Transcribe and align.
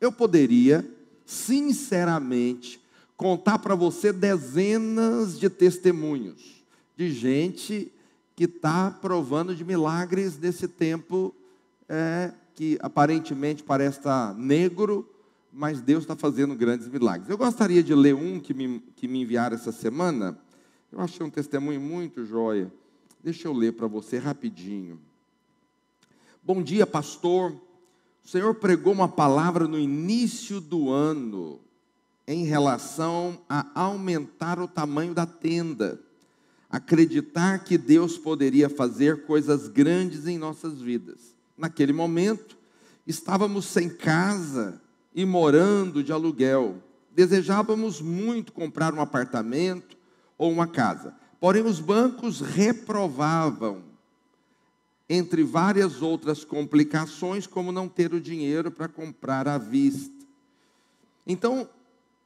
Eu 0.00 0.12
poderia, 0.12 0.88
sinceramente, 1.24 2.80
contar 3.16 3.58
para 3.58 3.74
você 3.74 4.12
dezenas 4.12 5.38
de 5.38 5.48
testemunhos 5.48 6.56
de 6.96 7.10
gente 7.12 7.92
que 8.34 8.44
está 8.44 8.90
provando 8.90 9.54
de 9.54 9.64
milagres 9.64 10.38
nesse 10.38 10.66
tempo 10.66 11.34
é, 11.88 12.32
que 12.54 12.78
aparentemente 12.80 13.62
parece 13.62 13.98
estar 13.98 14.34
negro, 14.34 15.08
mas 15.52 15.80
Deus 15.80 16.04
está 16.04 16.16
fazendo 16.16 16.54
grandes 16.54 16.88
milagres. 16.88 17.28
Eu 17.28 17.38
gostaria 17.38 17.82
de 17.82 17.94
ler 17.94 18.14
um 18.14 18.40
que 18.40 18.54
me, 18.54 18.80
que 18.96 19.06
me 19.06 19.22
enviaram 19.22 19.56
essa 19.56 19.72
semana. 19.72 20.38
Eu 20.90 21.00
achei 21.00 21.24
um 21.24 21.30
testemunho 21.30 21.80
muito 21.80 22.24
joia. 22.24 22.72
Deixa 23.22 23.48
eu 23.48 23.52
ler 23.52 23.72
para 23.72 23.86
você 23.86 24.18
rapidinho. 24.18 24.98
Bom 26.42 26.62
dia, 26.62 26.86
pastor. 26.86 27.54
O 28.26 28.28
Senhor 28.28 28.56
pregou 28.56 28.92
uma 28.92 29.06
palavra 29.06 29.68
no 29.68 29.78
início 29.78 30.60
do 30.60 30.90
ano 30.90 31.60
em 32.26 32.44
relação 32.44 33.38
a 33.48 33.64
aumentar 33.72 34.58
o 34.58 34.66
tamanho 34.66 35.14
da 35.14 35.24
tenda, 35.24 36.00
acreditar 36.68 37.60
que 37.60 37.78
Deus 37.78 38.18
poderia 38.18 38.68
fazer 38.68 39.26
coisas 39.26 39.68
grandes 39.68 40.26
em 40.26 40.38
nossas 40.38 40.80
vidas. 40.80 41.36
Naquele 41.56 41.92
momento, 41.92 42.58
estávamos 43.06 43.66
sem 43.66 43.88
casa 43.88 44.82
e 45.14 45.24
morando 45.24 46.02
de 46.02 46.10
aluguel. 46.10 46.82
Desejávamos 47.14 48.00
muito 48.00 48.52
comprar 48.52 48.92
um 48.92 49.00
apartamento 49.00 49.96
ou 50.36 50.50
uma 50.50 50.66
casa, 50.66 51.14
porém 51.38 51.62
os 51.62 51.78
bancos 51.78 52.40
reprovavam, 52.40 53.84
entre 55.08 55.42
várias 55.44 56.02
outras 56.02 56.44
complicações, 56.44 57.46
como 57.46 57.70
não 57.70 57.88
ter 57.88 58.12
o 58.12 58.20
dinheiro 58.20 58.70
para 58.70 58.88
comprar 58.88 59.46
à 59.46 59.56
vista. 59.56 60.14
Então, 61.26 61.68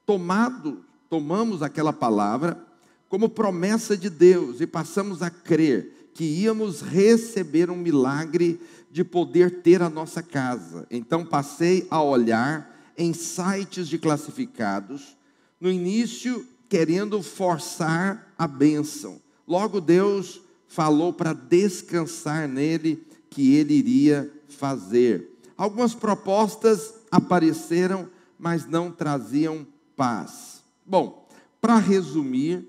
tomado, 0.06 0.84
tomamos 1.08 1.62
aquela 1.62 1.92
palavra 1.92 2.66
como 3.08 3.28
promessa 3.28 3.96
de 3.96 4.08
Deus 4.08 4.60
e 4.60 4.66
passamos 4.66 5.20
a 5.22 5.30
crer 5.30 6.10
que 6.14 6.24
íamos 6.24 6.80
receber 6.80 7.70
um 7.70 7.76
milagre 7.76 8.60
de 8.90 9.04
poder 9.04 9.62
ter 9.62 9.82
a 9.82 9.88
nossa 9.88 10.22
casa. 10.22 10.86
Então 10.90 11.24
passei 11.24 11.86
a 11.90 12.02
olhar 12.02 12.92
em 12.96 13.12
sites 13.12 13.88
de 13.88 13.98
classificados, 13.98 15.16
no 15.60 15.70
início 15.70 16.46
querendo 16.68 17.22
forçar 17.22 18.32
a 18.38 18.46
bênção. 18.46 19.20
Logo 19.46 19.80
Deus 19.80 20.40
falou 20.70 21.12
para 21.12 21.32
descansar 21.32 22.46
nele 22.46 23.04
que 23.28 23.56
ele 23.56 23.74
iria 23.74 24.32
fazer. 24.48 25.36
Algumas 25.56 25.96
propostas 25.96 26.94
apareceram, 27.10 28.08
mas 28.38 28.66
não 28.66 28.92
traziam 28.92 29.66
paz. 29.96 30.62
Bom, 30.86 31.28
para 31.60 31.76
resumir, 31.76 32.68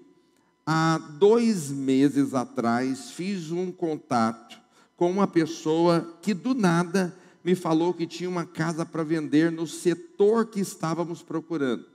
há 0.66 0.98
dois 1.20 1.70
meses 1.70 2.34
atrás 2.34 3.12
fiz 3.12 3.52
um 3.52 3.72
contato 3.72 4.60
com 4.98 5.12
uma 5.12 5.28
pessoa 5.28 6.18
que 6.24 6.34
do 6.34 6.56
nada 6.56 7.16
me 7.44 7.54
falou 7.54 7.94
que 7.94 8.08
tinha 8.08 8.30
uma 8.30 8.46
casa 8.46 8.84
para 8.84 9.04
vender 9.04 9.52
no 9.52 9.68
setor 9.68 10.48
que 10.48 10.60
estávamos 10.60 11.22
procurando. 11.22 11.86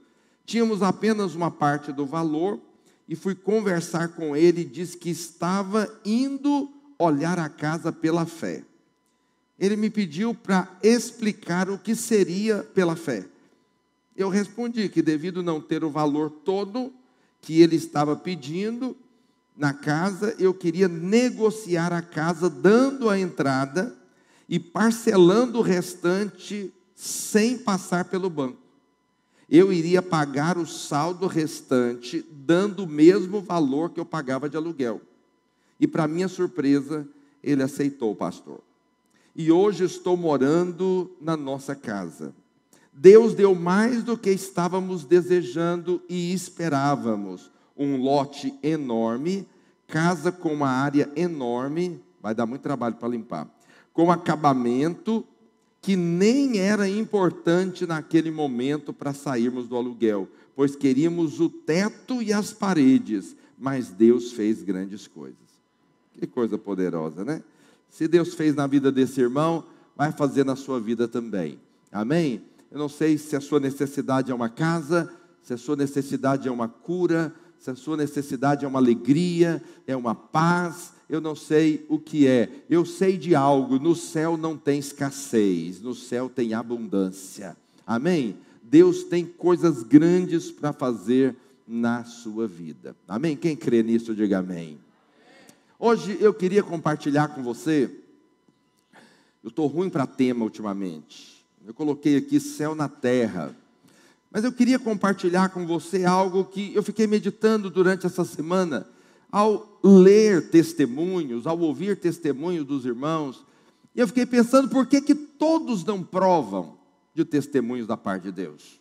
Tínhamos 0.45 0.81
apenas 0.81 1.35
uma 1.35 1.51
parte 1.51 1.91
do 1.91 2.05
valor 2.05 2.61
e 3.07 3.15
fui 3.15 3.33
conversar 3.33 4.09
com 4.09 4.35
ele 4.35 4.61
e 4.61 4.65
disse 4.65 4.97
que 4.97 5.09
estava 5.09 5.89
indo 6.03 6.69
olhar 6.99 7.39
a 7.39 7.47
casa 7.47 7.91
pela 7.91 8.25
fé. 8.25 8.63
Ele 9.59 9.75
me 9.75 9.89
pediu 9.89 10.35
para 10.35 10.69
explicar 10.83 11.69
o 11.69 11.77
que 11.77 11.95
seria 11.95 12.63
pela 12.63 12.95
fé. 12.95 13.25
Eu 14.15 14.29
respondi 14.29 14.89
que, 14.89 15.01
devido 15.01 15.41
não 15.41 15.61
ter 15.61 15.83
o 15.83 15.89
valor 15.89 16.29
todo 16.29 16.91
que 17.41 17.61
ele 17.61 17.75
estava 17.75 18.15
pedindo 18.15 18.95
na 19.55 19.73
casa, 19.73 20.35
eu 20.37 20.53
queria 20.53 20.87
negociar 20.87 21.93
a 21.93 22.01
casa, 22.01 22.49
dando 22.49 23.09
a 23.09 23.17
entrada 23.17 23.95
e 24.49 24.59
parcelando 24.59 25.59
o 25.59 25.63
restante 25.63 26.71
sem 26.95 27.57
passar 27.57 28.05
pelo 28.05 28.29
banco. 28.29 28.66
Eu 29.49 29.71
iria 29.71 30.01
pagar 30.01 30.57
o 30.57 30.65
saldo 30.65 31.25
restante, 31.25 32.25
dando 32.31 32.83
o 32.83 32.87
mesmo 32.87 33.41
valor 33.41 33.91
que 33.91 33.99
eu 33.99 34.05
pagava 34.05 34.49
de 34.49 34.57
aluguel. 34.57 35.01
E, 35.79 35.87
para 35.87 36.07
minha 36.07 36.27
surpresa, 36.27 37.07
ele 37.41 37.63
aceitou, 37.63 38.13
pastor. 38.13 38.59
E 39.35 39.51
hoje 39.51 39.85
estou 39.85 40.17
morando 40.17 41.11
na 41.21 41.37
nossa 41.37 41.75
casa. 41.75 42.33
Deus 42.91 43.35
deu 43.35 43.53
mais 43.53 44.03
do 44.03 44.17
que 44.17 44.31
estávamos 44.31 45.05
desejando 45.05 46.01
e 46.09 46.33
esperávamos. 46.33 47.51
Um 47.77 48.01
lote 48.01 48.53
enorme, 48.63 49.47
casa 49.85 50.31
com 50.31 50.51
uma 50.51 50.69
área 50.69 51.09
enorme, 51.15 52.01
vai 52.19 52.33
dar 52.33 52.47
muito 52.47 52.63
trabalho 52.63 52.95
para 52.95 53.07
limpar, 53.07 53.47
com 53.93 54.11
acabamento 54.11 55.23
que 55.81 55.95
nem 55.95 56.59
era 56.59 56.89
importante 56.89 57.85
naquele 57.85 58.31
momento 58.31 58.91
para 58.91 59.13
sairmos 59.13 59.67
do 59.67 59.75
aluguel, 59.75 60.27
pois 60.55 60.75
queríamos 60.75 61.39
o 61.39 61.49
teto 61.49 62.21
e 62.21 62.33
as 62.33 62.51
paredes, 62.51 63.35
mas 63.57 63.89
Deus 63.89 64.31
fez 64.31 64.63
grandes 64.63 65.07
coisas. 65.07 65.37
Que 66.13 66.27
coisa 66.27 66.57
poderosa, 66.57 67.23
né? 67.23 67.43
Se 67.89 68.07
Deus 68.07 68.33
fez 68.33 68.55
na 68.55 68.67
vida 68.67 68.91
desse 68.91 69.21
irmão, 69.21 69.63
vai 69.95 70.11
fazer 70.11 70.43
na 70.43 70.55
sua 70.55 70.79
vida 70.79 71.07
também. 71.07 71.59
Amém? 71.91 72.41
Eu 72.71 72.77
não 72.77 72.89
sei 72.89 73.17
se 73.17 73.35
a 73.35 73.41
sua 73.41 73.59
necessidade 73.59 74.31
é 74.31 74.35
uma 74.35 74.49
casa, 74.49 75.11
se 75.41 75.53
a 75.53 75.57
sua 75.57 75.75
necessidade 75.75 76.47
é 76.47 76.51
uma 76.51 76.67
cura, 76.67 77.33
se 77.57 77.71
a 77.71 77.75
sua 77.75 77.95
necessidade 77.97 78.65
é 78.65 78.67
uma 78.67 78.79
alegria, 78.79 79.63
é 79.85 79.95
uma 79.95 80.13
paz, 80.13 80.93
eu 81.09 81.21
não 81.21 81.35
sei 81.35 81.85
o 81.87 81.97
que 81.97 82.27
é. 82.27 82.49
Eu 82.69 82.85
sei 82.85 83.17
de 83.17 83.33
algo: 83.35 83.79
no 83.79 83.95
céu 83.95 84.35
não 84.37 84.57
tem 84.57 84.79
escassez, 84.79 85.81
no 85.81 85.95
céu 85.95 86.29
tem 86.29 86.53
abundância. 86.53 87.55
Amém? 87.85 88.37
Deus 88.61 89.03
tem 89.03 89.25
coisas 89.25 89.83
grandes 89.83 90.51
para 90.51 90.73
fazer 90.73 91.35
na 91.67 92.03
sua 92.03 92.47
vida. 92.47 92.95
Amém? 93.07 93.35
Quem 93.35 93.55
crê 93.55 93.81
nisso, 93.81 94.13
diga 94.13 94.39
amém. 94.39 94.77
Hoje 95.79 96.17
eu 96.19 96.33
queria 96.33 96.63
compartilhar 96.63 97.29
com 97.29 97.43
você. 97.43 97.89
Eu 99.43 99.49
estou 99.49 99.67
ruim 99.67 99.89
para 99.89 100.05
tema 100.05 100.43
ultimamente. 100.43 101.45
Eu 101.65 101.73
coloquei 101.73 102.17
aqui 102.17 102.39
céu 102.39 102.73
na 102.75 102.89
terra. 102.89 103.55
Mas 104.31 104.43
eu 104.43 104.51
queria 104.51 104.77
compartilhar 104.77 105.49
com 105.49 105.65
você 105.65 106.03
algo 106.03 106.43
que 106.43 106.73
eu 106.73 106.83
fiquei 106.83 107.07
meditando 107.07 107.69
durante 107.69 108.05
essa 108.05 108.25
semana, 108.25 108.85
ao 109.31 109.79
ler 109.83 110.49
testemunhos, 110.49 111.45
ao 111.45 111.59
ouvir 111.59 111.99
testemunhos 111.99 112.65
dos 112.65 112.85
irmãos, 112.85 113.45
eu 113.95 114.07
fiquei 114.07 114.25
pensando 114.25 114.69
por 114.69 114.85
que, 114.85 115.01
que 115.01 115.15
todos 115.15 115.83
não 115.83 116.03
provam 116.03 116.77
de 117.13 117.25
testemunhos 117.25 117.87
da 117.87 117.97
parte 117.97 118.23
de 118.23 118.31
Deus? 118.31 118.79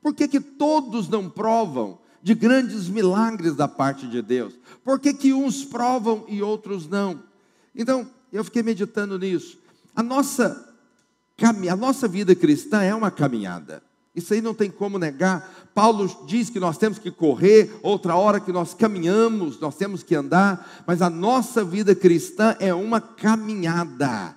Por 0.00 0.14
que, 0.14 0.28
que 0.28 0.40
todos 0.40 1.08
não 1.08 1.30
provam 1.30 1.98
de 2.22 2.34
grandes 2.34 2.88
milagres 2.88 3.56
da 3.56 3.66
parte 3.66 4.06
de 4.06 4.20
Deus? 4.20 4.54
Por 4.84 5.00
que, 5.00 5.14
que 5.14 5.32
uns 5.32 5.64
provam 5.64 6.24
e 6.28 6.42
outros 6.42 6.88
não? 6.88 7.22
Então, 7.74 8.08
eu 8.32 8.44
fiquei 8.44 8.62
meditando 8.62 9.18
nisso. 9.18 9.58
A 9.94 10.02
nossa 10.02 10.68
a 11.70 11.76
nossa 11.76 12.06
vida 12.06 12.34
cristã 12.36 12.82
é 12.82 12.94
uma 12.94 13.10
caminhada. 13.10 13.82
Isso 14.14 14.34
aí 14.34 14.42
não 14.42 14.52
tem 14.52 14.70
como 14.70 14.98
negar. 14.98 15.50
Paulo 15.74 16.10
diz 16.26 16.50
que 16.50 16.60
nós 16.60 16.76
temos 16.76 16.98
que 16.98 17.10
correr, 17.10 17.74
outra 17.82 18.14
hora 18.14 18.40
que 18.40 18.52
nós 18.52 18.74
caminhamos, 18.74 19.58
nós 19.58 19.74
temos 19.74 20.02
que 20.02 20.14
andar, 20.14 20.82
mas 20.86 21.00
a 21.00 21.08
nossa 21.08 21.64
vida 21.64 21.94
cristã 21.94 22.54
é 22.60 22.74
uma 22.74 23.00
caminhada. 23.00 24.36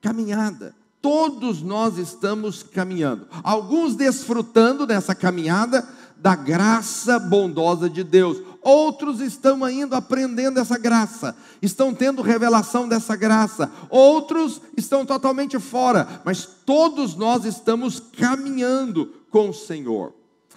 Caminhada. 0.00 0.74
Todos 1.02 1.60
nós 1.60 1.98
estamos 1.98 2.62
caminhando. 2.62 3.26
Alguns 3.42 3.96
desfrutando 3.96 4.86
dessa 4.86 5.14
caminhada 5.14 5.86
da 6.16 6.34
graça 6.34 7.18
bondosa 7.18 7.90
de 7.90 8.02
Deus. 8.02 8.42
Outros 8.66 9.20
estão 9.20 9.64
ainda 9.64 9.98
aprendendo 9.98 10.58
essa 10.58 10.76
graça, 10.76 11.36
estão 11.62 11.94
tendo 11.94 12.20
revelação 12.20 12.88
dessa 12.88 13.14
graça. 13.14 13.70
Outros 13.88 14.60
estão 14.76 15.06
totalmente 15.06 15.56
fora, 15.60 16.20
mas 16.24 16.44
todos 16.66 17.14
nós 17.14 17.44
estamos 17.44 18.00
caminhando 18.00 19.14
com 19.30 19.50
o 19.50 19.54
Senhor. 19.54 20.12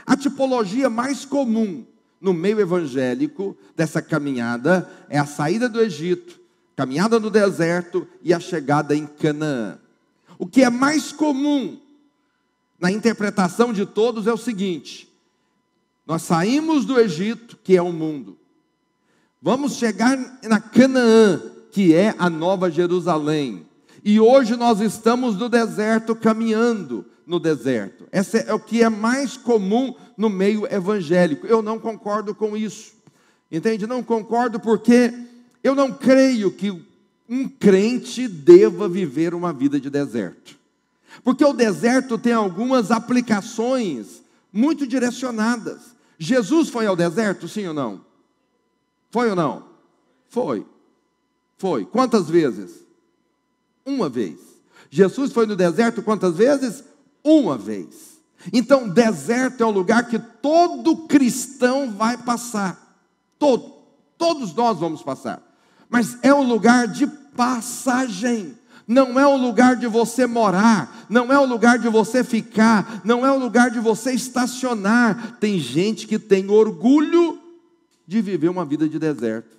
A 0.07 0.17
tipologia 0.17 0.89
mais 0.89 1.23
comum 1.23 1.85
no 2.19 2.33
meio 2.33 2.59
evangélico 2.59 3.55
dessa 3.75 4.01
caminhada 4.01 4.89
é 5.07 5.19
a 5.19 5.27
saída 5.27 5.69
do 5.69 5.79
Egito, 5.79 6.39
caminhada 6.75 7.19
no 7.19 7.29
deserto 7.29 8.07
e 8.23 8.33
a 8.33 8.39
chegada 8.39 8.95
em 8.95 9.05
Canaã. 9.05 9.77
O 10.39 10.47
que 10.47 10.63
é 10.63 10.69
mais 10.71 11.11
comum 11.11 11.79
na 12.79 12.91
interpretação 12.91 13.71
de 13.71 13.85
todos 13.85 14.25
é 14.25 14.33
o 14.33 14.37
seguinte: 14.37 15.08
nós 16.09 16.23
saímos 16.23 16.85
do 16.85 16.99
Egito, 16.99 17.55
que 17.63 17.77
é 17.77 17.81
o 17.83 17.93
mundo. 17.93 18.35
Vamos 19.39 19.73
chegar 19.73 20.17
na 20.41 20.59
Canaã, 20.59 21.39
que 21.71 21.93
é 21.93 22.15
a 22.17 22.27
nova 22.27 22.71
Jerusalém. 22.71 23.63
E 24.03 24.19
hoje 24.19 24.55
nós 24.55 24.81
estamos 24.81 25.37
no 25.37 25.47
deserto, 25.47 26.15
caminhando 26.15 27.05
no 27.27 27.39
deserto. 27.39 28.07
Esse 28.11 28.39
é 28.39 28.51
o 28.51 28.59
que 28.59 28.81
é 28.81 28.89
mais 28.89 29.37
comum 29.37 29.93
no 30.17 30.31
meio 30.31 30.65
evangélico. 30.73 31.45
Eu 31.45 31.61
não 31.61 31.77
concordo 31.77 32.33
com 32.33 32.57
isso. 32.57 32.93
Entende? 33.51 33.85
Não 33.85 34.01
concordo 34.01 34.59
porque 34.59 35.13
eu 35.63 35.75
não 35.75 35.93
creio 35.93 36.51
que 36.51 36.71
um 37.29 37.47
crente 37.47 38.27
deva 38.27 38.89
viver 38.89 39.35
uma 39.35 39.53
vida 39.53 39.79
de 39.79 39.91
deserto. 39.91 40.57
Porque 41.23 41.45
o 41.45 41.53
deserto 41.53 42.17
tem 42.17 42.33
algumas 42.33 42.89
aplicações 42.89 44.23
muito 44.51 44.87
direcionadas. 44.87 45.98
Jesus 46.19 46.67
foi 46.69 46.85
ao 46.85 46.97
deserto, 46.97 47.47
sim 47.47 47.65
ou 47.65 47.73
não? 47.73 48.01
Foi 49.09 49.29
ou 49.29 49.35
não? 49.35 49.63
Foi. 50.27 50.65
Foi. 51.57 51.85
Quantas 51.85 52.29
vezes? 52.29 52.71
Uma 53.85 54.09
vez. 54.09 54.37
Jesus 54.89 55.31
foi 55.31 55.45
no 55.45 55.55
deserto 55.55 56.03
quantas 56.03 56.35
vezes? 56.35 56.83
Uma 57.23 57.57
vez. 57.57 58.19
Então, 58.51 58.89
deserto 58.89 59.61
é 59.61 59.65
o 59.65 59.71
lugar 59.71 60.07
que 60.09 60.19
todo 60.19 61.07
cristão 61.07 61.91
vai 61.91 62.17
passar. 62.17 63.01
Todo, 63.37 63.75
todos 64.17 64.53
nós 64.53 64.77
vamos 64.77 65.01
passar. 65.01 65.41
Mas 65.89 66.17
é 66.21 66.33
um 66.33 66.43
lugar 66.43 66.87
de 66.87 67.07
passagem. 67.07 68.58
Não 68.89 69.19
é 69.19 69.27
o 69.27 69.37
lugar 69.37 69.75
de 69.75 69.85
você 69.85 70.25
morar, 70.25 71.05
não 71.07 71.31
é 71.31 71.37
o 71.37 71.45
lugar 71.45 71.77
de 71.77 71.87
você 71.87 72.23
ficar, 72.23 73.03
não 73.05 73.23
é 73.23 73.31
o 73.31 73.37
lugar 73.37 73.69
de 73.69 73.79
você 73.79 74.11
estacionar. 74.13 75.37
Tem 75.39 75.59
gente 75.59 76.07
que 76.07 76.17
tem 76.17 76.49
orgulho 76.49 77.39
de 78.07 78.19
viver 78.19 78.49
uma 78.49 78.65
vida 78.65 78.89
de 78.89 78.97
deserto. 78.97 79.55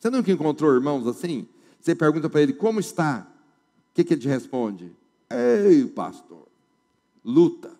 Você 0.00 0.08
nunca 0.08 0.32
encontrou 0.32 0.74
irmãos 0.74 1.06
assim? 1.06 1.46
Você 1.78 1.94
pergunta 1.94 2.30
para 2.30 2.40
ele 2.40 2.54
como 2.54 2.80
está, 2.80 3.26
o 3.90 3.94
que, 3.94 4.04
que 4.04 4.14
ele 4.14 4.22
te 4.22 4.28
responde? 4.28 4.90
Ei, 5.28 5.84
pastor, 5.84 6.48
luta. 7.22 7.72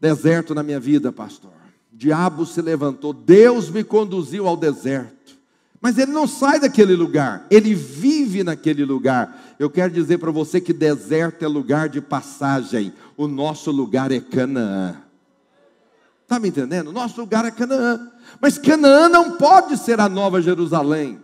Deserto 0.00 0.54
na 0.54 0.62
minha 0.62 0.78
vida, 0.78 1.10
pastor. 1.10 1.50
Diabo 1.92 2.46
se 2.46 2.62
levantou, 2.62 3.12
Deus 3.12 3.70
me 3.70 3.82
conduziu 3.82 4.46
ao 4.46 4.56
deserto. 4.56 5.33
Mas 5.84 5.98
ele 5.98 6.12
não 6.12 6.26
sai 6.26 6.58
daquele 6.58 6.96
lugar, 6.96 7.46
ele 7.50 7.74
vive 7.74 8.42
naquele 8.42 8.86
lugar. 8.86 9.54
Eu 9.58 9.68
quero 9.68 9.92
dizer 9.92 10.16
para 10.16 10.30
você 10.30 10.58
que 10.58 10.72
deserto 10.72 11.44
é 11.44 11.46
lugar 11.46 11.90
de 11.90 12.00
passagem, 12.00 12.94
o 13.18 13.28
nosso 13.28 13.70
lugar 13.70 14.10
é 14.10 14.18
Canaã. 14.18 14.96
Está 16.22 16.38
me 16.38 16.48
entendendo? 16.48 16.90
Nosso 16.90 17.20
lugar 17.20 17.44
é 17.44 17.50
Canaã. 17.50 18.10
Mas 18.40 18.56
Canaã 18.56 19.10
não 19.10 19.32
pode 19.32 19.76
ser 19.76 20.00
a 20.00 20.08
nova 20.08 20.40
Jerusalém. 20.40 21.20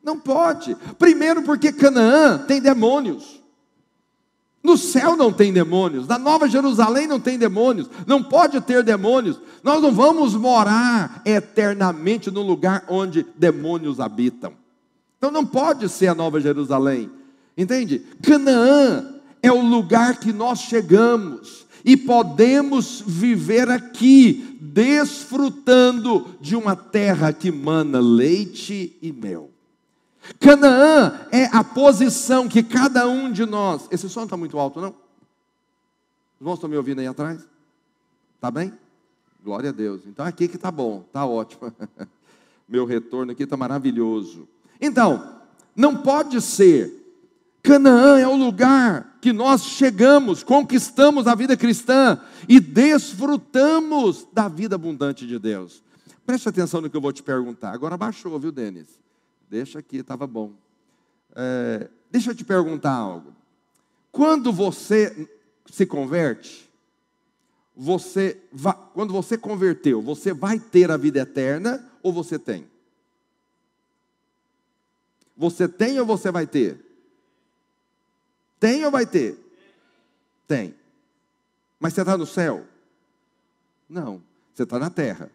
Não 0.00 0.16
pode. 0.16 0.76
Primeiro, 0.96 1.42
porque 1.42 1.72
Canaã 1.72 2.38
tem 2.38 2.60
demônios. 2.60 3.42
No 4.64 4.78
céu 4.78 5.14
não 5.14 5.30
tem 5.30 5.52
demônios, 5.52 6.08
na 6.08 6.18
Nova 6.18 6.48
Jerusalém 6.48 7.06
não 7.06 7.20
tem 7.20 7.38
demônios, 7.38 7.90
não 8.06 8.22
pode 8.22 8.58
ter 8.62 8.82
demônios. 8.82 9.38
Nós 9.62 9.82
não 9.82 9.92
vamos 9.92 10.34
morar 10.34 11.20
eternamente 11.26 12.30
no 12.30 12.40
lugar 12.40 12.82
onde 12.88 13.26
demônios 13.36 14.00
habitam. 14.00 14.54
Então 15.18 15.30
não 15.30 15.44
pode 15.44 15.86
ser 15.90 16.06
a 16.06 16.14
Nova 16.14 16.40
Jerusalém. 16.40 17.10
Entende? 17.58 18.06
Canaã 18.22 19.14
é 19.42 19.52
o 19.52 19.60
lugar 19.60 20.18
que 20.18 20.32
nós 20.32 20.60
chegamos 20.60 21.66
e 21.84 21.94
podemos 21.94 23.04
viver 23.06 23.68
aqui, 23.68 24.56
desfrutando 24.62 26.36
de 26.40 26.56
uma 26.56 26.74
terra 26.74 27.34
que 27.34 27.52
mana 27.52 28.00
leite 28.00 28.96
e 29.02 29.12
mel. 29.12 29.53
Canaã 30.40 31.26
é 31.30 31.44
a 31.46 31.62
posição 31.62 32.48
que 32.48 32.62
cada 32.62 33.06
um 33.06 33.30
de 33.30 33.44
nós. 33.44 33.86
Esse 33.90 34.08
som 34.08 34.24
está 34.24 34.36
muito 34.36 34.58
alto, 34.58 34.80
não? 34.80 34.90
Os 34.90 36.40
irmãos 36.40 36.54
estão 36.54 36.70
me 36.70 36.76
ouvindo 36.76 37.00
aí 37.00 37.06
atrás? 37.06 37.46
Está 38.36 38.50
bem? 38.50 38.72
Glória 39.42 39.70
a 39.70 39.72
Deus. 39.72 40.02
Então 40.06 40.24
aqui 40.24 40.48
que 40.48 40.56
está 40.56 40.70
bom, 40.70 41.04
está 41.06 41.26
ótimo. 41.26 41.72
Meu 42.68 42.86
retorno 42.86 43.32
aqui 43.32 43.42
está 43.42 43.56
maravilhoso. 43.56 44.48
Então, 44.80 45.40
não 45.76 45.96
pode 45.96 46.40
ser. 46.40 47.02
Canaã 47.62 48.18
é 48.18 48.26
o 48.26 48.36
lugar 48.36 49.18
que 49.20 49.32
nós 49.32 49.64
chegamos, 49.64 50.42
conquistamos 50.42 51.26
a 51.26 51.34
vida 51.34 51.56
cristã 51.56 52.20
e 52.46 52.60
desfrutamos 52.60 54.26
da 54.32 54.48
vida 54.48 54.74
abundante 54.74 55.26
de 55.26 55.38
Deus. 55.38 55.82
Preste 56.26 56.48
atenção 56.48 56.80
no 56.80 56.90
que 56.90 56.96
eu 56.96 57.00
vou 57.00 57.12
te 57.12 57.22
perguntar. 57.22 57.72
Agora 57.72 57.96
baixou, 57.96 58.38
viu, 58.38 58.52
Denis? 58.52 59.03
Deixa 59.48 59.78
aqui, 59.78 59.98
estava 59.98 60.26
bom. 60.26 60.52
É, 61.34 61.88
deixa 62.10 62.30
eu 62.30 62.34
te 62.34 62.44
perguntar 62.44 62.92
algo. 62.92 63.34
Quando 64.10 64.52
você 64.52 65.28
se 65.66 65.86
converte, 65.86 66.70
você 67.76 68.40
quando 68.92 69.12
você 69.12 69.36
converteu, 69.36 70.00
você 70.00 70.32
vai 70.32 70.58
ter 70.58 70.90
a 70.90 70.96
vida 70.96 71.20
eterna 71.20 71.84
ou 72.02 72.12
você 72.12 72.38
tem? 72.38 72.68
Você 75.36 75.66
tem 75.66 75.98
ou 75.98 76.06
você 76.06 76.30
vai 76.30 76.46
ter? 76.46 76.78
Tem 78.60 78.84
ou 78.84 78.90
vai 78.90 79.04
ter? 79.04 79.36
Tem. 80.46 80.74
Mas 81.80 81.92
você 81.92 82.02
está 82.02 82.16
no 82.16 82.26
céu? 82.26 82.64
Não, 83.88 84.22
você 84.54 84.62
está 84.62 84.78
na 84.78 84.90
terra. 84.90 85.30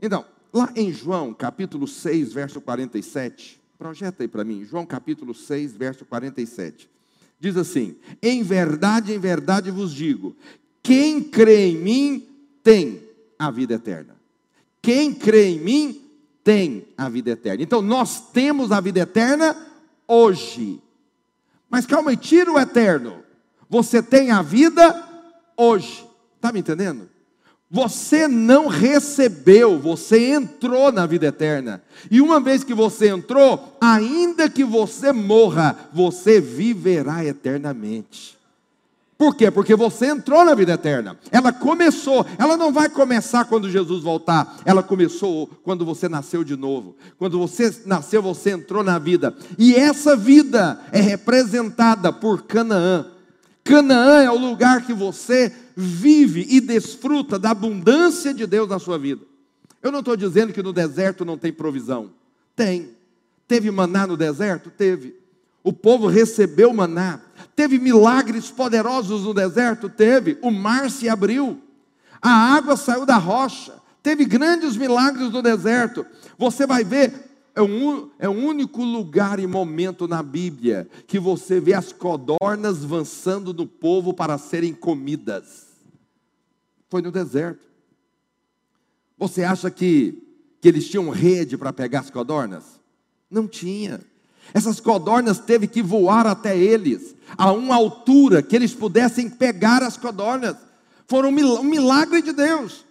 Então, 0.00 0.24
Lá 0.52 0.72
em 0.74 0.92
João, 0.92 1.34
capítulo 1.34 1.86
6, 1.86 2.32
verso 2.32 2.60
47, 2.60 3.60
projeta 3.78 4.22
aí 4.22 4.28
para 4.28 4.44
mim, 4.44 4.64
João 4.64 4.86
capítulo 4.86 5.34
6, 5.34 5.74
verso 5.74 6.04
47. 6.04 6.88
Diz 7.38 7.56
assim: 7.56 7.96
Em 8.22 8.42
verdade, 8.42 9.12
em 9.12 9.18
verdade 9.18 9.70
vos 9.70 9.92
digo, 9.92 10.34
quem 10.82 11.22
crê 11.22 11.68
em 11.68 11.76
mim 11.76 12.28
tem 12.62 13.02
a 13.38 13.50
vida 13.50 13.74
eterna. 13.74 14.16
Quem 14.80 15.14
crê 15.14 15.50
em 15.50 15.60
mim 15.60 16.02
tem 16.42 16.88
a 16.96 17.08
vida 17.08 17.30
eterna. 17.30 17.62
Então 17.62 17.82
nós 17.82 18.30
temos 18.30 18.72
a 18.72 18.80
vida 18.80 19.00
eterna 19.00 19.56
hoje. 20.06 20.80
Mas 21.68 21.84
calma 21.84 22.10
aí, 22.10 22.16
tira 22.16 22.50
o 22.50 22.58
eterno. 22.58 23.22
Você 23.68 24.02
tem 24.02 24.30
a 24.30 24.40
vida 24.40 25.06
hoje. 25.56 26.06
Está 26.36 26.50
me 26.50 26.60
entendendo? 26.60 27.08
Você 27.70 28.26
não 28.26 28.66
recebeu, 28.66 29.78
você 29.78 30.30
entrou 30.30 30.90
na 30.90 31.04
vida 31.04 31.26
eterna. 31.26 31.82
E 32.10 32.20
uma 32.20 32.40
vez 32.40 32.64
que 32.64 32.72
você 32.72 33.08
entrou, 33.08 33.76
ainda 33.78 34.48
que 34.48 34.64
você 34.64 35.12
morra, 35.12 35.76
você 35.92 36.40
viverá 36.40 37.22
eternamente. 37.24 38.38
Por 39.18 39.34
quê? 39.34 39.50
Porque 39.50 39.74
você 39.74 40.06
entrou 40.06 40.44
na 40.44 40.54
vida 40.54 40.74
eterna. 40.74 41.18
Ela 41.30 41.52
começou, 41.52 42.24
ela 42.38 42.56
não 42.56 42.72
vai 42.72 42.88
começar 42.88 43.44
quando 43.46 43.68
Jesus 43.68 44.02
voltar. 44.02 44.60
Ela 44.64 44.80
começou 44.80 45.48
quando 45.64 45.84
você 45.84 46.08
nasceu 46.08 46.44
de 46.44 46.56
novo. 46.56 46.96
Quando 47.18 47.36
você 47.36 47.82
nasceu, 47.84 48.22
você 48.22 48.52
entrou 48.52 48.84
na 48.84 48.96
vida. 48.96 49.36
E 49.58 49.74
essa 49.74 50.16
vida 50.16 50.80
é 50.92 51.00
representada 51.00 52.12
por 52.12 52.44
Canaã. 52.44 53.06
Canaã 53.68 54.22
é 54.22 54.30
o 54.30 54.38
lugar 54.38 54.86
que 54.86 54.94
você 54.94 55.52
vive 55.76 56.46
e 56.48 56.58
desfruta 56.58 57.38
da 57.38 57.50
abundância 57.50 58.32
de 58.32 58.46
Deus 58.46 58.66
na 58.66 58.78
sua 58.78 58.98
vida. 58.98 59.20
Eu 59.82 59.92
não 59.92 59.98
estou 59.98 60.16
dizendo 60.16 60.54
que 60.54 60.62
no 60.62 60.72
deserto 60.72 61.22
não 61.22 61.36
tem 61.36 61.52
provisão. 61.52 62.10
Tem. 62.56 62.88
Teve 63.46 63.70
maná 63.70 64.06
no 64.06 64.16
deserto? 64.16 64.70
Teve. 64.70 65.14
O 65.62 65.70
povo 65.70 66.06
recebeu 66.06 66.72
maná. 66.72 67.20
Teve 67.54 67.78
milagres 67.78 68.50
poderosos 68.50 69.24
no 69.24 69.34
deserto? 69.34 69.90
Teve. 69.90 70.38
O 70.40 70.50
mar 70.50 70.90
se 70.90 71.06
abriu. 71.06 71.60
A 72.22 72.30
água 72.30 72.74
saiu 72.74 73.04
da 73.04 73.18
rocha. 73.18 73.74
Teve 74.02 74.24
grandes 74.24 74.78
milagres 74.78 75.30
no 75.30 75.42
deserto. 75.42 76.06
Você 76.38 76.66
vai 76.66 76.84
ver, 76.84 77.27
é 77.58 77.62
um, 77.62 78.08
é 78.20 78.28
o 78.28 78.32
único 78.32 78.84
lugar 78.84 79.40
e 79.40 79.46
momento 79.46 80.06
na 80.06 80.22
Bíblia 80.22 80.88
que 81.08 81.18
você 81.18 81.58
vê 81.58 81.74
as 81.74 81.92
codornas 81.92 82.84
avançando 82.84 83.52
no 83.52 83.66
povo 83.66 84.14
para 84.14 84.38
serem 84.38 84.72
comidas. 84.72 85.66
Foi 86.88 87.02
no 87.02 87.10
deserto. 87.10 87.66
Você 89.18 89.42
acha 89.42 89.72
que, 89.72 90.22
que 90.60 90.68
eles 90.68 90.88
tinham 90.88 91.10
rede 91.10 91.58
para 91.58 91.72
pegar 91.72 91.98
as 91.98 92.10
codornas? 92.10 92.62
Não 93.28 93.48
tinha. 93.48 94.00
Essas 94.54 94.78
codornas 94.78 95.40
teve 95.40 95.66
que 95.66 95.82
voar 95.82 96.28
até 96.28 96.56
eles, 96.56 97.16
a 97.36 97.50
uma 97.50 97.74
altura 97.74 98.40
que 98.40 98.54
eles 98.54 98.72
pudessem 98.72 99.28
pegar 99.28 99.82
as 99.82 99.96
codornas. 99.96 100.56
Foram 101.08 101.30
um 101.30 101.64
milagre 101.64 102.22
de 102.22 102.32
Deus. 102.32 102.84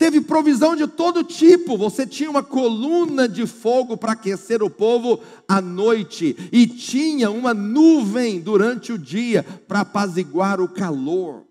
Teve 0.00 0.22
provisão 0.22 0.74
de 0.74 0.86
todo 0.86 1.22
tipo. 1.22 1.76
Você 1.76 2.06
tinha 2.06 2.30
uma 2.30 2.42
coluna 2.42 3.28
de 3.28 3.46
fogo 3.46 3.98
para 3.98 4.12
aquecer 4.12 4.62
o 4.62 4.70
povo 4.70 5.20
à 5.46 5.60
noite, 5.60 6.34
e 6.50 6.66
tinha 6.66 7.30
uma 7.30 7.52
nuvem 7.52 8.40
durante 8.40 8.94
o 8.94 8.98
dia 8.98 9.44
para 9.68 9.80
apaziguar 9.80 10.58
o 10.58 10.66
calor. 10.66 11.42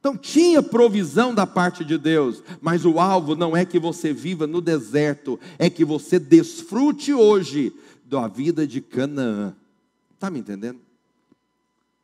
Então 0.00 0.16
tinha 0.16 0.62
provisão 0.62 1.34
da 1.34 1.46
parte 1.46 1.84
de 1.84 1.98
Deus, 1.98 2.42
mas 2.58 2.86
o 2.86 2.98
alvo 2.98 3.36
não 3.36 3.54
é 3.54 3.66
que 3.66 3.78
você 3.78 4.14
viva 4.14 4.46
no 4.46 4.62
deserto, 4.62 5.38
é 5.58 5.68
que 5.68 5.84
você 5.84 6.18
desfrute 6.18 7.12
hoje 7.12 7.70
da 8.06 8.26
vida 8.26 8.66
de 8.66 8.80
Canaã. 8.80 9.54
Está 10.14 10.30
me 10.30 10.38
entendendo? 10.38 10.78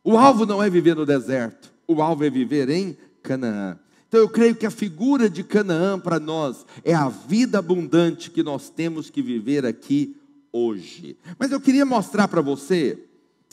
O 0.05 0.19
alvo 0.19 0.45
não 0.45 0.63
é 0.63 0.69
viver 0.69 0.95
no 0.95 1.07
deserto, 1.07 1.73
o 1.89 2.03
alvo 2.03 2.23
é 2.23 2.29
viver 2.29 2.69
em 2.69 2.99
Canaã. 3.23 3.79
Então 4.11 4.19
eu 4.19 4.29
creio 4.29 4.57
que 4.57 4.67
a 4.67 4.73
figura 4.73 5.31
de 5.31 5.45
Canaã 5.45 5.97
para 5.97 6.19
nós 6.19 6.67
é 6.85 6.93
a 6.93 7.09
vida 7.09 7.61
abundante 7.61 8.29
que 8.29 8.43
nós 8.43 8.69
temos 8.69 9.09
que 9.09 9.23
viver 9.23 9.65
aqui 9.65 10.17
hoje. 10.53 11.17
Mas 11.39 11.53
eu 11.53 11.61
queria 11.61 11.87
mostrar 11.87 12.27
para 12.27 12.41
você 12.41 12.99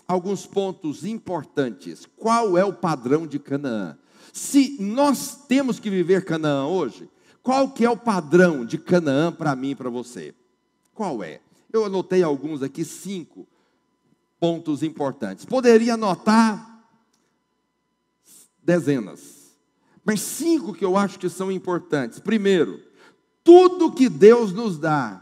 alguns 0.07 0.47
pontos 0.47 1.05
importantes. 1.05 2.07
Qual 2.17 2.57
é 2.57 2.65
o 2.65 2.73
padrão 2.73 3.27
de 3.27 3.37
Canaã? 3.37 3.95
Se 4.33 4.81
nós 4.81 5.45
temos 5.47 5.79
que 5.79 5.91
viver 5.91 6.25
Canaã 6.25 6.65
hoje, 6.65 7.07
qual 7.43 7.69
que 7.69 7.85
é 7.85 7.89
o 7.91 7.95
padrão 7.95 8.65
de 8.65 8.79
Canaã 8.79 9.31
para 9.31 9.55
mim 9.55 9.69
e 9.69 9.75
para 9.75 9.91
você? 9.91 10.33
Qual 10.91 11.23
é? 11.23 11.39
Eu 11.71 11.85
anotei 11.85 12.23
alguns 12.23 12.63
aqui, 12.63 12.83
cinco 12.83 13.47
pontos 14.39 14.81
importantes. 14.81 15.45
Poderia 15.45 15.93
anotar 15.93 16.83
dezenas, 18.63 19.36
mas 20.07 20.21
cinco 20.21 20.73
que 20.73 20.85
eu 20.85 20.95
acho 20.95 21.19
que 21.19 21.27
são 21.27 21.51
importantes. 21.51 22.17
Primeiro, 22.17 22.81
tudo 23.43 23.91
que 23.91 24.07
Deus 24.07 24.53
nos 24.53 24.77
dá, 24.77 25.21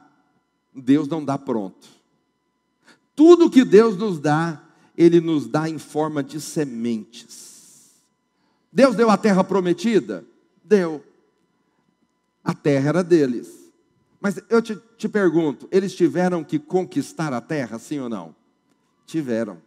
Deus 0.72 1.08
não 1.08 1.26
dá 1.26 1.40
pronto. 1.40 1.88
Tudo 3.16 3.50
que 3.50 3.66
Deus 3.66 3.98
nos 3.98 4.20
dá, 4.20 4.62
Ele 4.96 5.20
nos 5.20 5.48
dá 5.48 5.68
em 5.68 5.80
forma 5.80 6.22
de 6.24 6.40
sementes. 6.40 7.94
Deus 8.72 8.96
deu 8.96 9.10
a 9.10 9.18
terra 9.18 9.44
prometida? 9.44 10.24
Deu. 10.64 11.04
A 12.44 12.54
terra 12.54 12.90
era 12.90 13.04
deles. 13.04 13.72
Mas 14.22 14.40
eu 14.52 14.62
te, 14.62 14.80
te 15.00 15.10
pergunto: 15.10 15.68
eles 15.72 15.96
tiveram 15.96 16.44
que 16.44 16.60
conquistar 16.60 17.34
a 17.34 17.42
terra, 17.42 17.80
sim 17.80 17.98
ou 17.98 18.08
não? 18.08 18.36
Tiveram. 19.08 19.60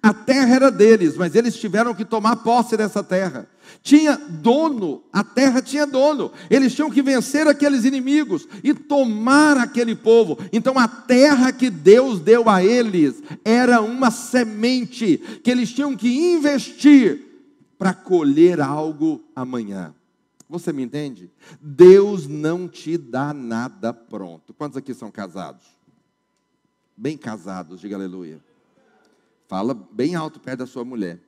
A 0.00 0.14
terra 0.14 0.54
era 0.54 0.70
deles, 0.70 1.16
mas 1.16 1.34
eles 1.34 1.56
tiveram 1.56 1.94
que 1.94 2.04
tomar 2.04 2.36
posse 2.36 2.76
dessa 2.76 3.02
terra. 3.02 3.48
Tinha 3.82 4.16
dono, 4.16 5.02
a 5.12 5.24
terra 5.24 5.60
tinha 5.60 5.86
dono. 5.86 6.30
Eles 6.48 6.74
tinham 6.74 6.90
que 6.90 7.02
vencer 7.02 7.48
aqueles 7.48 7.84
inimigos 7.84 8.46
e 8.62 8.72
tomar 8.72 9.56
aquele 9.56 9.96
povo. 9.96 10.38
Então 10.52 10.78
a 10.78 10.86
terra 10.86 11.52
que 11.52 11.68
Deus 11.68 12.20
deu 12.20 12.48
a 12.48 12.64
eles 12.64 13.22
era 13.44 13.80
uma 13.80 14.10
semente 14.10 15.18
que 15.42 15.50
eles 15.50 15.72
tinham 15.72 15.96
que 15.96 16.08
investir 16.32 17.20
para 17.76 17.92
colher 17.92 18.60
algo 18.60 19.20
amanhã. 19.34 19.92
Você 20.48 20.72
me 20.72 20.82
entende? 20.82 21.30
Deus 21.60 22.28
não 22.28 22.68
te 22.68 22.96
dá 22.96 23.34
nada 23.34 23.92
pronto. 23.92 24.54
Quantos 24.54 24.76
aqui 24.76 24.94
são 24.94 25.10
casados? 25.10 25.64
Bem 26.96 27.16
casados, 27.16 27.80
diga 27.80 27.96
aleluia. 27.96 28.40
Fala 29.52 29.74
bem 29.74 30.14
alto 30.14 30.40
perto 30.40 30.60
da 30.60 30.66
sua 30.66 30.82
mulher. 30.82 31.20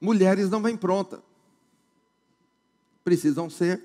Mulheres 0.00 0.50
não 0.50 0.60
vêm 0.60 0.76
pronta. 0.76 1.22
Precisam 3.04 3.48
ser 3.48 3.80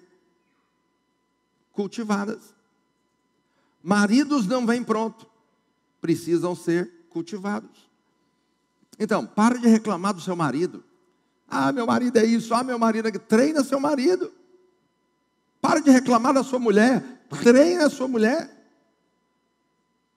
cultivadas. 1.72 2.56
Maridos 3.84 4.48
não 4.48 4.66
vêm 4.66 4.84
pronto. 4.84 5.30
Precisam 6.02 6.56
ser 6.56 6.92
cultivados. 7.12 7.88
Então, 8.98 9.24
para 9.24 9.60
de 9.60 9.68
reclamar 9.68 10.16
do 10.16 10.22
seu 10.22 10.36
marido. 10.36 10.84
Ah, 11.48 11.72
meu 11.72 11.86
marido 11.86 12.18
é 12.18 12.26
isso. 12.26 12.56
Ah, 12.56 12.64
meu 12.64 12.80
marido 12.80 13.08
é... 13.08 13.12
Treina 13.12 13.64
seu 13.64 13.80
marido. 13.80 14.34
Para 15.62 15.80
de 15.80 15.92
reclamar 15.92 16.34
da 16.34 16.44
sua 16.44 16.58
mulher. 16.58 17.21
Treina 17.40 17.86
a 17.86 17.90
sua 17.90 18.08
mulher. 18.08 18.50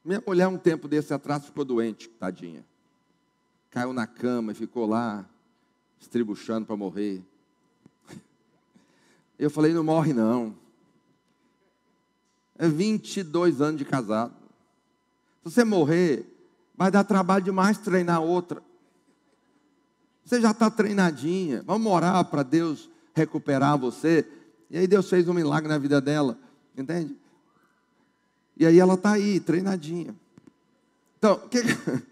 Minha 0.04 0.22
mulher, 0.26 0.48
um 0.48 0.58
tempo 0.58 0.88
desse 0.88 1.14
atrás, 1.14 1.46
ficou 1.46 1.64
doente, 1.64 2.08
tadinha. 2.08 2.64
Caiu 3.70 3.92
na 3.92 4.06
cama 4.06 4.52
e 4.52 4.54
ficou 4.54 4.86
lá, 4.86 5.24
estribuchando 5.98 6.66
para 6.66 6.76
morrer. 6.76 7.22
Eu 9.38 9.50
falei, 9.50 9.72
não 9.72 9.82
morre 9.82 10.12
não. 10.12 10.54
É 12.56 12.68
22 12.68 13.60
anos 13.60 13.78
de 13.78 13.84
casado. 13.84 14.34
Se 15.42 15.50
você 15.50 15.64
morrer, 15.64 16.26
vai 16.76 16.90
dar 16.90 17.04
trabalho 17.04 17.44
demais 17.44 17.78
treinar 17.78 18.22
outra. 18.22 18.62
Você 20.24 20.40
já 20.40 20.52
está 20.52 20.70
treinadinha. 20.70 21.62
Vamos 21.66 21.90
orar 21.92 22.24
para 22.26 22.42
Deus 22.42 22.88
recuperar 23.14 23.78
você. 23.78 24.26
E 24.70 24.78
aí 24.78 24.86
Deus 24.86 25.08
fez 25.08 25.28
um 25.28 25.34
milagre 25.34 25.68
na 25.68 25.78
vida 25.78 26.00
dela. 26.00 26.38
Entende? 26.76 27.16
E 28.56 28.66
aí 28.66 28.78
ela 28.78 28.94
está 28.94 29.12
aí, 29.12 29.40
treinadinha. 29.40 30.14
Então, 31.18 31.34
o 31.34 31.48
que, 31.48 31.62
que, 31.62 32.04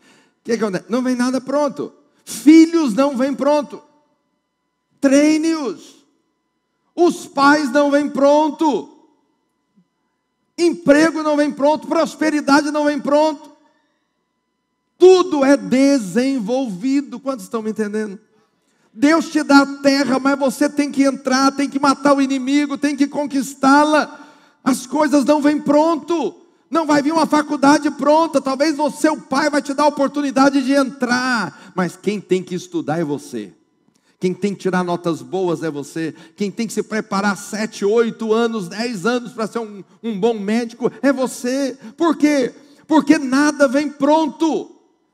que 0.45 0.53
acontece? 0.53 0.87
Não 0.89 1.03
vem 1.03 1.15
nada 1.15 1.41
pronto. 1.41 1.93
Filhos 2.25 2.95
não 2.95 3.17
vêm 3.17 3.35
pronto. 3.35 3.83
Treine-os. 5.01 6.05
Os 6.95 7.27
pais 7.27 7.71
não 7.71 7.91
vêm 7.91 8.09
pronto. 8.09 8.89
Emprego 10.57 11.23
não 11.23 11.37
vem 11.37 11.51
pronto. 11.51 11.87
Prosperidade 11.87 12.71
não 12.71 12.85
vem 12.85 13.01
pronto. 13.01 13.51
Tudo 14.99 15.45
é 15.45 15.57
desenvolvido. 15.57 17.19
Quantos 17.19 17.45
estão 17.45 17.63
me 17.63 17.71
entendendo? 17.71 18.21
Deus 18.95 19.31
te 19.31 19.43
dá 19.43 19.63
a 19.63 19.79
terra, 19.79 20.19
mas 20.19 20.39
você 20.39 20.69
tem 20.69 20.93
que 20.93 21.03
entrar, 21.03 21.51
tem 21.53 21.69
que 21.69 21.81
matar 21.81 22.15
o 22.15 22.21
inimigo, 22.21 22.77
tem 22.77 22.95
que 22.95 23.07
conquistá-la. 23.07 24.22
As 24.63 24.87
coisas 24.87 25.25
não 25.25 25.41
vêm 25.41 25.61
pronto. 25.61 26.35
Não 26.71 26.87
vai 26.87 27.03
vir 27.03 27.13
uma 27.13 27.27
faculdade 27.27 27.91
pronta. 27.91 28.41
Talvez 28.41 28.79
o 28.79 28.91
seu 28.91 29.21
pai 29.21 29.51
vai 29.51 29.61
te 29.61 29.75
dar 29.75 29.85
a 29.85 29.89
oportunidade 29.89 30.63
de 30.63 30.73
entrar, 30.73 31.73
mas 31.75 31.97
quem 31.97 32.21
tem 32.21 32.43
que 32.43 32.55
estudar 32.55 32.99
é 32.99 33.05
você. 33.05 33.53
Quem 34.23 34.33
tem 34.33 34.55
que 34.55 34.61
tirar 34.61 34.85
notas 34.85 35.21
boas 35.21 35.65
é 35.65 35.71
você. 35.71 36.15
Quem 36.37 36.49
tem 36.49 36.65
que 36.65 36.73
se 36.73 36.83
preparar 36.83 37.37
sete, 37.37 37.85
oito 37.85 38.33
anos, 38.33 38.69
dez 38.69 39.05
anos 39.05 39.33
para 39.33 39.49
ser 39.49 39.59
um, 39.59 39.83
um 40.01 40.17
bom 40.19 40.39
médico 40.39 40.93
é 41.03 41.13
você. 41.13 41.77
Por 41.97 42.17
quê? 42.17 42.55
Porque 42.87 43.19
nada 43.19 43.67
vem 43.67 43.91
pronto. 43.91 44.71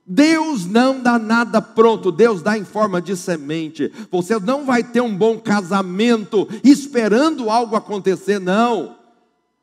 Deus 0.06 0.66
não 0.66 1.00
dá 1.00 1.18
nada 1.18 1.62
pronto, 1.62 2.12
Deus 2.12 2.42
dá 2.42 2.58
em 2.58 2.64
forma 2.64 3.00
de 3.00 3.16
semente. 3.16 3.90
Você 4.10 4.38
não 4.38 4.66
vai 4.66 4.84
ter 4.84 5.00
um 5.00 5.16
bom 5.16 5.38
casamento 5.38 6.46
esperando 6.62 7.50
algo 7.50 7.76
acontecer, 7.76 8.38
não. 8.38 8.97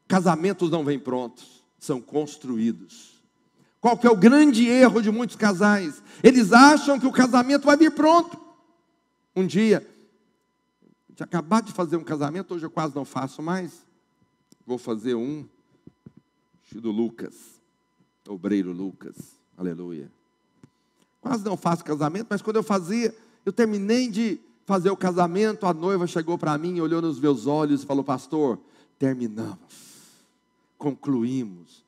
Casamentos 0.08 0.70
não 0.70 0.84
vêm 0.84 1.00
prontos, 1.00 1.64
são 1.80 2.00
construídos. 2.00 3.16
Qual 3.82 3.98
que 3.98 4.08
é 4.08 4.10
o 4.10 4.16
grande 4.16 4.68
erro 4.68 5.02
de 5.02 5.12
muitos 5.12 5.36
casais? 5.36 6.02
Eles 6.24 6.52
acham 6.54 7.00
que 7.00 7.08
o 7.08 7.12
casamento 7.12 7.66
vai 7.66 7.78
vir 7.78 7.92
pronto. 7.92 8.40
Um 9.36 9.46
dia, 9.46 9.86
tinha 11.16 11.26
acabado 11.26 11.66
de 11.66 11.74
fazer 11.74 11.98
um 11.98 12.04
casamento, 12.04 12.54
hoje 12.54 12.66
eu 12.66 12.70
quase 12.70 12.96
não 12.96 13.06
faço 13.06 13.42
mais. 13.42 13.86
Vou 14.66 14.78
fazer 14.78 15.16
um 15.16 15.48
do 16.74 16.92
Lucas, 16.92 17.36
obreiro 18.28 18.72
Lucas, 18.72 19.16
aleluia. 19.58 20.12
Quase 21.22 21.46
não 21.46 21.56
faço 21.56 21.86
casamento, 21.86 22.28
mas 22.30 22.42
quando 22.42 22.58
eu 22.58 22.64
fazia, 22.64 23.16
eu 23.46 23.54
terminei 23.54 24.10
de 24.10 24.40
fazer 24.66 24.90
o 24.90 24.98
casamento, 24.98 25.66
a 25.66 25.74
noiva 25.74 26.06
chegou 26.06 26.38
para 26.38 26.58
mim, 26.58 26.80
olhou 26.82 27.02
nos 27.02 27.20
meus 27.20 27.48
olhos 27.48 27.84
e 27.84 27.86
falou: 27.86 28.04
Pastor, 28.04 28.60
terminamos 29.00 29.95
concluímos. 30.78 31.84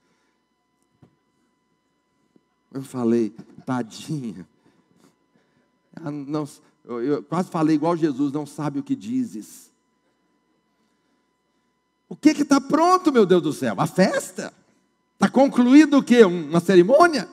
Eu 2.74 2.84
falei, 2.84 3.34
tadinha. 3.66 4.48
Não, 6.28 6.48
eu, 6.86 7.24
quase 7.24 7.50
falei 7.50 7.76
igual 7.76 7.98
Jesus, 7.98 8.32
não 8.32 8.46
sabe 8.46 8.80
o 8.80 8.84
que 8.84 8.96
dizes. 8.96 9.72
O 12.10 12.16
que 12.16 12.30
está 12.30 12.62
pronto, 12.62 13.12
meu 13.12 13.26
Deus 13.26 13.42
do 13.42 13.52
céu? 13.52 13.76
A 13.78 13.88
festa? 13.88 14.54
Está 15.14 15.30
concluído 15.30 15.98
o 15.98 16.04
quê? 16.04 16.24
Uma 16.24 16.60
cerimônia? 16.60 17.28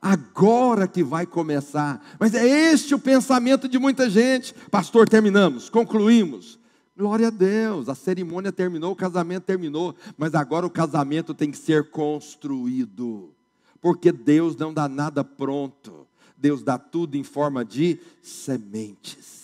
Agora 0.00 0.86
que 0.86 1.02
vai 1.02 1.26
começar. 1.26 2.02
Mas 2.18 2.34
é 2.34 2.46
este 2.46 2.94
o 2.94 2.98
pensamento 2.98 3.68
de 3.68 3.78
muita 3.78 4.08
gente. 4.08 4.54
Pastor, 4.70 5.08
terminamos, 5.08 5.68
concluímos. 5.68 6.58
Glória 6.96 7.26
a 7.26 7.30
Deus, 7.30 7.88
a 7.88 7.94
cerimônia 7.94 8.52
terminou, 8.52 8.92
o 8.92 8.96
casamento 8.96 9.42
terminou, 9.42 9.96
mas 10.16 10.32
agora 10.32 10.64
o 10.64 10.70
casamento 10.70 11.34
tem 11.34 11.50
que 11.50 11.58
ser 11.58 11.90
construído, 11.90 13.32
porque 13.80 14.12
Deus 14.12 14.54
não 14.54 14.72
dá 14.72 14.88
nada 14.88 15.24
pronto, 15.24 16.06
Deus 16.36 16.62
dá 16.62 16.78
tudo 16.78 17.16
em 17.16 17.24
forma 17.24 17.64
de 17.64 17.98
sementes. 18.22 19.42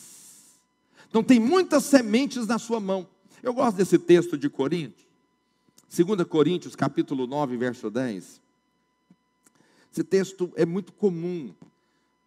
Então 1.08 1.24
tem 1.24 1.40
muitas 1.40 1.84
sementes 1.84 2.46
na 2.46 2.56
sua 2.56 2.78
mão. 2.78 3.08
Eu 3.42 3.52
gosto 3.52 3.78
desse 3.78 3.98
texto 3.98 4.38
de 4.38 4.48
Coríntios, 4.48 5.08
2 5.92 6.22
Coríntios, 6.28 6.76
capítulo 6.76 7.26
9, 7.26 7.56
verso 7.56 7.90
10. 7.90 8.40
Esse 9.92 10.04
texto 10.04 10.52
é 10.54 10.64
muito 10.64 10.92
comum, 10.92 11.52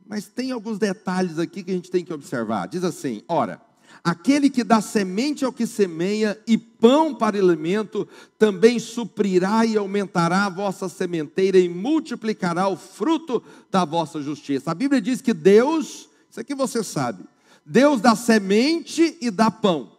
mas 0.06 0.28
tem 0.28 0.52
alguns 0.52 0.78
detalhes 0.78 1.40
aqui 1.40 1.64
que 1.64 1.72
a 1.72 1.74
gente 1.74 1.90
tem 1.90 2.04
que 2.04 2.12
observar. 2.12 2.68
Diz 2.68 2.84
assim: 2.84 3.24
ora, 3.26 3.62
Aquele 4.04 4.50
que 4.50 4.66
dá 4.66 4.82
semente 4.82 5.46
ao 5.46 5.54
que 5.54 5.66
semeia 5.66 6.38
e 6.46 6.58
pão 6.58 7.16
para 7.16 7.38
alimento, 7.38 8.06
também 8.38 8.78
suprirá 8.78 9.66
e 9.66 9.78
aumentará 9.78 10.46
a 10.46 10.50
vossa 10.50 10.90
sementeira 10.90 11.58
e 11.58 11.70
multiplicará 11.70 12.68
o 12.68 12.76
fruto 12.76 13.42
da 13.72 13.86
vossa 13.86 14.22
justiça. 14.22 14.72
A 14.72 14.76
Bíblia 14.76 15.00
diz 15.00 15.22
que 15.22 15.34
Deus, 15.34 16.10
isso 16.30 16.40
aqui 16.40 16.54
você 16.54 16.84
sabe, 16.84 17.24
Deus 17.66 18.02
dá 18.02 18.14
semente 18.14 19.18
e 19.22 19.32
dá 19.32 19.50
pão. 19.50 19.94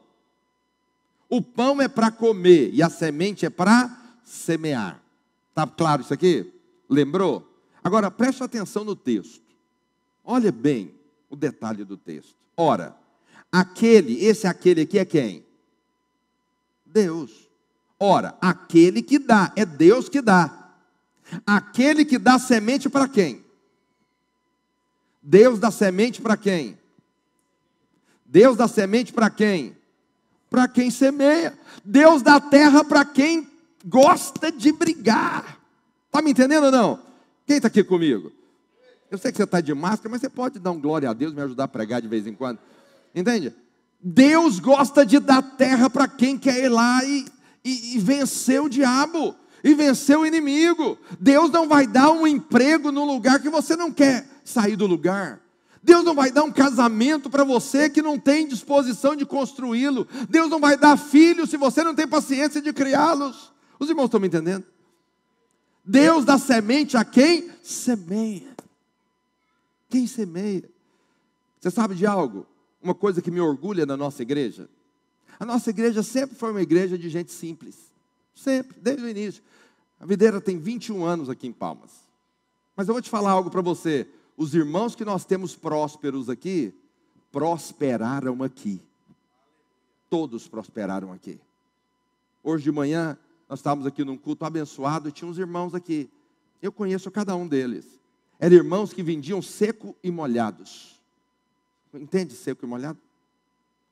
O 1.27 1.41
pão 1.41 1.81
é 1.81 1.89
para 1.89 2.11
comer 2.11 2.71
e 2.75 2.83
a 2.83 2.91
semente 2.91 3.47
é 3.47 3.51
para 3.51 4.19
semear. 4.23 5.01
Está 5.49 5.67
claro 5.67 6.03
isso 6.03 6.13
aqui? 6.13 6.53
Lembrou? 6.91 7.51
Agora 7.83 8.11
preste 8.11 8.43
atenção 8.43 8.85
no 8.85 8.95
texto. 8.95 9.43
Olha 10.23 10.53
bem 10.53 10.95
o 11.31 11.37
detalhe 11.37 11.85
do 11.85 11.97
texto. 11.97 12.35
Ora, 12.55 12.95
aquele, 13.55 14.25
esse 14.25 14.49
aquele 14.49 14.81
aqui 14.81 14.99
é 14.99 15.05
quem? 15.05 15.47
Deus. 16.85 17.49
Ora, 18.01 18.37
aquele 18.41 19.01
que 19.01 19.17
dá, 19.17 19.53
é 19.55 19.65
Deus 19.65 20.09
que 20.09 20.21
dá. 20.21 20.73
Aquele 21.47 22.05
que 22.05 22.19
dá 22.19 22.37
semente 22.37 22.89
para 22.89 23.07
quem? 23.07 23.45
Deus 25.23 25.61
dá 25.61 25.71
semente 25.71 26.21
para 26.21 26.37
quem? 26.37 26.77
Deus 28.27 28.57
dá 28.57 28.67
semente 28.67 29.13
para 29.13 29.31
quem? 29.31 29.77
Para 30.51 30.67
quem 30.67 30.91
semeia. 30.91 31.57
Deus 31.85 32.23
dá 32.23 32.41
terra 32.41 32.83
para 32.85 33.05
quem 33.05 33.49
gosta 33.85 34.51
de 34.51 34.73
brigar. 34.73 35.61
Está 36.07 36.21
me 36.21 36.33
entendendo 36.33 36.65
ou 36.65 36.73
não? 36.73 37.01
Quem 37.47 37.57
está 37.57 37.69
aqui 37.69 37.85
comigo? 37.85 38.33
Eu 39.09 39.17
sei 39.17 39.31
que 39.31 39.37
você 39.37 39.45
está 39.45 39.61
de 39.61 39.73
máscara, 39.73 40.11
mas 40.11 40.21
você 40.21 40.29
pode 40.29 40.59
dar 40.59 40.73
um 40.73 40.81
glória 40.81 41.09
a 41.09 41.13
Deus, 41.13 41.33
me 41.33 41.41
ajudar 41.41 41.65
a 41.65 41.69
pregar 41.69 42.03
de 42.03 42.09
vez 42.09 42.27
em 42.27 42.35
quando. 42.35 42.59
Entende? 43.15 43.55
Deus 44.01 44.59
gosta 44.59 45.07
de 45.07 45.19
dar 45.19 45.41
terra 45.41 45.89
para 45.89 46.09
quem 46.09 46.37
quer 46.37 46.65
ir 46.65 46.69
lá 46.69 47.03
e, 47.05 47.27
e, 47.65 47.97
e 47.97 47.99
vencer 47.99 48.61
o 48.61 48.69
diabo, 48.69 49.35
e 49.63 49.75
vencer 49.75 50.19
o 50.19 50.27
inimigo. 50.27 50.99
Deus 51.19 51.51
não 51.51 51.69
vai 51.69 51.87
dar 51.87 52.11
um 52.11 52.27
emprego 52.27 52.93
no 52.93 53.05
lugar 53.05 53.41
que 53.41 53.49
você 53.49 53.77
não 53.77 53.91
quer 53.93 54.29
sair 54.45 54.77
do 54.77 54.87
lugar. 54.87 55.41
Deus 55.83 56.03
não 56.03 56.15
vai 56.15 56.31
dar 56.31 56.45
um 56.45 56.51
casamento 56.51 57.29
para 57.29 57.45
você 57.45 57.91
que 57.91 58.01
não 58.03 58.19
tem 58.19 58.49
disposição 58.49 59.15
de 59.15 59.27
construí-lo. 59.27 60.09
Deus 60.29 60.51
não 60.51 60.59
vai 60.59 60.77
dar 60.77 60.97
filhos 60.97 61.51
se 61.51 61.57
você 61.57 61.85
não 61.85 61.95
tem 61.95 62.09
paciência 62.09 62.61
de 62.61 62.73
criá-los. 62.73 63.53
Os 63.79 63.89
irmãos 63.89 64.07
estão 64.07 64.21
me 64.21 64.27
entendendo? 64.27 64.65
Deus 65.85 66.25
dá 66.25 66.39
semente 66.39 66.97
a 66.97 67.05
quem 67.05 67.51
semeia. 67.63 68.55
Quem 69.91 70.07
semeia? 70.07 70.69
Você 71.61 71.71
sabe 71.71 71.95
de 71.95 72.07
algo? 72.07 72.47
Uma 72.85 72.95
coisa 72.95 73.23
que 73.23 73.31
me 73.31 73.41
orgulha 73.41 73.87
na 73.87 73.97
nossa 73.97 74.21
igreja. 74.21 74.69
A 75.41 75.47
nossa 75.47 75.71
igreja 75.71 76.03
sempre 76.03 76.37
foi 76.37 76.51
uma 76.51 76.61
igreja 76.61 76.99
de 76.99 77.09
gente 77.09 77.33
simples. 77.33 77.91
Sempre, 78.35 78.79
desde 78.79 79.03
o 79.03 79.09
início. 79.09 79.43
A 79.99 80.05
videira 80.05 80.39
tem 80.39 80.59
21 80.59 81.03
anos 81.03 81.31
aqui 81.31 81.47
em 81.47 81.53
Palmas. 81.53 81.91
Mas 82.77 82.87
eu 82.87 82.93
vou 82.93 83.01
te 83.01 83.09
falar 83.09 83.31
algo 83.31 83.51
para 83.51 83.63
você. 83.63 84.07
Os 84.37 84.55
irmãos 84.55 84.95
que 84.95 85.03
nós 85.03 85.25
temos 85.25 85.57
prósperos 85.57 86.29
aqui, 86.29 86.75
prosperaram 87.33 88.43
aqui. 88.43 88.83
Todos 90.11 90.47
prosperaram 90.47 91.11
aqui. 91.11 91.41
Hoje 92.43 92.65
de 92.65 92.71
manhã, 92.71 93.17
nós 93.49 93.61
estávamos 93.61 93.87
aqui 93.87 94.05
num 94.05 94.19
culto 94.19 94.45
abençoado 94.45 95.09
e 95.09 95.13
tinha 95.13 95.31
uns 95.31 95.39
irmãos 95.39 95.75
aqui. 95.75 96.11
Eu 96.61 96.71
conheço 96.71 97.11
cada 97.11 97.35
um 97.35 97.49
deles. 97.49 97.99
Eram 98.39 98.57
irmãos 98.57 98.93
que 98.93 99.03
vendiam 99.03 99.41
seco 99.41 99.97
e 100.03 100.11
molhados. 100.11 100.94
Entende 101.95 102.35
seco 102.35 102.65
e 102.65 102.69
molhado? 102.69 102.99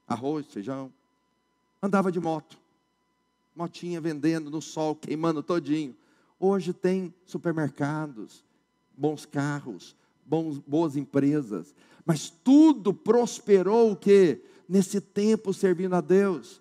Arroz, 0.06 0.46
feijão. 0.46 0.92
Andava 1.82 2.10
de 2.10 2.20
moto. 2.20 2.58
Motinha 3.54 4.00
vendendo 4.00 4.50
no 4.50 4.60
sol, 4.60 4.96
queimando 4.96 5.42
todinho. 5.42 5.94
Hoje 6.38 6.72
tem 6.72 7.14
supermercados, 7.24 8.44
bons 8.96 9.24
carros, 9.24 9.94
bons, 10.24 10.58
boas 10.58 10.96
empresas. 10.96 11.74
Mas 12.04 12.30
tudo 12.30 12.92
prosperou 12.92 13.92
o 13.92 13.96
quê? 13.96 14.42
Nesse 14.68 15.00
tempo 15.00 15.52
servindo 15.52 15.94
a 15.94 16.00
Deus. 16.00 16.60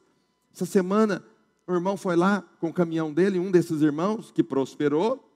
Essa 0.53 0.65
semana, 0.65 1.23
o 1.65 1.73
irmão 1.73 1.95
foi 1.95 2.15
lá 2.15 2.41
com 2.59 2.69
o 2.69 2.73
caminhão 2.73 3.13
dele, 3.13 3.39
um 3.39 3.49
desses 3.49 3.81
irmãos 3.81 4.31
que 4.31 4.43
prosperou, 4.43 5.30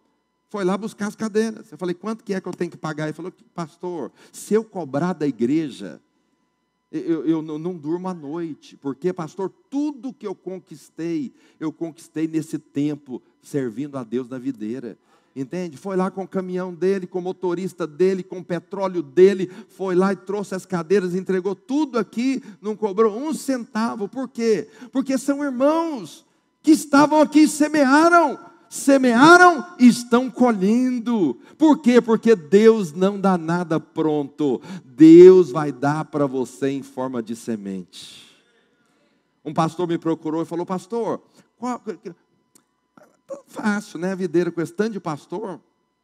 foi 0.49 0.63
lá 0.63 0.77
buscar 0.77 1.08
as 1.08 1.15
cadeiras. 1.15 1.71
Eu 1.71 1.77
falei, 1.77 1.93
quanto 1.93 2.23
que 2.23 2.34
é 2.34 2.41
que 2.41 2.47
eu 2.47 2.53
tenho 2.53 2.71
que 2.71 2.77
pagar? 2.77 3.05
Ele 3.05 3.13
falou, 3.13 3.34
pastor, 3.53 4.12
se 4.31 4.53
eu 4.53 4.63
cobrar 4.63 5.13
da 5.13 5.27
igreja, 5.27 6.01
eu, 6.91 7.25
eu 7.25 7.41
não, 7.41 7.58
não, 7.58 7.75
durmo 7.75 8.08
à 8.08 8.13
noite, 8.13 8.77
porque, 8.77 9.12
pastor, 9.12 9.51
tudo 9.69 10.13
que 10.13 10.25
eu 10.25 10.36
conquistei, 10.36 11.34
eu 11.60 11.71
conquistei 11.71 12.27
nesse 12.27 12.58
tempo, 12.58 13.21
servindo 13.41 13.97
a 13.97 14.03
Deus 14.03 14.29
na 14.29 14.38
videira. 14.38 14.97
Entende? 15.36 15.75
Foi 15.75 15.97
lá 15.97 16.10
com 16.10 16.23
o 16.23 16.27
caminhão 16.27 16.73
dele, 16.73 17.05
com 17.05 17.19
o 17.19 17.21
motorista 17.21 17.86
dele, 17.86 18.23
com 18.23 18.39
o 18.39 18.45
petróleo 18.45 19.03
dele, 19.03 19.51
foi 19.67 19.93
lá 19.93 20.13
e 20.13 20.15
trouxe 20.15 20.55
as 20.55 20.65
cadeiras, 20.65 21.13
entregou 21.13 21.53
tudo 21.53 21.99
aqui, 21.99 22.41
não 22.62 22.73
cobrou 22.73 23.17
um 23.17 23.34
centavo. 23.34 24.08
Por 24.08 24.29
quê? 24.29 24.69
Porque 24.93 25.17
são 25.17 25.43
irmãos 25.43 26.25
que 26.63 26.71
estavam 26.71 27.19
aqui 27.19 27.41
e 27.41 27.47
semearam 27.49 28.39
semearam 28.69 29.65
e 29.80 29.88
estão 29.88 30.30
colhendo. 30.30 31.39
Por 31.58 31.82
quê? 31.82 32.01
Porque 32.01 32.36
Deus 32.36 32.91
não 32.91 33.19
dá 33.19 33.38
nada 33.38 33.80
pronto. 33.80 34.62
Deus 34.84 35.51
vai 35.51 35.71
dar 35.71 36.06
para 36.06 36.25
você 36.25 36.69
em 36.69 36.84
forma 36.84 37.21
de 37.21 37.36
semente. 37.36 38.25
Um 39.43 39.54
pastor 39.54 39.88
me 39.88 39.97
procurou 39.97 40.41
e 40.41 40.45
falou: 40.45 40.65
Pastor, 40.65 41.21
qual, 41.58 41.82
fácil, 43.47 43.99
né? 43.99 44.12
A 44.12 44.15
videira 44.15 44.51
com 44.51 44.62
esse 44.62 44.73
tanto 44.73 44.93
de 44.93 44.99
pastor. 44.99 45.60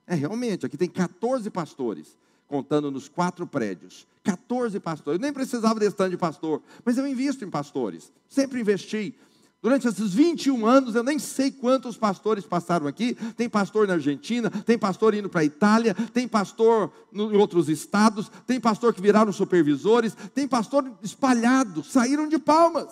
É 0.07 0.15
realmente, 0.15 0.65
aqui 0.65 0.77
tem 0.77 0.89
14 0.89 1.49
pastores, 1.49 2.17
contando 2.47 2.91
nos 2.91 3.07
quatro 3.07 3.47
prédios. 3.47 4.05
14 4.23 4.79
pastores. 4.79 5.19
Eu 5.19 5.21
nem 5.21 5.33
precisava 5.33 5.79
desse 5.79 5.95
tanto 5.95 6.11
de 6.11 6.17
pastor, 6.17 6.61
mas 6.85 6.97
eu 6.97 7.07
invisto 7.07 7.43
em 7.43 7.49
pastores. 7.49 8.11
Sempre 8.27 8.61
investi. 8.61 9.15
Durante 9.61 9.87
esses 9.87 10.11
21 10.11 10.65
anos, 10.65 10.95
eu 10.95 11.03
nem 11.03 11.19
sei 11.19 11.51
quantos 11.51 11.95
pastores 11.95 12.43
passaram 12.45 12.87
aqui. 12.87 13.13
Tem 13.37 13.47
pastor 13.47 13.87
na 13.87 13.93
Argentina, 13.93 14.49
tem 14.49 14.75
pastor 14.75 15.13
indo 15.13 15.29
para 15.29 15.41
a 15.41 15.45
Itália, 15.45 15.93
tem 15.93 16.27
pastor 16.27 16.91
em 17.13 17.37
outros 17.37 17.69
estados, 17.69 18.31
tem 18.47 18.59
pastor 18.59 18.91
que 18.91 18.99
viraram 18.99 19.31
supervisores, 19.31 20.17
tem 20.33 20.47
pastor 20.47 20.91
espalhado, 21.03 21.83
saíram 21.83 22.27
de 22.27 22.39
palmas. 22.39 22.87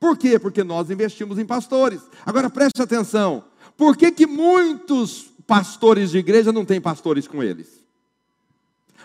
Por 0.00 0.16
quê? 0.16 0.38
Porque 0.38 0.64
nós 0.64 0.90
investimos 0.90 1.38
em 1.38 1.44
pastores. 1.44 2.00
Agora 2.24 2.48
preste 2.48 2.80
atenção: 2.80 3.44
por 3.76 3.94
que, 3.94 4.10
que 4.10 4.26
muitos 4.26 5.26
pastores 5.46 6.10
de 6.10 6.18
igreja 6.18 6.52
não 6.52 6.64
têm 6.64 6.80
pastores 6.80 7.28
com 7.28 7.42
eles? 7.42 7.68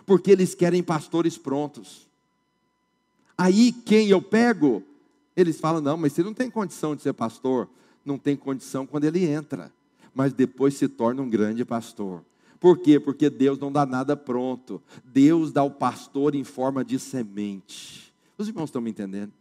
Porque 0.06 0.32
eles 0.32 0.56
querem 0.56 0.82
pastores 0.82 1.38
prontos. 1.38 2.08
Aí 3.38 3.74
quem 3.74 4.08
eu 4.08 4.22
pego 4.22 4.84
eles 5.36 5.60
falam: 5.60 5.82
não, 5.82 5.98
mas 5.98 6.14
você 6.14 6.24
não 6.24 6.34
tem 6.34 6.50
condição 6.50 6.96
de 6.96 7.02
ser 7.02 7.14
pastor. 7.14 7.68
Não 8.06 8.18
tem 8.18 8.36
condição 8.36 8.86
quando 8.86 9.06
ele 9.06 9.26
entra, 9.26 9.72
mas 10.14 10.34
depois 10.34 10.74
se 10.74 10.88
torna 10.90 11.22
um 11.22 11.30
grande 11.30 11.64
pastor. 11.64 12.22
Por 12.60 12.78
quê? 12.78 13.00
Porque 13.00 13.30
Deus 13.30 13.58
não 13.60 13.72
dá 13.72 13.86
nada 13.86 14.16
pronto. 14.16 14.82
Deus 15.06 15.52
dá 15.52 15.64
o 15.64 15.72
pastor 15.72 16.36
em 16.36 16.44
forma 16.44 16.84
de 16.84 17.00
semente. 17.00 18.14
Os 18.38 18.48
irmãos 18.48 18.66
estão 18.66 18.82
me 18.82 18.90
entendendo? 18.90 19.32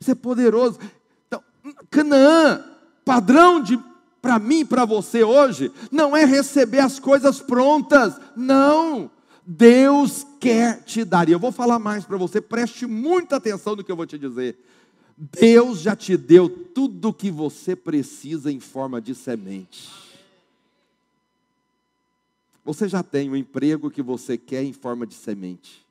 Isso 0.00 0.10
é 0.10 0.14
poderoso. 0.14 0.78
Então, 1.26 1.42
Canaã, 1.90 2.64
padrão 3.04 3.62
de 3.62 3.78
para 4.20 4.38
mim, 4.38 4.66
para 4.66 4.84
você 4.84 5.24
hoje, 5.24 5.72
não 5.90 6.16
é 6.16 6.24
receber 6.24 6.80
as 6.80 6.98
coisas 6.98 7.40
prontas. 7.40 8.20
Não. 8.36 9.10
Deus 9.46 10.26
quer 10.38 10.82
te 10.84 11.04
dar. 11.04 11.28
E 11.28 11.32
eu 11.32 11.38
vou 11.38 11.50
falar 11.50 11.78
mais 11.78 12.04
para 12.04 12.16
você, 12.16 12.40
preste 12.40 12.86
muita 12.86 13.36
atenção 13.36 13.74
no 13.74 13.82
que 13.82 13.90
eu 13.90 13.96
vou 13.96 14.06
te 14.06 14.18
dizer. 14.18 14.58
Deus 15.20 15.82
já 15.82 15.94
te 15.94 16.16
deu 16.16 16.48
tudo 16.48 17.08
o 17.08 17.12
que 17.12 17.30
você 17.30 17.76
precisa 17.76 18.50
em 18.50 18.58
forma 18.58 19.02
de 19.02 19.14
semente. 19.14 19.90
Você 22.64 22.88
já 22.88 23.02
tem 23.02 23.28
o 23.28 23.36
emprego 23.36 23.90
que 23.90 24.00
você 24.00 24.38
quer 24.38 24.62
em 24.62 24.72
forma 24.72 25.06
de 25.06 25.14
semente. 25.14 25.84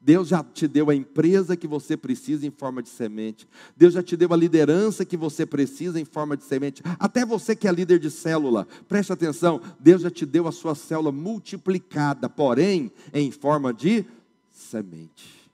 Deus 0.00 0.28
já 0.28 0.44
te 0.44 0.68
deu 0.68 0.90
a 0.90 0.94
empresa 0.94 1.56
que 1.56 1.66
você 1.66 1.96
precisa 1.96 2.46
em 2.46 2.50
forma 2.50 2.82
de 2.82 2.88
semente. 2.88 3.48
Deus 3.76 3.94
já 3.94 4.02
te 4.02 4.16
deu 4.16 4.32
a 4.32 4.36
liderança 4.36 5.04
que 5.04 5.16
você 5.16 5.44
precisa 5.44 5.98
em 5.98 6.04
forma 6.04 6.36
de 6.36 6.44
semente. 6.44 6.82
Até 7.00 7.26
você 7.26 7.56
que 7.56 7.66
é 7.66 7.72
líder 7.72 7.98
de 7.98 8.12
célula, 8.12 8.68
preste 8.88 9.12
atenção: 9.12 9.60
Deus 9.80 10.02
já 10.02 10.10
te 10.10 10.24
deu 10.24 10.46
a 10.46 10.52
sua 10.52 10.76
célula 10.76 11.10
multiplicada, 11.10 12.28
porém 12.28 12.92
em 13.12 13.32
forma 13.32 13.72
de 13.72 14.04
semente. 14.52 15.50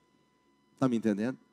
Está 0.74 0.88
me 0.88 0.96
entendendo? 0.96 1.47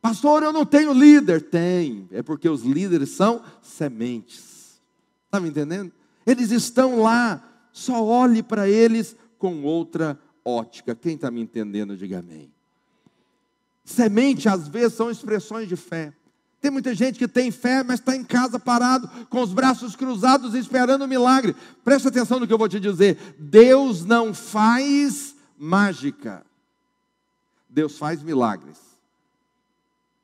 Pastor, 0.00 0.42
eu 0.42 0.52
não 0.52 0.64
tenho 0.64 0.92
líder. 0.92 1.42
Tem, 1.42 2.08
é 2.10 2.22
porque 2.22 2.48
os 2.48 2.62
líderes 2.62 3.10
são 3.10 3.42
sementes. 3.62 4.80
Está 5.26 5.38
me 5.38 5.48
entendendo? 5.48 5.92
Eles 6.26 6.50
estão 6.50 7.00
lá, 7.00 7.42
só 7.72 8.04
olhe 8.04 8.42
para 8.42 8.68
eles 8.68 9.16
com 9.38 9.62
outra 9.62 10.18
ótica. 10.44 10.94
Quem 10.94 11.14
está 11.14 11.30
me 11.30 11.40
entendendo, 11.40 11.96
diga 11.96 12.18
amém. 12.18 12.52
Semente, 13.84 14.48
às 14.48 14.68
vezes, 14.68 14.96
são 14.96 15.10
expressões 15.10 15.68
de 15.68 15.76
fé. 15.76 16.12
Tem 16.60 16.70
muita 16.70 16.94
gente 16.94 17.18
que 17.18 17.26
tem 17.26 17.50
fé, 17.50 17.82
mas 17.82 18.00
está 18.00 18.14
em 18.14 18.22
casa 18.22 18.58
parado, 18.58 19.08
com 19.28 19.40
os 19.40 19.52
braços 19.52 19.96
cruzados, 19.96 20.54
esperando 20.54 21.02
o 21.02 21.08
milagre. 21.08 21.56
Presta 21.82 22.10
atenção 22.10 22.38
no 22.38 22.46
que 22.46 22.52
eu 22.52 22.58
vou 22.58 22.68
te 22.68 22.78
dizer. 22.78 23.16
Deus 23.38 24.04
não 24.04 24.34
faz 24.34 25.34
mágica. 25.58 26.44
Deus 27.68 27.96
faz 27.96 28.22
milagres. 28.22 28.89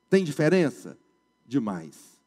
Tem 0.09 0.23
diferença? 0.23 0.97
Demais. 1.45 2.17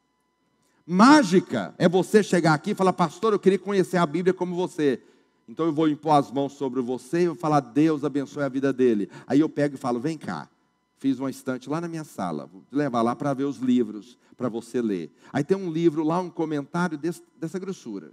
Mágica 0.85 1.73
é 1.77 1.87
você 1.87 2.23
chegar 2.23 2.53
aqui 2.53 2.71
e 2.71 2.75
falar, 2.75 2.93
pastor, 2.93 3.33
eu 3.33 3.39
queria 3.39 3.59
conhecer 3.59 3.97
a 3.97 4.05
Bíblia 4.05 4.33
como 4.33 4.55
você. 4.55 5.01
Então 5.47 5.65
eu 5.65 5.73
vou 5.73 5.87
impor 5.87 6.13
as 6.13 6.31
mãos 6.31 6.53
sobre 6.53 6.81
você 6.81 7.21
e 7.21 7.27
vou 7.27 7.35
falar, 7.35 7.59
Deus 7.59 8.03
abençoe 8.03 8.43
a 8.43 8.49
vida 8.49 8.71
dele. 8.71 9.09
Aí 9.27 9.39
eu 9.39 9.49
pego 9.49 9.75
e 9.75 9.77
falo, 9.77 9.99
vem 9.99 10.17
cá. 10.17 10.49
Fiz 10.97 11.19
uma 11.19 11.29
estante 11.29 11.69
lá 11.69 11.81
na 11.81 11.87
minha 11.87 12.03
sala, 12.03 12.45
vou 12.45 12.63
levar 12.71 13.01
lá 13.01 13.15
para 13.15 13.33
ver 13.33 13.45
os 13.45 13.57
livros, 13.57 14.17
para 14.37 14.47
você 14.49 14.81
ler. 14.81 15.11
Aí 15.33 15.43
tem 15.43 15.57
um 15.57 15.71
livro 15.71 16.03
lá, 16.03 16.19
um 16.19 16.29
comentário 16.29 16.97
desse, 16.97 17.23
dessa 17.39 17.57
grossura. 17.57 18.11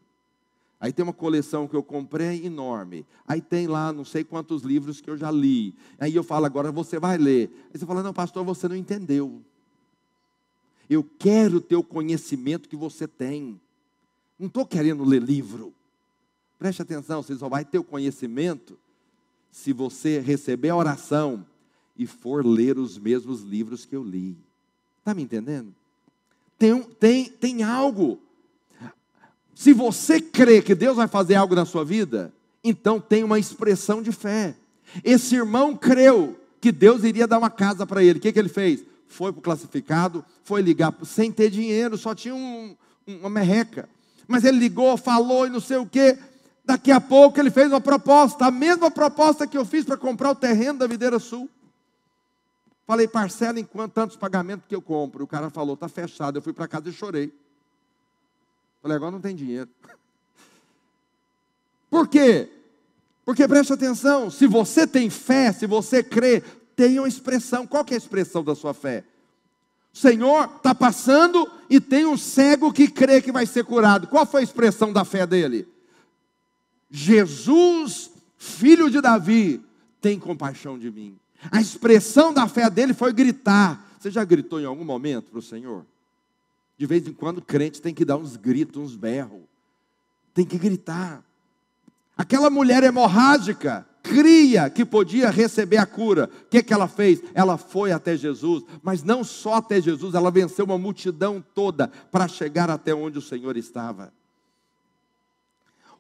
Aí 0.80 0.92
tem 0.92 1.02
uma 1.02 1.12
coleção 1.12 1.66
que 1.66 1.74
eu 1.74 1.82
comprei 1.82 2.46
enorme. 2.46 3.04
Aí 3.26 3.40
tem 3.40 3.66
lá 3.66 3.92
não 3.92 4.04
sei 4.04 4.24
quantos 4.24 4.62
livros 4.62 5.00
que 5.00 5.10
eu 5.10 5.16
já 5.16 5.30
li. 5.30 5.74
Aí 5.98 6.14
eu 6.14 6.22
falo, 6.22 6.46
agora 6.46 6.70
você 6.70 6.98
vai 6.98 7.18
ler. 7.18 7.50
Aí 7.72 7.78
você 7.78 7.84
fala, 7.84 8.02
não, 8.02 8.12
pastor, 8.12 8.44
você 8.44 8.68
não 8.68 8.76
entendeu. 8.76 9.42
Eu 10.88 11.04
quero 11.18 11.60
ter 11.60 11.76
o 11.76 11.82
conhecimento 11.82 12.68
que 12.68 12.76
você 12.76 13.06
tem. 13.06 13.60
Não 14.38 14.46
estou 14.46 14.64
querendo 14.64 15.04
ler 15.04 15.22
livro. 15.22 15.74
Preste 16.58 16.82
atenção, 16.82 17.22
você 17.22 17.36
só 17.36 17.48
vai 17.48 17.64
ter 17.64 17.78
o 17.78 17.84
conhecimento 17.84 18.78
se 19.50 19.72
você 19.72 20.18
receber 20.18 20.70
a 20.70 20.76
oração 20.76 21.44
e 21.96 22.06
for 22.06 22.44
ler 22.44 22.78
os 22.78 22.98
mesmos 22.98 23.42
livros 23.42 23.84
que 23.84 23.94
eu 23.94 24.02
li. 24.02 24.36
Está 24.98 25.14
me 25.14 25.22
entendendo? 25.22 25.74
Tem, 26.58 26.82
tem, 26.82 27.24
tem 27.28 27.62
algo. 27.62 28.20
Se 29.54 29.72
você 29.72 30.20
crê 30.20 30.62
que 30.62 30.74
Deus 30.74 30.96
vai 30.96 31.08
fazer 31.08 31.34
algo 31.34 31.54
na 31.54 31.64
sua 31.64 31.84
vida, 31.84 32.32
então 32.62 33.00
tem 33.00 33.24
uma 33.24 33.38
expressão 33.38 34.02
de 34.02 34.12
fé. 34.12 34.56
Esse 35.04 35.36
irmão 35.36 35.76
creu 35.76 36.38
que 36.60 36.72
Deus 36.72 37.04
iria 37.04 37.26
dar 37.26 37.38
uma 37.38 37.50
casa 37.50 37.86
para 37.86 38.02
ele. 38.02 38.18
O 38.18 38.22
que, 38.22 38.32
que 38.32 38.38
ele 38.38 38.48
fez? 38.48 38.84
Foi 39.08 39.32
para 39.32 39.40
o 39.40 39.42
classificado, 39.42 40.24
foi 40.44 40.62
ligar 40.62 40.94
sem 41.04 41.32
ter 41.32 41.50
dinheiro, 41.50 41.96
só 41.96 42.14
tinha 42.14 42.34
um, 42.34 42.76
uma 43.06 43.30
merreca. 43.30 43.88
Mas 44.26 44.44
ele 44.44 44.58
ligou, 44.58 44.96
falou 44.96 45.46
e 45.46 45.50
não 45.50 45.60
sei 45.60 45.78
o 45.78 45.86
quê. 45.86 46.18
Daqui 46.64 46.92
a 46.92 47.00
pouco 47.00 47.40
ele 47.40 47.50
fez 47.50 47.68
uma 47.68 47.80
proposta, 47.80 48.46
a 48.46 48.50
mesma 48.50 48.90
proposta 48.90 49.46
que 49.46 49.56
eu 49.56 49.64
fiz 49.64 49.84
para 49.84 49.96
comprar 49.96 50.30
o 50.30 50.34
terreno 50.34 50.78
da 50.78 50.86
Videira 50.86 51.18
Sul. 51.18 51.48
Falei, 52.86 53.08
parcela 53.08 53.58
em 53.58 53.64
quanto, 53.64 53.92
tantos 53.92 54.16
pagamentos 54.16 54.66
que 54.68 54.74
eu 54.74 54.80
compro. 54.80 55.24
O 55.24 55.26
cara 55.26 55.50
falou, 55.50 55.74
está 55.74 55.88
fechado. 55.88 56.38
Eu 56.38 56.42
fui 56.42 56.52
para 56.52 56.68
casa 56.68 56.88
e 56.88 56.92
chorei. 56.92 57.32
Falei, 58.80 58.96
agora 58.96 59.10
não 59.10 59.20
tem 59.20 59.34
dinheiro. 59.34 59.68
Por 61.90 62.08
quê? 62.08 62.50
Porque 63.24 63.46
preste 63.46 63.74
atenção, 63.74 64.30
se 64.30 64.46
você 64.46 64.86
tem 64.86 65.10
fé, 65.10 65.52
se 65.52 65.66
você 65.66 66.02
crê, 66.02 66.42
uma 66.86 67.08
expressão. 67.08 67.66
Qual 67.66 67.84
é 67.90 67.94
a 67.94 67.96
expressão 67.96 68.44
da 68.44 68.54
sua 68.54 68.72
fé? 68.72 69.04
O 69.92 69.98
Senhor 69.98 70.44
está 70.56 70.74
passando 70.74 71.50
e 71.68 71.80
tem 71.80 72.06
um 72.06 72.16
cego 72.16 72.72
que 72.72 72.88
crê 72.88 73.20
que 73.20 73.32
vai 73.32 73.46
ser 73.46 73.64
curado. 73.64 74.06
Qual 74.06 74.24
foi 74.24 74.42
a 74.42 74.44
expressão 74.44 74.92
da 74.92 75.04
fé 75.04 75.26
dele? 75.26 75.66
Jesus, 76.90 78.10
filho 78.36 78.90
de 78.90 79.00
Davi, 79.00 79.60
tem 80.00 80.18
compaixão 80.18 80.78
de 80.78 80.90
mim. 80.90 81.18
A 81.50 81.60
expressão 81.60 82.32
da 82.32 82.46
fé 82.46 82.70
dele 82.70 82.94
foi 82.94 83.12
gritar. 83.12 83.84
Você 83.98 84.10
já 84.10 84.24
gritou 84.24 84.60
em 84.60 84.64
algum 84.64 84.84
momento 84.84 85.30
para 85.30 85.38
o 85.38 85.42
Senhor? 85.42 85.84
De 86.76 86.86
vez 86.86 87.06
em 87.06 87.12
quando, 87.12 87.42
crente 87.42 87.82
tem 87.82 87.92
que 87.92 88.04
dar 88.04 88.16
uns 88.16 88.36
gritos, 88.36 88.80
uns 88.80 88.94
berros. 88.94 89.42
Tem 90.32 90.44
que 90.44 90.56
gritar. 90.56 91.24
Aquela 92.16 92.48
mulher 92.50 92.84
hemorrágica 92.84 93.87
cria 94.02 94.70
que 94.70 94.84
podia 94.84 95.30
receber 95.30 95.76
a 95.76 95.86
cura. 95.86 96.30
O 96.42 96.48
que, 96.48 96.62
que 96.62 96.72
ela 96.72 96.88
fez? 96.88 97.22
Ela 97.34 97.56
foi 97.56 97.92
até 97.92 98.16
Jesus, 98.16 98.64
mas 98.82 99.02
não 99.02 99.22
só 99.22 99.54
até 99.54 99.80
Jesus, 99.80 100.14
ela 100.14 100.30
venceu 100.30 100.64
uma 100.64 100.78
multidão 100.78 101.44
toda 101.54 101.88
para 102.10 102.28
chegar 102.28 102.70
até 102.70 102.94
onde 102.94 103.18
o 103.18 103.22
Senhor 103.22 103.56
estava. 103.56 104.12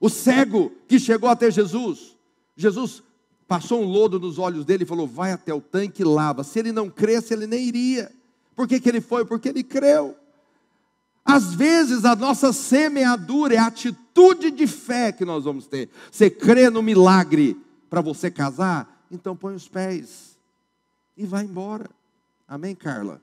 O 0.00 0.08
cego 0.08 0.72
que 0.86 0.98
chegou 0.98 1.28
até 1.28 1.50
Jesus, 1.50 2.16
Jesus 2.56 3.02
passou 3.48 3.82
um 3.82 3.86
lodo 3.86 4.20
nos 4.20 4.38
olhos 4.38 4.64
dele 4.64 4.84
e 4.84 4.86
falou: 4.86 5.06
Vai 5.06 5.32
até 5.32 5.52
o 5.52 5.60
tanque 5.60 6.02
e 6.02 6.04
lava. 6.04 6.44
Se 6.44 6.58
ele 6.58 6.72
não 6.72 6.88
cresce, 6.88 7.32
ele 7.34 7.46
nem 7.46 7.64
iria. 7.64 8.12
Por 8.54 8.68
que, 8.68 8.80
que 8.80 8.88
ele 8.88 9.00
foi? 9.00 9.24
Porque 9.24 9.48
ele 9.48 9.62
creu. 9.62 10.16
Às 11.24 11.54
vezes 11.54 12.04
a 12.04 12.16
nossa 12.16 12.52
semeadura 12.52 13.54
é 13.54 13.58
a 13.58 13.66
atitude 13.66 14.50
de 14.50 14.66
fé 14.66 15.12
que 15.12 15.24
nós 15.24 15.44
vamos 15.44 15.66
ter. 15.66 15.90
Você 16.10 16.30
crê 16.30 16.70
no 16.70 16.82
milagre 16.82 17.56
para 17.88 18.00
você 18.00 18.30
casar? 18.30 19.06
Então 19.10 19.36
põe 19.36 19.54
os 19.54 19.68
pés 19.68 20.38
e 21.16 21.26
vai 21.26 21.44
embora. 21.44 21.90
Amém, 22.46 22.74
Carla? 22.74 23.20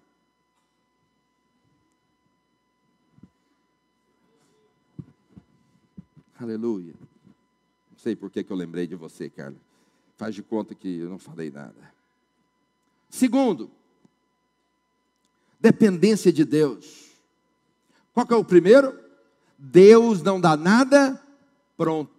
Aleluia. 6.40 6.94
Não 7.92 7.98
sei 7.98 8.16
por 8.16 8.30
que, 8.30 8.46
eu 8.48 8.56
lembrei 8.56 8.86
de 8.86 8.96
você, 8.96 9.30
Carla. 9.30 9.56
Faz 10.18 10.36
de 10.36 10.44
conta 10.44 10.76
que 10.76 10.98
eu 10.98 11.10
não 11.10 11.18
falei 11.18 11.50
nada. 11.50 11.94
Segundo, 13.10 13.72
dependência 15.60 16.32
de 16.32 16.44
Deus. 16.44 17.12
Qual 18.14 18.26
que 18.26 18.34
é 18.34 18.38
o 18.38 18.44
primeiro? 18.44 18.98
Deus 19.58 20.22
não 20.22 20.40
dá 20.40 20.56
nada 20.56 21.22
pronto. 21.78 22.12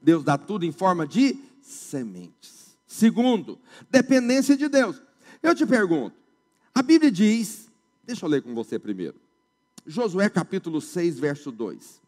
Deus 0.00 0.22
dá 0.22 0.38
tudo 0.38 0.64
em 0.64 0.72
forma 0.72 1.06
de 1.06 1.38
sementes. 1.66 2.76
Segundo, 2.86 3.58
dependência 3.90 4.56
de 4.56 4.68
Deus. 4.68 5.02
Eu 5.42 5.54
te 5.54 5.66
pergunto, 5.66 6.16
a 6.74 6.82
Bíblia 6.82 7.10
diz, 7.10 7.68
deixa 8.04 8.24
eu 8.24 8.30
ler 8.30 8.42
com 8.42 8.54
você 8.54 8.78
primeiro. 8.78 9.16
Josué 9.86 10.28
capítulo 10.28 10.80
6, 10.80 11.18
verso 11.18 11.50
2. 11.50 12.00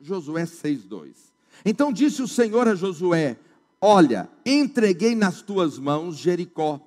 Josué 0.00 0.46
6, 0.46 0.84
2. 0.84 1.34
Então 1.64 1.92
disse 1.92 2.22
o 2.22 2.28
Senhor 2.28 2.66
a 2.66 2.74
Josué: 2.74 3.38
Olha, 3.80 4.28
entreguei 4.44 5.14
nas 5.14 5.40
tuas 5.40 5.78
mãos 5.78 6.16
Jericó, 6.16 6.80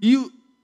e 0.00 0.16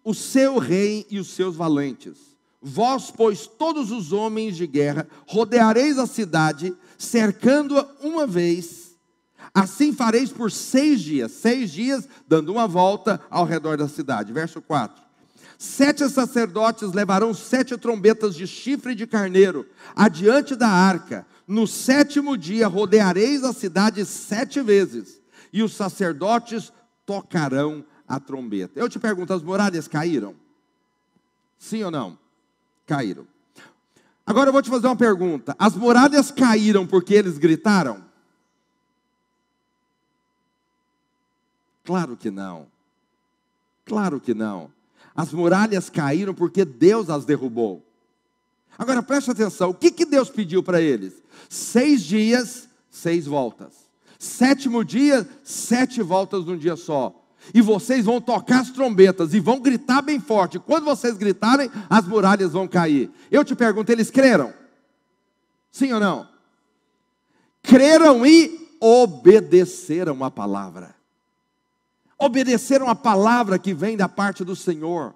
o 0.04 0.14
seu 0.14 0.58
rei 0.58 1.06
e 1.10 1.18
os 1.18 1.28
seus 1.28 1.56
valentes. 1.56 2.36
Vós, 2.60 3.10
pois, 3.10 3.46
todos 3.46 3.90
os 3.90 4.12
homens 4.12 4.56
de 4.56 4.66
guerra, 4.66 5.08
rodeareis 5.26 5.98
a 5.98 6.06
cidade, 6.06 6.76
cercando-a 6.98 7.88
uma 8.00 8.26
vez. 8.26 8.85
Assim 9.56 9.90
fareis 9.90 10.30
por 10.30 10.52
seis 10.52 11.00
dias, 11.00 11.32
seis 11.32 11.72
dias, 11.72 12.06
dando 12.28 12.52
uma 12.52 12.68
volta 12.68 13.18
ao 13.30 13.46
redor 13.46 13.78
da 13.78 13.88
cidade. 13.88 14.30
Verso 14.30 14.60
4. 14.60 15.02
Sete 15.56 16.06
sacerdotes 16.10 16.92
levarão 16.92 17.32
sete 17.32 17.74
trombetas 17.78 18.34
de 18.34 18.46
chifre 18.46 18.94
de 18.94 19.06
carneiro 19.06 19.66
adiante 19.96 20.54
da 20.54 20.68
arca. 20.68 21.26
No 21.48 21.66
sétimo 21.66 22.36
dia 22.36 22.68
rodeareis 22.68 23.42
a 23.44 23.54
cidade 23.54 24.04
sete 24.04 24.60
vezes 24.60 25.22
e 25.50 25.62
os 25.62 25.72
sacerdotes 25.72 26.70
tocarão 27.06 27.82
a 28.06 28.20
trombeta. 28.20 28.78
Eu 28.78 28.90
te 28.90 28.98
pergunto, 28.98 29.32
as 29.32 29.42
muralhas 29.42 29.88
caíram? 29.88 30.34
Sim 31.58 31.82
ou 31.82 31.90
não? 31.90 32.18
Caíram. 32.86 33.26
Agora 34.26 34.50
eu 34.50 34.52
vou 34.52 34.60
te 34.60 34.68
fazer 34.68 34.86
uma 34.86 34.96
pergunta: 34.96 35.56
as 35.58 35.74
muralhas 35.74 36.30
caíram 36.30 36.86
porque 36.86 37.14
eles 37.14 37.38
gritaram? 37.38 38.05
Claro 41.86 42.16
que 42.16 42.30
não. 42.30 42.66
Claro 43.84 44.20
que 44.20 44.34
não. 44.34 44.70
As 45.14 45.32
muralhas 45.32 45.88
caíram 45.88 46.34
porque 46.34 46.64
Deus 46.64 47.08
as 47.08 47.24
derrubou. 47.24 47.82
Agora 48.76 49.02
preste 49.02 49.30
atenção: 49.30 49.70
o 49.70 49.74
que, 49.74 49.92
que 49.92 50.04
Deus 50.04 50.28
pediu 50.28 50.62
para 50.62 50.80
eles? 50.80 51.22
Seis 51.48 52.02
dias, 52.02 52.68
seis 52.90 53.24
voltas. 53.24 53.86
Sétimo 54.18 54.84
dia, 54.84 55.26
sete 55.44 56.02
voltas 56.02 56.44
num 56.44 56.58
dia 56.58 56.74
só. 56.74 57.14
E 57.54 57.62
vocês 57.62 58.04
vão 58.04 58.20
tocar 58.20 58.62
as 58.62 58.70
trombetas 58.70 59.32
e 59.32 59.38
vão 59.38 59.60
gritar 59.60 60.02
bem 60.02 60.18
forte. 60.18 60.58
Quando 60.58 60.84
vocês 60.84 61.16
gritarem, 61.16 61.70
as 61.88 62.04
muralhas 62.04 62.52
vão 62.52 62.66
cair. 62.66 63.08
Eu 63.30 63.44
te 63.44 63.54
pergunto, 63.54 63.92
eles 63.92 64.10
creram? 64.10 64.52
Sim 65.70 65.92
ou 65.92 66.00
não? 66.00 66.28
Creram 67.62 68.26
e 68.26 68.76
obedeceram 68.80 70.24
a 70.24 70.30
palavra. 70.30 70.95
Obedeceram 72.18 72.88
a 72.88 72.94
palavra 72.94 73.58
que 73.58 73.74
vem 73.74 73.96
da 73.96 74.08
parte 74.08 74.44
do 74.44 74.56
Senhor. 74.56 75.14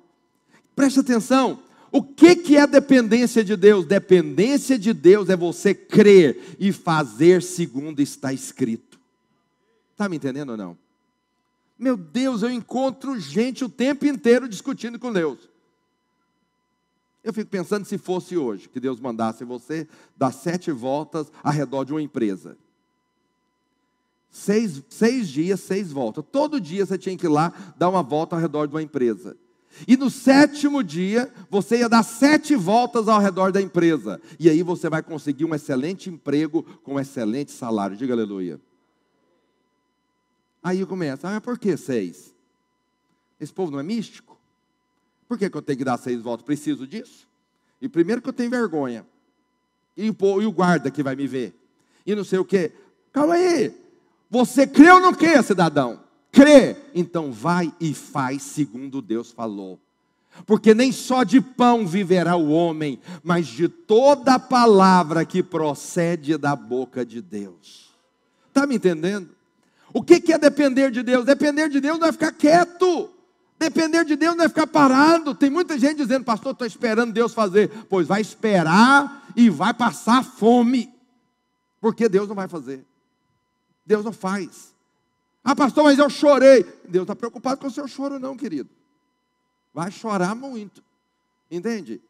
Preste 0.76 1.00
atenção, 1.00 1.62
o 1.92 2.02
que, 2.02 2.36
que 2.36 2.56
é 2.56 2.66
dependência 2.66 3.42
de 3.42 3.56
Deus? 3.56 3.84
Dependência 3.84 4.78
de 4.78 4.92
Deus 4.92 5.28
é 5.28 5.36
você 5.36 5.74
crer 5.74 6.56
e 6.58 6.72
fazer 6.72 7.42
segundo 7.42 8.00
está 8.00 8.32
escrito. 8.32 8.98
Está 9.92 10.08
me 10.08 10.16
entendendo 10.16 10.50
ou 10.50 10.56
não? 10.56 10.78
Meu 11.78 11.96
Deus, 11.96 12.42
eu 12.42 12.50
encontro 12.50 13.18
gente 13.18 13.64
o 13.64 13.68
tempo 13.68 14.04
inteiro 14.06 14.48
discutindo 14.48 14.98
com 14.98 15.12
Deus. 15.12 15.48
Eu 17.24 17.32
fico 17.32 17.50
pensando 17.50 17.84
se 17.84 17.98
fosse 17.98 18.36
hoje, 18.36 18.68
que 18.68 18.80
Deus 18.80 19.00
mandasse 19.00 19.44
você 19.44 19.86
dar 20.16 20.32
sete 20.32 20.70
voltas 20.70 21.30
ao 21.42 21.52
redor 21.52 21.84
de 21.84 21.92
uma 21.92 22.00
empresa. 22.00 22.56
Seis, 24.30 24.82
seis 24.88 25.28
dias, 25.28 25.60
seis 25.60 25.90
voltas. 25.90 26.24
Todo 26.30 26.60
dia 26.60 26.86
você 26.86 26.96
tinha 26.96 27.16
que 27.16 27.26
ir 27.26 27.30
lá 27.30 27.52
dar 27.76 27.88
uma 27.88 28.02
volta 28.02 28.36
ao 28.36 28.40
redor 28.40 28.66
de 28.66 28.74
uma 28.74 28.82
empresa. 28.82 29.36
E 29.86 29.96
no 29.96 30.10
sétimo 30.10 30.82
dia, 30.82 31.32
você 31.48 31.78
ia 31.78 31.88
dar 31.88 32.02
sete 32.02 32.54
voltas 32.54 33.08
ao 33.08 33.20
redor 33.20 33.50
da 33.50 33.60
empresa. 33.60 34.20
E 34.38 34.48
aí 34.48 34.62
você 34.62 34.88
vai 34.88 35.02
conseguir 35.02 35.44
um 35.44 35.54
excelente 35.54 36.08
emprego 36.10 36.62
com 36.82 36.94
um 36.94 37.00
excelente 37.00 37.50
salário. 37.50 37.96
Diga 37.96 38.12
aleluia. 38.12 38.60
Aí 40.62 40.84
começa, 40.84 41.34
ah, 41.34 41.40
por 41.40 41.58
que 41.58 41.76
seis? 41.76 42.34
Esse 43.40 43.52
povo 43.52 43.72
não 43.72 43.80
é 43.80 43.82
místico? 43.82 44.38
Por 45.26 45.38
que, 45.38 45.48
que 45.48 45.56
eu 45.56 45.62
tenho 45.62 45.78
que 45.78 45.84
dar 45.84 45.96
seis 45.96 46.20
voltas? 46.20 46.44
Preciso 46.44 46.86
disso? 46.86 47.26
E 47.80 47.88
primeiro 47.88 48.20
que 48.20 48.28
eu 48.28 48.32
tenho 48.32 48.50
vergonha. 48.50 49.06
E 49.96 50.10
o, 50.10 50.42
e 50.42 50.46
o 50.46 50.52
guarda 50.52 50.90
que 50.90 51.02
vai 51.02 51.16
me 51.16 51.26
ver. 51.26 51.54
E 52.04 52.14
não 52.14 52.24
sei 52.24 52.38
o 52.38 52.44
quê. 52.44 52.72
Calma 53.12 53.34
aí. 53.34 53.74
Você 54.30 54.66
crê 54.66 54.90
ou 54.90 55.00
não 55.00 55.12
crê, 55.12 55.42
cidadão? 55.42 56.00
Crê. 56.30 56.76
Então 56.94 57.32
vai 57.32 57.74
e 57.80 57.92
faz 57.92 58.42
segundo 58.42 59.02
Deus 59.02 59.32
falou. 59.32 59.80
Porque 60.46 60.72
nem 60.72 60.92
só 60.92 61.24
de 61.24 61.40
pão 61.40 61.86
viverá 61.86 62.36
o 62.36 62.50
homem, 62.50 63.00
mas 63.22 63.48
de 63.48 63.68
toda 63.68 64.38
palavra 64.38 65.24
que 65.24 65.42
procede 65.42 66.38
da 66.38 66.54
boca 66.54 67.04
de 67.04 67.20
Deus. 67.20 67.90
Está 68.48 68.66
me 68.66 68.76
entendendo? 68.76 69.30
O 69.92 70.02
que 70.02 70.32
é 70.32 70.38
depender 70.38 70.90
de 70.90 71.02
Deus? 71.02 71.24
Depender 71.24 71.68
de 71.68 71.80
Deus 71.80 71.98
não 71.98 72.06
é 72.06 72.12
ficar 72.12 72.32
quieto. 72.32 73.10
Depender 73.58 74.04
de 74.04 74.16
Deus 74.16 74.36
não 74.36 74.44
é 74.44 74.48
ficar 74.48 74.68
parado. 74.68 75.34
Tem 75.34 75.50
muita 75.50 75.78
gente 75.78 75.96
dizendo, 75.96 76.24
pastor, 76.24 76.52
estou 76.52 76.66
esperando 76.66 77.12
Deus 77.12 77.34
fazer. 77.34 77.68
Pois 77.88 78.06
vai 78.06 78.20
esperar 78.20 79.28
e 79.34 79.50
vai 79.50 79.74
passar 79.74 80.24
fome. 80.24 80.94
Porque 81.80 82.08
Deus 82.08 82.28
não 82.28 82.36
vai 82.36 82.46
fazer. 82.46 82.86
Deus 83.84 84.04
não 84.04 84.12
faz. 84.12 84.74
Ah, 85.42 85.56
pastor, 85.56 85.84
mas 85.84 85.98
eu 85.98 86.10
chorei. 86.10 86.62
Deus 86.88 87.04
está 87.04 87.16
preocupado 87.16 87.60
com 87.60 87.66
o 87.66 87.70
seu 87.70 87.88
choro, 87.88 88.18
não, 88.18 88.36
querido. 88.36 88.68
Vai 89.72 89.90
chorar 89.90 90.34
muito. 90.34 90.82
Entende? 91.50 92.00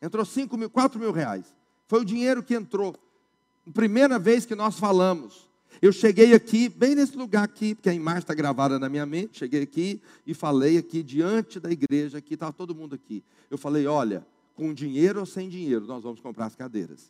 Entrou 0.02 0.26
5 0.26 0.58
mil, 0.58 0.68
4 0.68 1.00
mil 1.00 1.12
reais. 1.12 1.54
Foi 1.88 2.02
o 2.02 2.06
dinheiro 2.06 2.42
que 2.42 2.56
entrou. 2.56 2.96
Primeira 3.72 4.18
vez 4.18 4.48
que 4.48 4.56
nós 4.56 4.80
falamos. 4.80 5.48
Eu 5.80 5.92
cheguei 5.92 6.34
aqui, 6.34 6.68
bem 6.68 6.96
nesse 6.96 7.16
lugar 7.16 7.44
aqui, 7.44 7.76
porque 7.76 7.90
a 7.90 7.94
imagem 7.94 8.22
está 8.22 8.34
gravada 8.34 8.80
na 8.80 8.90
minha 8.90 9.06
mente. 9.06 9.38
Cheguei 9.38 9.62
aqui 9.62 10.02
e 10.26 10.34
falei 10.34 10.78
aqui 10.78 11.04
diante 11.04 11.60
da 11.60 11.70
igreja, 11.70 12.18
aqui 12.18 12.34
estava 12.34 12.52
todo 12.52 12.74
mundo 12.74 12.96
aqui. 12.96 13.24
Eu 13.52 13.58
falei: 13.58 13.86
olha, 13.86 14.26
com 14.60 14.74
dinheiro 14.74 15.22
ou 15.22 15.26
sem 15.26 15.48
dinheiro, 15.48 15.86
nós 15.88 16.04
vamos 16.04 16.20
comprar 16.20 16.48
as 16.48 16.56
cadeiras. 16.56 17.10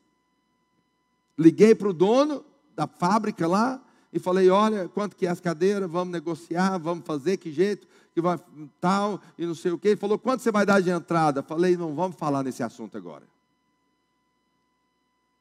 Liguei 1.35 1.73
para 1.73 1.89
o 1.89 1.93
dono 1.93 2.45
da 2.75 2.85
fábrica 2.85 3.47
lá 3.47 3.83
e 4.13 4.19
falei: 4.19 4.51
olha, 4.51 4.87
quanto 4.87 5.15
que 5.15 5.25
é 5.25 5.29
as 5.29 5.39
cadeiras? 5.39 5.89
Vamos 5.89 6.11
negociar, 6.11 6.77
vamos 6.77 7.03
fazer, 7.05 7.37
que 7.37 7.51
jeito, 7.51 7.87
que 8.13 8.21
vai 8.21 8.39
tal, 8.79 9.19
e 9.35 9.47
não 9.47 9.55
sei 9.55 9.71
o 9.71 9.79
quê. 9.79 9.89
Ele 9.89 9.97
falou: 9.97 10.19
quanto 10.19 10.43
você 10.43 10.51
vai 10.51 10.63
dar 10.63 10.79
de 10.79 10.91
entrada? 10.91 11.41
Falei: 11.41 11.75
não 11.75 11.95
vamos 11.95 12.17
falar 12.17 12.43
nesse 12.43 12.61
assunto 12.61 12.95
agora. 12.95 13.23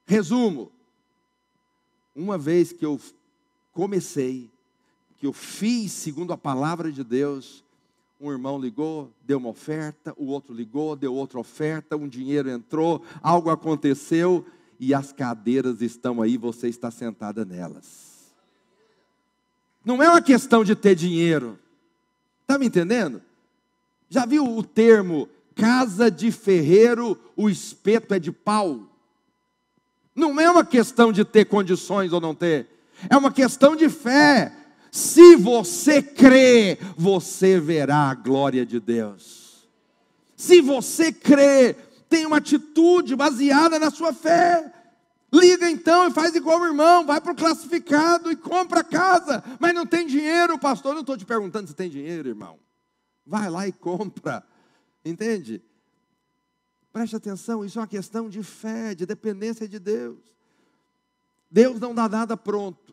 Resumo: 0.07 0.73
uma 2.17 2.39
vez 2.39 2.73
que 2.73 2.87
eu 2.87 2.99
comecei, 3.75 4.51
que 5.19 5.27
eu 5.27 5.33
fiz 5.35 5.93
segundo 5.93 6.33
a 6.33 6.39
palavra 6.39 6.91
de 6.91 7.05
Deus, 7.05 7.63
um 8.21 8.33
irmão 8.33 8.59
ligou, 8.59 9.13
deu 9.25 9.39
uma 9.39 9.51
oferta, 9.51 10.13
o 10.17 10.27
outro 10.27 10.53
ligou, 10.53 10.97
deu 10.97 11.15
outra 11.15 11.39
oferta, 11.39 11.97
um 11.97 12.09
dinheiro 12.09 12.51
entrou, 12.51 13.03
algo 13.23 13.49
aconteceu 13.49 14.45
e 14.81 14.93
as 14.93 15.13
cadeiras 15.13 15.81
estão 15.81 16.21
aí, 16.21 16.37
você 16.37 16.69
está 16.69 16.91
sentada 16.91 17.45
nelas. 17.45 18.35
Não 19.85 20.03
é 20.03 20.09
uma 20.09 20.21
questão 20.21 20.65
de 20.65 20.75
ter 20.75 20.97
dinheiro, 20.97 21.59
está 22.43 22.59
me 22.59 22.67
entendendo? 22.67 23.23
Já 24.11 24.27
viu 24.27 24.45
o 24.45 24.63
termo 24.65 25.29
casa 25.55 26.11
de 26.11 26.33
ferreiro, 26.33 27.19
o 27.37 27.49
espeto 27.49 28.15
é 28.15 28.19
de 28.19 28.33
pau? 28.33 28.81
Não 30.15 30.41
é 30.41 30.51
uma 30.51 30.65
questão 30.65 31.13
de 31.13 31.25
ter 31.25 31.45
condições 31.45 32.13
ou 32.13 32.21
não 32.21 32.35
ter, 32.35 32.67
é 33.09 33.17
uma 33.17 33.31
questão 33.31 33.77
de 33.77 33.89
fé. 33.89 34.53
Se 34.91 35.37
você 35.37 36.03
crê, 36.03 36.79
você 36.97 37.61
verá 37.61 38.11
a 38.11 38.15
glória 38.15 38.65
de 38.65 38.81
Deus. 38.81 39.69
Se 40.37 40.61
você 40.61 41.13
crê, 41.13 41.75
tem 42.09 42.25
uma 42.27 42.39
atitude 42.39 43.15
baseada 43.15 43.79
na 43.79 43.91
sua 43.91 44.13
fé. 44.13 44.73
Liga 45.33 45.71
então 45.71 46.09
e 46.09 46.11
faz 46.11 46.35
igual 46.35 46.61
o 46.61 46.67
irmão, 46.67 47.05
vai 47.05 47.21
para 47.21 47.33
o 47.33 47.37
classificado 47.37 48.33
e 48.33 48.37
compra 48.37 48.81
a 48.81 48.85
casa, 48.85 49.45
mas 49.61 49.75
não 49.75 49.85
tem 49.85 50.07
dinheiro, 50.07 50.59
pastor. 50.59 50.95
Não 50.95 51.03
estou 51.03 51.19
te 51.19 51.27
perguntando 51.27 51.69
se 51.69 51.75
tem 51.75 51.91
dinheiro, 51.91 52.29
irmão. 52.29 52.59
Vai 53.27 53.51
lá 53.51 53.69
e 53.69 53.73
compra, 53.73 54.43
entende? 55.05 55.63
Preste 56.91 57.15
atenção, 57.15 57.63
isso 57.63 57.79
é 57.79 57.83
uma 57.83 57.87
questão 57.87 58.31
de 58.31 58.43
fé, 58.43 58.95
de 58.95 59.05
dependência 59.05 59.69
de 59.69 59.79
Deus. 59.79 60.19
Deus 61.51 61.79
não 61.79 61.95
dá 61.95 62.09
nada 62.09 62.37
pronto. 62.37 62.88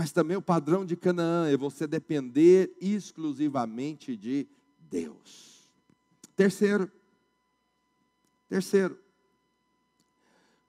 Mas 0.00 0.12
também 0.12 0.34
o 0.34 0.40
padrão 0.40 0.86
de 0.86 0.96
Canaã 0.96 1.46
é 1.50 1.58
você 1.58 1.86
depender 1.86 2.74
exclusivamente 2.80 4.16
de 4.16 4.48
Deus. 4.90 5.70
Terceiro, 6.34 6.90
terceiro, 8.48 8.98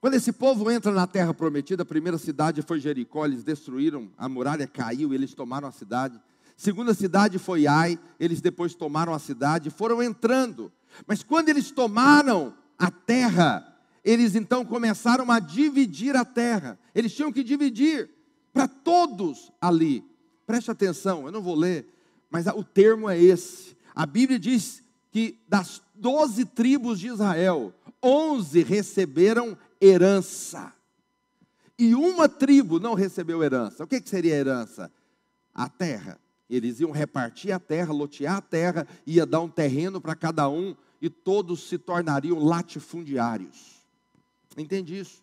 quando 0.02 0.16
esse 0.16 0.32
povo 0.32 0.70
entra 0.70 0.92
na 0.92 1.06
terra 1.06 1.32
prometida, 1.32 1.82
a 1.82 1.86
primeira 1.86 2.18
cidade 2.18 2.60
foi 2.60 2.78
Jericó, 2.78 3.24
eles 3.24 3.42
destruíram, 3.42 4.12
a 4.18 4.28
muralha 4.28 4.66
caiu, 4.66 5.14
eles 5.14 5.32
tomaram 5.32 5.66
a 5.66 5.72
cidade. 5.72 6.20
Segunda 6.54 6.92
cidade 6.92 7.38
foi 7.38 7.66
Ai, 7.66 7.98
eles 8.20 8.42
depois 8.42 8.74
tomaram 8.74 9.14
a 9.14 9.18
cidade, 9.18 9.70
foram 9.70 10.02
entrando. 10.02 10.70
Mas 11.06 11.22
quando 11.22 11.48
eles 11.48 11.70
tomaram 11.70 12.54
a 12.78 12.90
terra, 12.90 13.66
eles 14.04 14.34
então 14.34 14.62
começaram 14.62 15.30
a 15.30 15.38
dividir 15.38 16.16
a 16.16 16.24
terra. 16.26 16.78
Eles 16.94 17.14
tinham 17.14 17.32
que 17.32 17.42
dividir 17.42 18.10
para 18.52 18.68
todos 18.68 19.50
ali. 19.60 20.04
Preste 20.46 20.70
atenção, 20.70 21.26
eu 21.26 21.32
não 21.32 21.42
vou 21.42 21.54
ler, 21.54 21.86
mas 22.30 22.46
o 22.46 22.62
termo 22.64 23.08
é 23.08 23.20
esse. 23.20 23.76
A 23.94 24.04
Bíblia 24.06 24.38
diz 24.38 24.82
que 25.10 25.38
das 25.48 25.82
doze 25.94 26.44
tribos 26.44 26.98
de 26.98 27.08
Israel, 27.08 27.72
onze 28.02 28.62
receberam 28.62 29.56
herança. 29.80 30.72
e 31.78 31.94
uma 31.94 32.28
tribo 32.28 32.78
não 32.78 32.94
recebeu 32.94 33.42
herança. 33.42 33.82
O 33.82 33.86
que, 33.86 34.00
que 34.00 34.08
seria 34.08 34.34
herança? 34.34 34.90
A 35.52 35.68
terra. 35.68 36.18
Eles 36.48 36.80
iam 36.80 36.90
repartir 36.90 37.50
a 37.50 37.58
terra, 37.58 37.92
lotear 37.92 38.36
a 38.36 38.40
terra, 38.40 38.86
ia 39.06 39.26
dar 39.26 39.40
um 39.40 39.48
terreno 39.48 40.00
para 40.00 40.14
cada 40.14 40.48
um 40.48 40.76
e 41.00 41.10
todos 41.10 41.68
se 41.68 41.78
tornariam 41.78 42.38
latifundiários. 42.38 43.82
Entende 44.56 44.98
isso? 44.98 45.22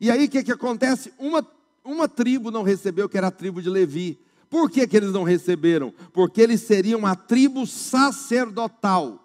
E 0.00 0.10
aí 0.10 0.24
o 0.24 0.30
que, 0.30 0.44
que 0.44 0.52
acontece? 0.52 1.12
Uma, 1.18 1.46
uma 1.84 2.08
tribo 2.08 2.50
não 2.50 2.62
recebeu, 2.62 3.08
que 3.08 3.18
era 3.18 3.26
a 3.26 3.30
tribo 3.30 3.60
de 3.60 3.68
Levi. 3.68 4.18
Por 4.48 4.70
que, 4.70 4.86
que 4.86 4.96
eles 4.96 5.12
não 5.12 5.22
receberam? 5.22 5.92
Porque 6.12 6.40
eles 6.40 6.62
seriam 6.62 7.04
a 7.04 7.14
tribo 7.14 7.66
sacerdotal. 7.66 9.20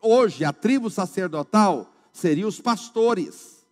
Hoje, 0.00 0.44
a 0.44 0.52
tribo 0.52 0.88
sacerdotal 0.88 1.92
seria 2.12 2.46
os 2.46 2.60
pastores, 2.60 3.66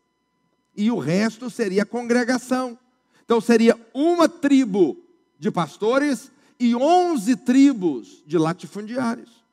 e 0.76 0.90
o 0.90 0.98
resto 0.98 1.48
seria 1.48 1.84
a 1.84 1.86
congregação. 1.86 2.78
Então, 3.24 3.40
seria 3.40 3.78
uma 3.94 4.28
tribo 4.28 4.96
de 5.38 5.50
pastores 5.50 6.30
e 6.58 6.74
onze 6.74 7.36
tribos 7.36 8.22
de 8.26 8.38
latifundiários. 8.38 9.44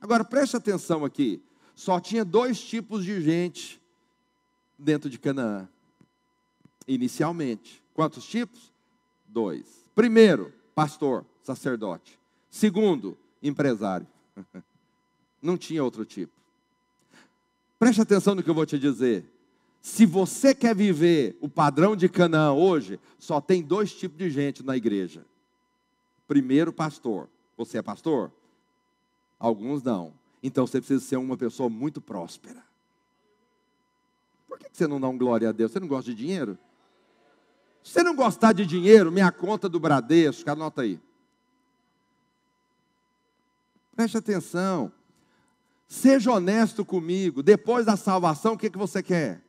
Agora, 0.00 0.24
preste 0.24 0.56
atenção 0.56 1.04
aqui: 1.04 1.42
só 1.74 1.98
tinha 2.00 2.24
dois 2.24 2.60
tipos 2.60 3.04
de 3.04 3.20
gente 3.20 3.80
dentro 4.78 5.08
de 5.08 5.18
Canaã, 5.18 5.68
inicialmente. 6.88 7.82
Quantos 7.94 8.24
tipos? 8.24 8.72
Dois. 9.26 9.86
Primeiro, 9.94 10.52
pastor, 10.74 11.24
sacerdote. 11.42 12.18
Segundo, 12.50 13.16
empresário. 13.42 14.06
Não 15.40 15.56
tinha 15.56 15.84
outro 15.84 16.04
tipo. 16.04 16.32
Preste 17.78 18.00
atenção 18.00 18.34
no 18.34 18.42
que 18.42 18.50
eu 18.50 18.54
vou 18.54 18.66
te 18.66 18.78
dizer. 18.78 19.24
Se 19.80 20.04
você 20.04 20.54
quer 20.54 20.74
viver 20.74 21.36
o 21.40 21.48
padrão 21.48 21.94
de 21.94 22.08
Canaã 22.08 22.52
hoje, 22.52 22.98
só 23.18 23.40
tem 23.40 23.62
dois 23.62 23.94
tipos 23.94 24.18
de 24.18 24.28
gente 24.30 24.64
na 24.64 24.76
igreja. 24.76 25.24
Primeiro, 26.26 26.72
pastor. 26.72 27.28
Você 27.56 27.78
é 27.78 27.82
pastor? 27.82 28.32
Alguns 29.38 29.82
não. 29.82 30.12
Então 30.42 30.66
você 30.66 30.80
precisa 30.80 31.04
ser 31.04 31.16
uma 31.16 31.36
pessoa 31.36 31.68
muito 31.68 32.00
próspera. 32.00 32.62
Por 34.48 34.58
que 34.58 34.68
você 34.72 34.86
não 34.86 35.00
dá 35.00 35.08
um 35.08 35.18
glória 35.18 35.48
a 35.48 35.52
Deus? 35.52 35.70
Você 35.70 35.80
não 35.80 35.88
gosta 35.88 36.10
de 36.10 36.16
dinheiro? 36.16 36.58
Se 37.88 37.94
você 37.94 38.02
não 38.02 38.14
gostar 38.14 38.52
de 38.52 38.66
dinheiro, 38.66 39.10
minha 39.10 39.32
conta 39.32 39.66
do 39.66 39.80
Bradesco, 39.80 40.50
anota 40.50 40.82
aí. 40.82 41.00
Preste 43.96 44.18
atenção. 44.18 44.92
Seja 45.88 46.30
honesto 46.30 46.84
comigo. 46.84 47.42
Depois 47.42 47.86
da 47.86 47.96
salvação, 47.96 48.52
o 48.52 48.58
que, 48.58 48.68
que 48.68 48.76
você 48.76 49.02
quer? 49.02 49.42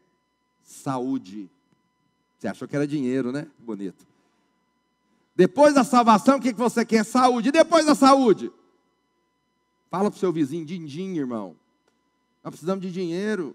Saúde. 0.63 1.51
Você 2.37 2.47
achou 2.47 2.65
que 2.65 2.77
era 2.77 2.87
dinheiro, 2.87 3.33
né? 3.33 3.45
Bonito. 3.59 4.07
Depois 5.35 5.73
da 5.73 5.83
salvação, 5.83 6.37
o 6.37 6.41
que, 6.41 6.53
que 6.53 6.59
você 6.59 6.85
quer? 6.85 7.03
Saúde. 7.03 7.49
E 7.49 7.51
depois 7.51 7.85
da 7.85 7.93
saúde? 7.93 8.49
Fala 9.91 10.09
para 10.09 10.15
o 10.15 10.19
seu 10.19 10.31
vizinho, 10.31 10.65
din-din, 10.65 11.17
irmão. 11.17 11.57
Nós 12.41 12.51
precisamos 12.51 12.81
de 12.81 12.89
dinheiro. 12.89 13.53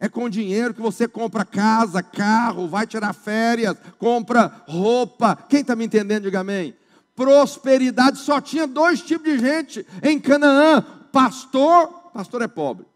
É 0.00 0.08
com 0.08 0.30
dinheiro 0.30 0.72
que 0.72 0.80
você 0.80 1.06
compra 1.06 1.44
casa, 1.44 2.02
carro, 2.02 2.66
vai 2.66 2.86
tirar 2.86 3.12
férias, 3.12 3.76
compra 3.98 4.64
roupa. 4.66 5.36
Quem 5.36 5.60
está 5.60 5.76
me 5.76 5.84
entendendo, 5.84 6.22
diga 6.22 6.40
amém. 6.40 6.74
Prosperidade 7.14 8.18
só 8.18 8.40
tinha 8.40 8.66
dois 8.66 9.02
tipos 9.02 9.30
de 9.30 9.38
gente 9.38 9.86
em 10.02 10.18
Canaã: 10.18 10.80
pastor, 11.12 11.88
pastor 12.14 12.40
é 12.40 12.48
pobre, 12.48 12.86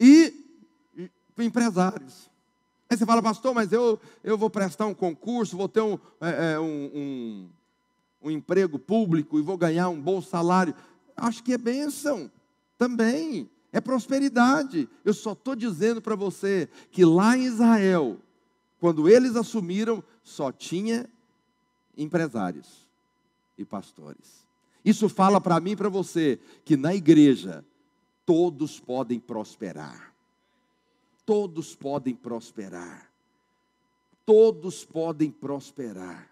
e 0.00 0.34
empresários. 1.38 2.28
Aí 2.88 2.96
você 2.96 3.06
fala, 3.06 3.22
pastor, 3.22 3.54
mas 3.54 3.72
eu, 3.72 4.00
eu 4.22 4.38
vou 4.38 4.50
prestar 4.50 4.86
um 4.86 4.94
concurso, 4.94 5.56
vou 5.56 5.68
ter 5.68 5.80
um, 5.80 5.98
é, 6.20 6.54
é, 6.54 6.58
um, 6.58 6.90
um, 6.94 7.50
um 8.22 8.30
emprego 8.30 8.78
público 8.78 9.38
e 9.38 9.42
vou 9.42 9.56
ganhar 9.56 9.88
um 9.88 10.00
bom 10.00 10.20
salário. 10.20 10.74
Acho 11.16 11.42
que 11.42 11.52
é 11.52 11.58
bênção 11.58 12.30
também, 12.78 13.48
é 13.76 13.80
prosperidade. 13.80 14.88
Eu 15.04 15.12
só 15.12 15.32
estou 15.32 15.54
dizendo 15.54 16.00
para 16.00 16.16
você 16.16 16.66
que 16.90 17.04
lá 17.04 17.36
em 17.36 17.44
Israel, 17.44 18.18
quando 18.80 19.06
eles 19.06 19.36
assumiram, 19.36 20.02
só 20.22 20.50
tinha 20.50 21.06
empresários 21.94 22.88
e 23.58 23.66
pastores. 23.66 24.46
Isso 24.82 25.10
fala 25.10 25.42
para 25.42 25.60
mim 25.60 25.72
e 25.72 25.76
para 25.76 25.90
você 25.90 26.40
que 26.64 26.74
na 26.74 26.94
igreja 26.94 27.62
todos 28.24 28.80
podem 28.80 29.20
prosperar. 29.20 30.14
Todos 31.26 31.74
podem 31.74 32.14
prosperar. 32.14 33.10
Todos 34.24 34.86
podem 34.86 35.30
prosperar. 35.30 36.30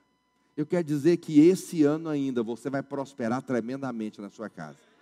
Eu 0.57 0.65
quero 0.65 0.85
dizer 0.85 1.19
que 1.19 1.41
esse 1.41 1.83
ano 1.83 2.09
ainda 2.09 2.43
você 2.43 2.71
vai 2.71 2.83
prosperar 2.83 3.43
tremendamente 3.43 4.19
na 4.19 4.31
sua 4.31 4.49
casa. 4.49 4.94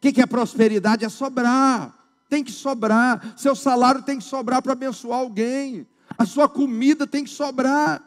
O 0.00 0.02
que, 0.02 0.12
que 0.12 0.22
é 0.22 0.26
prosperidade? 0.26 1.04
É 1.04 1.08
sobrar. 1.08 1.94
Tem 2.28 2.42
que 2.42 2.52
sobrar. 2.52 3.34
Seu 3.36 3.54
salário 3.54 4.02
tem 4.02 4.18
que 4.18 4.24
sobrar 4.24 4.62
para 4.62 4.72
abençoar 4.72 5.20
alguém. 5.20 5.86
A 6.16 6.24
sua 6.24 6.48
comida 6.48 7.06
tem 7.06 7.22
que 7.22 7.30
sobrar. 7.30 8.02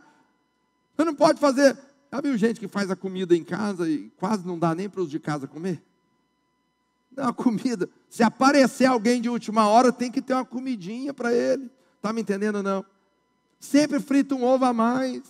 Você 0.95 1.06
não 1.06 1.15
pode 1.15 1.39
fazer 1.39 1.77
já 2.13 2.21
viu 2.21 2.38
gente 2.38 2.60
que 2.60 2.67
faz 2.67 2.91
a 2.91 2.95
comida 2.95 3.36
em 3.36 3.43
casa 3.43 3.89
e 3.89 4.12
quase 4.17 4.45
não 4.45 4.60
dá 4.60 4.75
nem 4.75 4.88
para 4.88 5.01
os 5.01 5.10
de 5.10 5.19
casa 5.19 5.47
comer? 5.47 5.84
Dá 7.12 7.23
uma 7.23 7.34
comida. 7.34 7.89
Se 8.08 8.21
aparecer 8.21 8.86
alguém 8.86 9.19
de 9.19 9.27
última 9.27 9.67
hora, 9.67 9.91
tem 9.91 10.12
que 10.12 10.21
ter 10.21 10.36
uma 10.36 10.45
comidinha 10.45 11.12
para 11.12 11.34
ele. 11.34 11.71
Está 11.97 12.13
me 12.13 12.21
entendendo 12.21 12.62
não? 12.62 12.86
Sempre 13.60 13.99
frita 13.99 14.36
um 14.36 14.43
ovo 14.43 14.63
a 14.63 14.71
mais. 14.71 15.23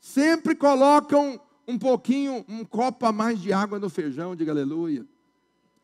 Sempre 0.00 0.54
colocam 0.54 1.40
um 1.66 1.78
pouquinho, 1.78 2.44
um 2.48 2.64
copo 2.64 3.06
a 3.06 3.12
mais 3.12 3.40
de 3.40 3.52
água 3.52 3.78
no 3.78 3.90
feijão, 3.90 4.36
diga 4.36 4.52
aleluia. 4.52 5.04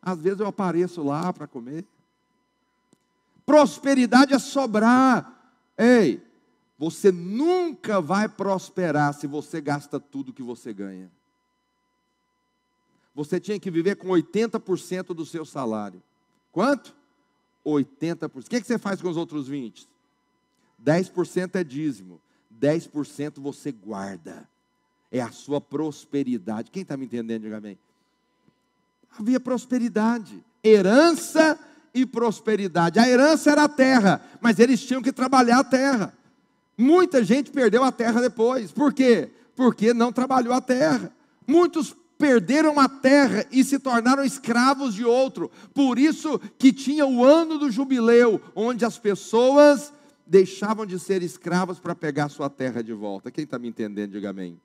Às 0.01 0.19
vezes 0.21 0.39
eu 0.39 0.47
apareço 0.47 1.03
lá 1.03 1.31
para 1.31 1.47
comer. 1.47 1.85
Prosperidade 3.45 4.33
é 4.33 4.39
sobrar. 4.39 5.53
Ei, 5.77 6.21
você 6.77 7.11
nunca 7.11 8.01
vai 8.01 8.27
prosperar 8.27 9.13
se 9.13 9.27
você 9.27 9.61
gasta 9.61 9.99
tudo 9.99 10.33
que 10.33 10.43
você 10.43 10.73
ganha. 10.73 11.11
Você 13.15 13.39
tinha 13.39 13.59
que 13.59 13.69
viver 13.69 13.95
com 13.95 14.07
80% 14.07 15.13
do 15.13 15.25
seu 15.25 15.45
salário. 15.45 16.01
Quanto? 16.51 16.95
80%. 17.65 18.45
O 18.45 18.49
que, 18.49 18.59
que 18.59 18.67
você 18.67 18.77
faz 18.77 19.01
com 19.01 19.09
os 19.09 19.17
outros 19.17 19.49
20%? 19.49 19.87
10% 20.83 21.55
é 21.55 21.63
dízimo, 21.63 22.19
10% 22.59 23.39
você 23.39 23.71
guarda. 23.71 24.47
É 25.13 25.21
a 25.21 25.31
sua 25.31 25.61
prosperidade. 25.61 26.71
Quem 26.71 26.81
está 26.81 26.97
me 26.97 27.05
entendendo, 27.05 27.43
diga 27.43 27.57
amém. 27.57 27.77
Havia 29.15 29.39
prosperidade, 29.39 30.43
herança 30.63 31.59
e 31.93 32.03
prosperidade. 32.03 32.97
A 32.97 33.07
herança 33.07 33.51
era 33.51 33.65
a 33.65 33.69
terra, 33.69 34.19
mas 34.41 34.57
eles 34.57 34.83
tinham 34.83 35.03
que 35.03 35.13
trabalhar 35.13 35.59
a 35.59 35.63
terra. 35.63 36.11
Muita 36.75 37.23
gente 37.23 37.51
perdeu 37.51 37.83
a 37.83 37.91
terra 37.91 38.21
depois. 38.21 38.71
Por 38.71 38.91
quê? 38.91 39.29
Porque 39.55 39.93
não 39.93 40.11
trabalhou 40.11 40.51
a 40.51 40.59
terra. 40.59 41.13
Muitos 41.45 41.95
perderam 42.17 42.79
a 42.79 42.89
terra 42.89 43.45
e 43.51 43.63
se 43.63 43.77
tornaram 43.77 44.23
escravos 44.23 44.95
de 44.95 45.05
outro. 45.05 45.51
Por 45.75 45.99
isso 45.99 46.39
que 46.57 46.73
tinha 46.73 47.05
o 47.05 47.23
ano 47.23 47.59
do 47.59 47.69
jubileu, 47.69 48.41
onde 48.55 48.83
as 48.83 48.97
pessoas 48.97 49.93
deixavam 50.25 50.87
de 50.87 50.97
ser 50.97 51.21
escravas 51.21 51.79
para 51.79 51.93
pegar 51.93 52.29
sua 52.29 52.49
terra 52.49 52.81
de 52.81 52.93
volta. 52.93 53.29
Quem 53.29 53.43
está 53.43 53.59
me 53.59 53.67
entendendo, 53.67 54.13
diga 54.13 54.31
amém. 54.31 54.59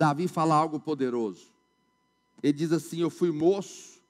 Davi 0.00 0.26
fala 0.26 0.54
algo 0.54 0.80
poderoso. 0.80 1.52
Ele 2.42 2.54
diz 2.54 2.72
assim: 2.72 3.02
Eu 3.02 3.10
fui 3.10 3.30
moço 3.30 4.00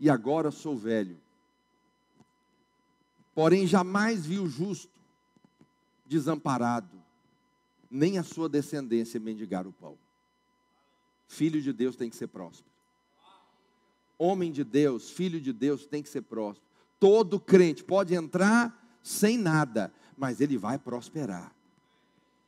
e 0.00 0.10
agora 0.10 0.50
sou 0.50 0.76
velho 0.76 1.16
Porém, 3.32 3.66
jamais 3.66 4.26
vi 4.26 4.38
o 4.38 4.48
justo 4.48 4.92
desamparado, 6.04 7.00
nem 7.90 8.18
a 8.18 8.22
sua 8.22 8.48
descendência 8.48 9.20
mendigar 9.20 9.66
o 9.66 9.72
pão. 9.72 9.96
Filho 11.28 11.62
de 11.62 11.72
Deus 11.72 11.94
tem 11.94 12.10
que 12.10 12.16
ser 12.16 12.26
próspero. 12.26 12.68
Homem 14.18 14.50
de 14.50 14.64
Deus, 14.64 15.10
filho 15.10 15.40
de 15.40 15.52
Deus 15.52 15.86
tem 15.86 16.02
que 16.02 16.08
ser 16.08 16.22
próspero. 16.22 16.68
Todo 16.98 17.40
crente 17.40 17.84
pode 17.84 18.14
entrar 18.14 18.98
sem 19.02 19.38
nada, 19.38 19.90
mas 20.18 20.40
ele 20.40 20.58
vai 20.58 20.76
prosperar. 20.76 21.54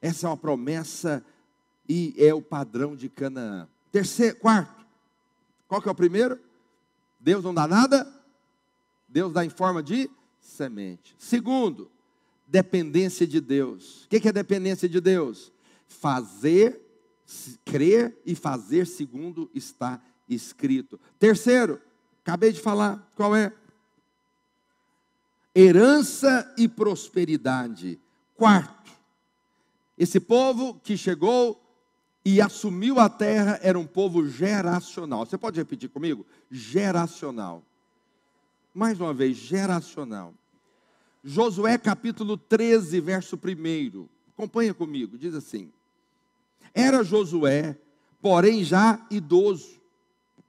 Essa 0.01 0.27
é 0.27 0.31
uma 0.31 0.37
promessa 0.37 1.25
e 1.93 2.15
é 2.17 2.33
o 2.33 2.41
padrão 2.41 2.97
de 2.97 3.07
Canaã. 3.11 3.69
Terceiro, 3.91 4.37
quarto. 4.37 4.87
Qual 5.69 5.83
que 5.83 5.89
é 5.91 5.93
o 5.93 5.95
primeiro? 5.95 6.41
Deus 7.21 7.45
não 7.45 7.53
dá 7.53 7.69
nada? 7.69 8.11
Deus 9.07 9.31
dá 9.31 9.45
em 9.45 9.51
forma 9.51 9.83
de 9.83 10.11
semente. 10.41 11.15
Segundo, 11.19 11.91
dependência 12.47 13.27
de 13.27 13.43
Deus. 13.43 14.05
O 14.05 14.09
que 14.09 14.27
é 14.27 14.33
dependência 14.33 14.89
de 14.89 15.03
Deus? 15.03 15.53
Fazer, 15.87 16.81
crer 17.63 18.19
e 18.25 18.35
fazer 18.35 18.87
segundo 18.87 19.51
está 19.53 20.03
escrito. 20.27 20.99
Terceiro, 21.19 21.79
acabei 22.23 22.53
de 22.53 22.61
falar, 22.61 23.07
qual 23.15 23.37
é? 23.37 23.53
herança 25.55 26.51
e 26.57 26.67
prosperidade. 26.67 28.01
Quarto, 28.35 28.91
esse 29.99 30.19
povo 30.19 30.81
que 30.83 30.97
chegou 30.97 31.62
e 32.25 32.41
assumiu 32.41 33.01
a 33.01 33.09
terra 33.09 33.59
era 33.63 33.79
um 33.79 33.87
povo 33.87 34.29
geracional. 34.29 35.27
Você 35.27 35.37
pode 35.37 35.59
repetir 35.59 35.89
comigo? 35.89 36.25
Geracional. 36.51 37.63
Mais 38.73 39.01
uma 39.01 39.13
vez, 39.13 39.37
geracional. 39.37 40.33
Josué 41.25 41.77
capítulo 41.79 42.37
13, 42.37 43.01
verso 43.01 43.37
1. 43.37 44.09
Acompanha 44.37 44.73
comigo, 44.73 45.19
diz 45.19 45.35
assim: 45.35 45.71
Era 46.73 47.03
Josué, 47.03 47.77
porém 48.21 48.65
já 48.65 49.05
idoso, 49.11 49.81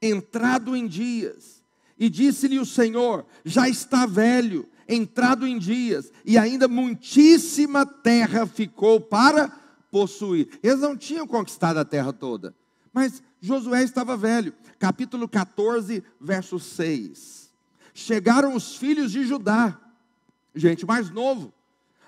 entrado 0.02 0.76
em 0.76 0.88
dias, 0.88 1.64
e 1.98 2.10
disse-lhe 2.10 2.60
o 2.60 2.66
Senhor: 2.66 3.26
Já 3.44 3.68
está 3.68 4.06
velho, 4.06 4.68
entrado 4.88 5.46
em 5.46 5.58
dias, 5.58 6.12
e 6.26 6.38
ainda 6.38 6.68
muitíssima 6.68 7.86
terra 7.86 8.46
ficou 8.46 9.02
para 9.02 9.63
possuir. 9.94 10.48
Eles 10.64 10.80
não 10.80 10.98
tinham 10.98 11.28
conquistado 11.28 11.78
a 11.78 11.86
terra 11.86 12.12
toda, 12.12 12.56
mas 12.92 13.22
Josué 13.40 13.84
estava 13.84 14.18
velho. 14.18 14.52
Capítulo 14.80 15.30
14, 15.30 16.04
verso 16.20 16.60
6. 16.60 17.54
Chegaram 17.94 18.56
os 18.56 18.76
filhos 18.76 19.12
de 19.12 19.24
Judá, 19.24 19.80
gente 20.56 20.84
mais 20.84 21.12
novo, 21.12 21.54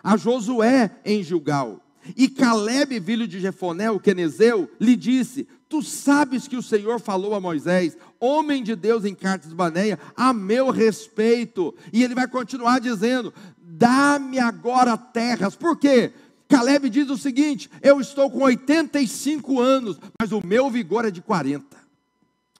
a 0.04 0.18
Josué 0.18 1.00
em 1.06 1.22
Gilgal. 1.22 1.80
E 2.18 2.28
Caleb, 2.28 3.00
filho 3.02 3.28
de 3.28 3.40
Jefoné, 3.40 3.90
o 3.92 4.00
quenezeu, 4.00 4.70
lhe 4.80 4.96
disse: 4.96 5.48
Tu 5.70 5.84
sabes 5.84 6.48
que 6.48 6.58
o 6.58 6.64
Senhor 6.64 7.00
falou 7.00 7.36
a 7.36 7.40
Moisés, 7.40 7.98
homem 8.20 8.64
de 8.64 8.76
Deus 8.76 9.06
em 9.06 9.16
Cartes 9.16 9.54
Baneia, 9.54 10.00
a 10.16 10.34
meu 10.34 10.70
respeito. 10.70 11.74
E 11.94 12.04
ele 12.04 12.16
vai 12.16 12.28
continuar 12.28 12.80
dizendo: 12.80 13.34
Dá-me 13.58 14.40
agora 14.40 14.98
terras. 14.98 15.56
Por 15.56 15.78
quê? 15.78 16.14
Caleb 16.48 16.90
diz 16.90 17.10
o 17.10 17.18
seguinte: 17.18 17.70
Eu 17.82 18.00
estou 18.00 18.30
com 18.30 18.44
85 18.44 19.60
anos, 19.60 20.00
mas 20.20 20.32
o 20.32 20.46
meu 20.46 20.70
vigor 20.70 21.06
é 21.06 21.12
de 21.12 21.22
40. 21.22 21.66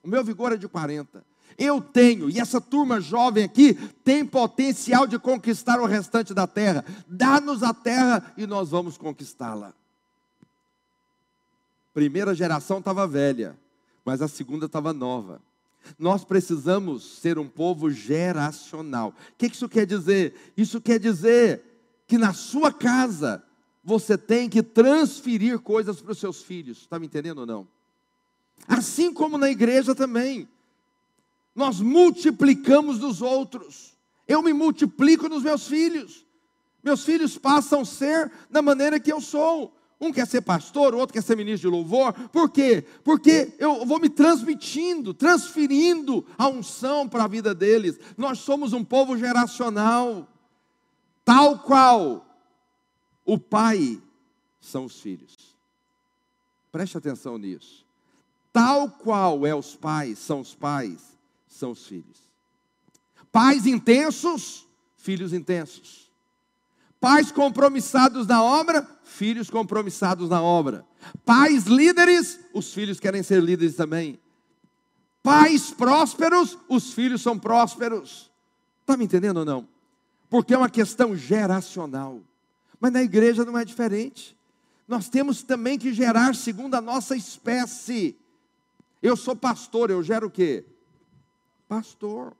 O 0.02 0.08
meu 0.08 0.24
vigor 0.24 0.52
é 0.52 0.56
de 0.56 0.68
40. 0.68 1.24
Eu 1.58 1.80
tenho, 1.80 2.28
e 2.28 2.38
essa 2.38 2.60
turma 2.60 3.00
jovem 3.00 3.44
aqui 3.44 3.74
tem 4.04 4.26
potencial 4.26 5.06
de 5.06 5.18
conquistar 5.18 5.80
o 5.80 5.86
restante 5.86 6.34
da 6.34 6.46
terra. 6.46 6.84
Dá-nos 7.08 7.62
a 7.62 7.72
terra 7.72 8.32
e 8.36 8.46
nós 8.46 8.70
vamos 8.70 8.98
conquistá-la. 8.98 9.72
Primeira 11.94 12.34
geração 12.34 12.78
estava 12.78 13.06
velha, 13.06 13.56
mas 14.04 14.20
a 14.20 14.28
segunda 14.28 14.66
estava 14.66 14.92
nova. 14.92 15.40
Nós 15.98 16.24
precisamos 16.24 17.20
ser 17.20 17.38
um 17.38 17.48
povo 17.48 17.90
geracional. 17.90 19.14
O 19.32 19.36
que 19.38 19.46
isso 19.46 19.68
quer 19.68 19.86
dizer? 19.86 20.52
Isso 20.56 20.78
quer 20.78 20.98
dizer 20.98 21.62
que 22.06 22.18
na 22.18 22.34
sua 22.34 22.70
casa 22.70 23.42
você 23.86 24.18
tem 24.18 24.48
que 24.48 24.64
transferir 24.64 25.60
coisas 25.60 26.00
para 26.00 26.10
os 26.10 26.18
seus 26.18 26.42
filhos. 26.42 26.78
Está 26.78 26.98
me 26.98 27.06
entendendo 27.06 27.38
ou 27.38 27.46
não? 27.46 27.68
Assim 28.66 29.14
como 29.14 29.38
na 29.38 29.48
igreja 29.48 29.94
também. 29.94 30.48
Nós 31.54 31.80
multiplicamos 31.80 32.98
dos 32.98 33.22
outros. 33.22 33.96
Eu 34.26 34.42
me 34.42 34.52
multiplico 34.52 35.28
nos 35.28 35.44
meus 35.44 35.68
filhos. 35.68 36.26
Meus 36.82 37.04
filhos 37.04 37.38
passam 37.38 37.82
a 37.82 37.84
ser 37.84 38.32
da 38.50 38.60
maneira 38.60 38.98
que 38.98 39.12
eu 39.12 39.20
sou. 39.20 39.72
Um 40.00 40.12
quer 40.12 40.26
ser 40.26 40.40
pastor, 40.40 40.92
o 40.92 40.98
outro 40.98 41.14
quer 41.14 41.22
ser 41.22 41.36
ministro 41.36 41.70
de 41.70 41.76
louvor. 41.76 42.12
Por 42.30 42.50
quê? 42.50 42.84
Porque 43.04 43.54
eu 43.56 43.86
vou 43.86 44.00
me 44.00 44.08
transmitindo, 44.08 45.14
transferindo 45.14 46.26
a 46.36 46.48
unção 46.48 47.08
para 47.08 47.22
a 47.22 47.28
vida 47.28 47.54
deles. 47.54 48.00
Nós 48.18 48.40
somos 48.40 48.72
um 48.72 48.82
povo 48.82 49.16
geracional, 49.16 50.28
tal 51.24 51.60
qual 51.60 52.26
o 53.26 53.36
pai 53.38 54.00
são 54.60 54.84
os 54.84 55.00
filhos. 55.00 55.56
Preste 56.70 56.96
atenção 56.96 57.36
nisso. 57.36 57.84
Tal 58.52 58.88
qual 58.88 59.44
é 59.44 59.54
os 59.54 59.74
pais, 59.76 60.18
são 60.18 60.40
os 60.40 60.54
pais, 60.54 61.18
são 61.46 61.72
os 61.72 61.86
filhos. 61.86 62.26
Pais 63.30 63.66
intensos, 63.66 64.66
filhos 64.96 65.32
intensos. 65.32 66.10
Pais 66.98 67.30
compromissados 67.30 68.26
na 68.26 68.42
obra, 68.42 68.88
filhos 69.04 69.50
compromissados 69.50 70.30
na 70.30 70.40
obra. 70.40 70.86
Pais 71.24 71.64
líderes, 71.64 72.40
os 72.54 72.72
filhos 72.72 72.98
querem 72.98 73.22
ser 73.22 73.42
líderes 73.42 73.76
também. 73.76 74.18
Pais 75.22 75.70
prósperos, 75.70 76.56
os 76.68 76.92
filhos 76.92 77.20
são 77.20 77.38
prósperos. 77.38 78.30
Está 78.80 78.96
me 78.96 79.04
entendendo 79.04 79.38
ou 79.38 79.44
não? 79.44 79.68
Porque 80.30 80.54
é 80.54 80.58
uma 80.58 80.70
questão 80.70 81.16
geracional. 81.16 82.20
Mas 82.80 82.92
na 82.92 83.02
igreja 83.02 83.44
não 83.44 83.58
é 83.58 83.64
diferente. 83.64 84.36
Nós 84.86 85.08
temos 85.08 85.42
também 85.42 85.78
que 85.78 85.92
gerar 85.92 86.34
segundo 86.34 86.74
a 86.74 86.80
nossa 86.80 87.16
espécie. 87.16 88.16
Eu 89.02 89.16
sou 89.16 89.34
pastor, 89.34 89.90
eu 89.90 90.02
gero 90.02 90.28
o 90.28 90.30
quê? 90.30 90.64
Pastor. 91.68 92.34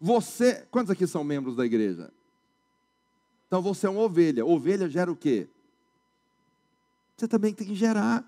Você, 0.00 0.66
quantos 0.70 0.90
aqui 0.90 1.06
são 1.06 1.24
membros 1.24 1.56
da 1.56 1.66
igreja? 1.66 2.12
Então 3.46 3.60
você 3.60 3.86
é 3.86 3.90
uma 3.90 4.02
ovelha. 4.02 4.46
Ovelha 4.46 4.88
gera 4.88 5.10
o 5.10 5.16
quê? 5.16 5.48
Você 7.16 7.26
também 7.26 7.52
tem 7.52 7.66
que 7.66 7.74
gerar. 7.74 8.24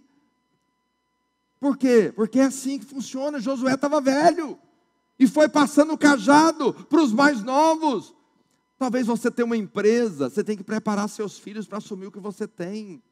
Por 1.60 1.76
quê? 1.76 2.12
Porque 2.14 2.40
é 2.40 2.44
assim 2.44 2.78
que 2.78 2.84
funciona. 2.84 3.38
Josué 3.38 3.74
estava 3.74 4.00
velho 4.00 4.58
e 5.18 5.26
foi 5.26 5.48
passando 5.48 5.92
o 5.92 5.98
cajado 5.98 6.72
para 6.72 7.02
os 7.02 7.12
mais 7.12 7.42
novos. 7.42 8.14
Talvez 8.78 9.06
você 9.06 9.30
tenha 9.30 9.46
uma 9.46 9.56
empresa, 9.56 10.28
você 10.28 10.42
tem 10.42 10.56
que 10.56 10.64
preparar 10.64 11.08
seus 11.08 11.38
filhos 11.38 11.66
para 11.66 11.78
assumir 11.78 12.06
o 12.06 12.12
que 12.12 12.20
você 12.20 12.46
tem. 12.46 13.02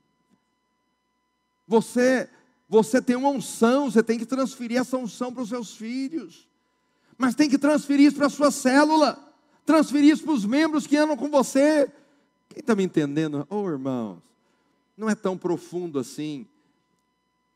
Você 1.66 2.28
você 2.68 3.00
tem 3.00 3.16
uma 3.16 3.28
unção, 3.28 3.90
você 3.90 4.02
tem 4.02 4.18
que 4.18 4.26
transferir 4.26 4.78
essa 4.78 4.96
unção 4.96 5.32
para 5.32 5.42
os 5.42 5.48
seus 5.48 5.74
filhos. 5.74 6.48
Mas 7.16 7.34
tem 7.34 7.48
que 7.48 7.58
transferir 7.58 8.06
isso 8.06 8.16
para 8.16 8.26
a 8.26 8.30
sua 8.30 8.50
célula, 8.50 9.18
transferir 9.64 10.12
isso 10.12 10.24
para 10.24 10.32
os 10.32 10.44
membros 10.44 10.86
que 10.86 10.96
andam 10.96 11.16
com 11.16 11.30
você. 11.30 11.90
Quem 12.48 12.60
está 12.60 12.74
me 12.74 12.82
entendendo? 12.82 13.46
Oh, 13.50 13.68
irmãos, 13.68 14.18
não 14.96 15.08
é 15.08 15.14
tão 15.14 15.36
profundo 15.36 15.98
assim. 15.98 16.46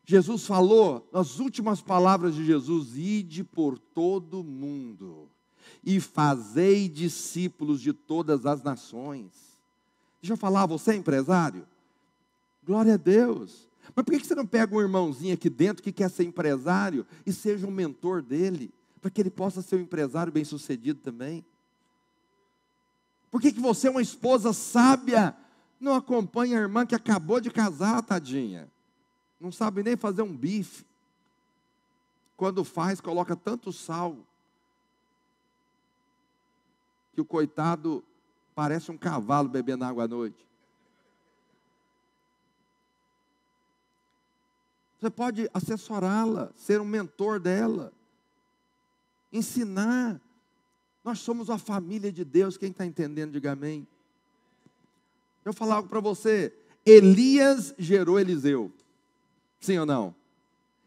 Jesus 0.04 0.46
falou, 0.46 1.06
nas 1.12 1.38
últimas 1.38 1.82
palavras 1.82 2.34
de 2.34 2.44
Jesus: 2.44 2.96
ide 2.96 3.44
por 3.44 3.78
todo 3.78 4.42
mundo 4.42 5.28
e 5.84 6.00
fazei 6.00 6.88
discípulos 6.88 7.80
de 7.80 7.92
todas 7.92 8.46
as 8.46 8.62
nações. 8.62 9.32
Deixa 10.20 10.32
eu 10.32 10.36
falar, 10.36 10.66
você 10.66 10.92
é 10.92 10.96
empresário? 10.96 11.66
Glória 12.64 12.94
a 12.94 12.96
Deus. 12.96 13.67
Mas 13.94 14.04
por 14.04 14.18
que 14.18 14.26
você 14.26 14.34
não 14.34 14.46
pega 14.46 14.74
um 14.74 14.80
irmãozinho 14.80 15.34
aqui 15.34 15.48
dentro 15.48 15.82
que 15.82 15.92
quer 15.92 16.10
ser 16.10 16.24
empresário 16.24 17.06
e 17.24 17.32
seja 17.32 17.66
um 17.66 17.70
mentor 17.70 18.22
dele, 18.22 18.72
para 19.00 19.10
que 19.10 19.20
ele 19.20 19.30
possa 19.30 19.62
ser 19.62 19.76
um 19.76 19.80
empresário 19.80 20.32
bem 20.32 20.44
sucedido 20.44 21.00
também? 21.00 21.44
Por 23.30 23.40
que, 23.40 23.52
que 23.52 23.60
você 23.60 23.88
é 23.88 23.90
uma 23.90 24.02
esposa 24.02 24.52
sábia, 24.52 25.36
não 25.80 25.94
acompanha 25.94 26.58
a 26.58 26.62
irmã 26.62 26.86
que 26.86 26.94
acabou 26.94 27.40
de 27.40 27.50
casar, 27.50 28.02
tadinha? 28.02 28.70
Não 29.40 29.52
sabe 29.52 29.82
nem 29.82 29.96
fazer 29.96 30.22
um 30.22 30.36
bife. 30.36 30.84
Quando 32.36 32.64
faz, 32.64 33.00
coloca 33.00 33.36
tanto 33.36 33.72
sal 33.72 34.16
que 37.12 37.20
o 37.20 37.24
coitado 37.24 38.04
parece 38.54 38.90
um 38.90 38.96
cavalo 38.96 39.48
bebendo 39.48 39.84
água 39.84 40.04
à 40.04 40.08
noite. 40.08 40.47
Você 45.00 45.10
pode 45.10 45.48
assessorá-la, 45.54 46.50
ser 46.56 46.80
um 46.80 46.84
mentor 46.84 47.38
dela, 47.38 47.92
ensinar. 49.32 50.20
Nós 51.04 51.20
somos 51.20 51.48
a 51.50 51.56
família 51.56 52.10
de 52.10 52.24
Deus. 52.24 52.56
Quem 52.56 52.70
está 52.70 52.84
entendendo, 52.84 53.32
diga 53.32 53.52
amém. 53.52 53.86
Eu 55.44 55.52
vou 55.52 55.54
falar 55.54 55.76
algo 55.76 55.88
para 55.88 56.00
você. 56.00 56.52
Elias 56.84 57.74
gerou 57.78 58.18
Eliseu. 58.18 58.72
Sim 59.60 59.78
ou 59.78 59.86
não? 59.86 60.14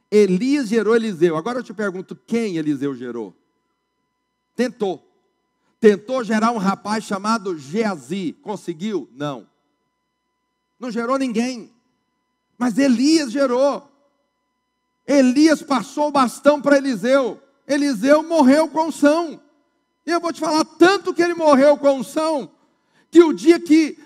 Elias 0.09 0.67
gerou 0.67 0.95
Eliseu. 0.95 1.37
Agora 1.37 1.59
eu 1.59 1.63
te 1.63 1.73
pergunto: 1.73 2.15
quem 2.27 2.57
Eliseu 2.57 2.93
gerou? 2.93 3.33
Tentou. 4.55 5.07
Tentou 5.79 6.23
gerar 6.23 6.51
um 6.51 6.57
rapaz 6.57 7.05
chamado 7.05 7.57
Geazi. 7.57 8.33
Conseguiu? 8.41 9.09
Não. 9.13 9.47
Não 10.77 10.91
gerou 10.91 11.17
ninguém. 11.17 11.73
Mas 12.57 12.77
Elias 12.77 13.31
gerou. 13.31 13.90
Elias 15.11 15.61
passou 15.61 16.07
o 16.07 16.11
bastão 16.11 16.61
para 16.61 16.77
Eliseu. 16.77 17.41
Eliseu 17.67 18.23
morreu 18.23 18.67
com 18.67 18.87
unção. 18.87 19.41
E 20.05 20.11
eu 20.11 20.19
vou 20.19 20.31
te 20.31 20.39
falar 20.39 20.63
tanto 20.63 21.13
que 21.13 21.21
ele 21.21 21.33
morreu 21.33 21.77
com 21.77 21.99
unção, 21.99 22.49
que 23.11 23.21
o 23.23 23.33
dia 23.33 23.59
que 23.59 23.97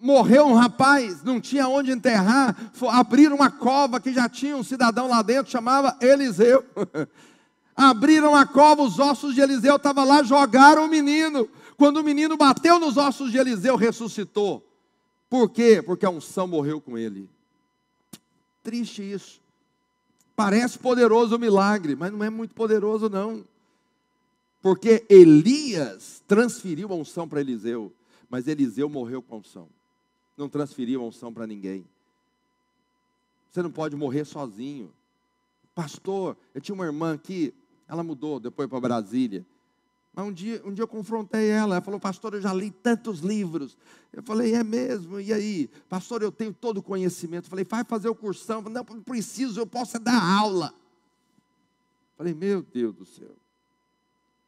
morreu 0.00 0.46
um 0.46 0.54
rapaz, 0.54 1.24
não 1.24 1.40
tinha 1.40 1.66
onde 1.66 1.90
enterrar, 1.90 2.54
abriram 2.90 3.36
uma 3.36 3.50
cova 3.50 3.98
que 3.98 4.12
já 4.12 4.28
tinha 4.28 4.56
um 4.56 4.62
cidadão 4.62 5.08
lá 5.08 5.22
dentro, 5.22 5.50
chamava 5.50 5.96
Eliseu. 6.00 6.64
abriram 7.74 8.36
a 8.36 8.46
cova, 8.46 8.82
os 8.82 8.98
ossos 8.98 9.34
de 9.34 9.40
Eliseu 9.40 9.76
estavam 9.76 10.06
lá, 10.06 10.22
jogaram 10.22 10.84
o 10.84 10.88
menino. 10.88 11.48
Quando 11.76 11.98
o 11.98 12.04
menino 12.04 12.36
bateu 12.36 12.78
nos 12.78 12.96
ossos 12.96 13.30
de 13.30 13.38
Eliseu, 13.38 13.76
ressuscitou. 13.76 14.66
Por 15.28 15.50
quê? 15.50 15.82
Porque 15.84 16.06
a 16.06 16.10
unção 16.10 16.46
morreu 16.46 16.80
com 16.80 16.96
ele. 16.96 17.28
Triste 18.62 19.02
isso. 19.02 19.45
Parece 20.36 20.78
poderoso 20.78 21.34
o 21.34 21.38
milagre, 21.38 21.96
mas 21.96 22.12
não 22.12 22.22
é 22.22 22.28
muito 22.28 22.54
poderoso, 22.54 23.08
não. 23.08 23.42
Porque 24.60 25.06
Elias 25.08 26.22
transferiu 26.28 26.92
a 26.92 26.94
unção 26.94 27.26
para 27.26 27.40
Eliseu, 27.40 27.90
mas 28.28 28.46
Eliseu 28.46 28.88
morreu 28.88 29.22
com 29.22 29.36
a 29.36 29.38
unção. 29.38 29.68
Não 30.36 30.48
transferiu 30.48 31.00
a 31.00 31.06
unção 31.06 31.32
para 31.32 31.46
ninguém. 31.46 31.86
Você 33.50 33.62
não 33.62 33.70
pode 33.70 33.96
morrer 33.96 34.26
sozinho. 34.26 34.92
Pastor, 35.74 36.36
eu 36.54 36.60
tinha 36.60 36.74
uma 36.74 36.84
irmã 36.84 37.14
aqui, 37.14 37.54
ela 37.88 38.02
mudou 38.02 38.38
depois 38.38 38.68
para 38.68 38.80
Brasília. 38.80 39.46
Mas 40.16 40.24
um 40.24 40.32
dia, 40.32 40.62
um 40.64 40.72
dia 40.72 40.82
eu 40.82 40.88
confrontei 40.88 41.50
ela, 41.50 41.74
ela 41.74 41.84
falou, 41.84 42.00
pastor, 42.00 42.32
eu 42.32 42.40
já 42.40 42.50
li 42.50 42.70
tantos 42.70 43.20
livros. 43.20 43.76
Eu 44.10 44.22
falei, 44.22 44.54
é 44.54 44.64
mesmo, 44.64 45.20
e 45.20 45.30
aí? 45.30 45.68
Pastor, 45.90 46.22
eu 46.22 46.32
tenho 46.32 46.54
todo 46.54 46.78
o 46.78 46.82
conhecimento. 46.82 47.44
Eu 47.44 47.50
falei, 47.50 47.66
vai 47.66 47.84
fazer 47.84 48.08
o 48.08 48.14
cursão. 48.14 48.62
Falei, 48.62 48.82
não, 48.82 49.02
preciso, 49.02 49.60
eu 49.60 49.66
posso 49.66 49.98
dar 49.98 50.18
aula. 50.18 50.72
Eu 52.12 52.16
falei, 52.16 52.32
meu 52.32 52.62
Deus 52.62 52.94
do 52.94 53.04
céu. 53.04 53.36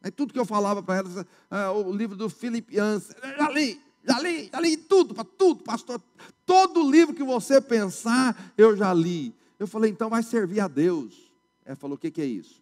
Aí 0.01 0.09
tudo 0.09 0.33
que 0.33 0.39
eu 0.39 0.45
falava 0.45 0.81
para 0.81 0.95
ela, 0.95 1.27
ah, 1.51 1.71
o 1.71 1.93
livro 1.93 2.15
do 2.15 2.29
Philip 2.31 2.75
Yancey, 2.75 3.15
já 3.21 3.49
li, 3.51 3.79
já 4.03 4.19
li, 4.19 4.49
já 4.51 4.59
li 4.59 4.75
tudo, 4.75 5.13
para 5.13 5.23
tudo, 5.23 5.63
pastor. 5.63 6.01
Todo 6.47 6.89
livro 6.89 7.13
que 7.13 7.23
você 7.23 7.61
pensar, 7.61 8.53
eu 8.57 8.75
já 8.75 8.91
li. 8.91 9.35
Eu 9.59 9.67
falei, 9.67 9.91
então 9.91 10.09
vai 10.09 10.23
servir 10.23 10.61
a 10.61 10.67
Deus. 10.67 11.31
Ela 11.63 11.75
falou, 11.75 11.95
o 11.95 11.99
que, 11.99 12.09
que 12.09 12.21
é 12.21 12.25
isso? 12.25 12.59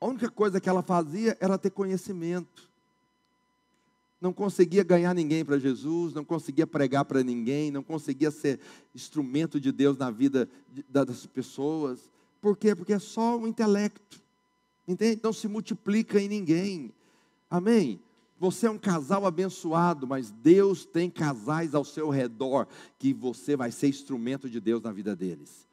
A 0.00 0.06
única 0.06 0.30
coisa 0.30 0.60
que 0.60 0.68
ela 0.68 0.82
fazia 0.82 1.36
era 1.40 1.58
ter 1.58 1.70
conhecimento. 1.70 2.70
Não 4.20 4.32
conseguia 4.32 4.82
ganhar 4.82 5.14
ninguém 5.14 5.44
para 5.44 5.58
Jesus, 5.58 6.12
não 6.12 6.24
conseguia 6.24 6.66
pregar 6.66 7.04
para 7.04 7.22
ninguém, 7.22 7.70
não 7.70 7.82
conseguia 7.82 8.30
ser 8.30 8.60
instrumento 8.94 9.58
de 9.60 9.72
Deus 9.72 9.96
na 9.96 10.10
vida 10.10 10.48
das 10.88 11.26
pessoas. 11.26 12.10
Por 12.40 12.56
quê? 12.56 12.74
Porque 12.74 12.92
é 12.92 12.98
só 12.98 13.38
o 13.38 13.46
intelecto. 13.46 14.20
Entende? 14.86 15.20
Não 15.22 15.32
se 15.32 15.48
multiplica 15.48 16.20
em 16.20 16.28
ninguém. 16.28 16.92
Amém? 17.48 18.00
Você 18.38 18.66
é 18.66 18.70
um 18.70 18.78
casal 18.78 19.26
abençoado, 19.26 20.06
mas 20.06 20.30
Deus 20.30 20.86
tem 20.86 21.10
casais 21.10 21.74
ao 21.74 21.84
seu 21.84 22.08
redor 22.08 22.66
que 22.98 23.12
você 23.12 23.54
vai 23.54 23.70
ser 23.70 23.88
instrumento 23.88 24.48
de 24.48 24.58
Deus 24.60 24.82
na 24.82 24.92
vida 24.92 25.14
deles. 25.14 25.68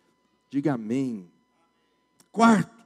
Diga 0.50 0.74
amém. 0.74 1.30
Quarto, 2.32 2.77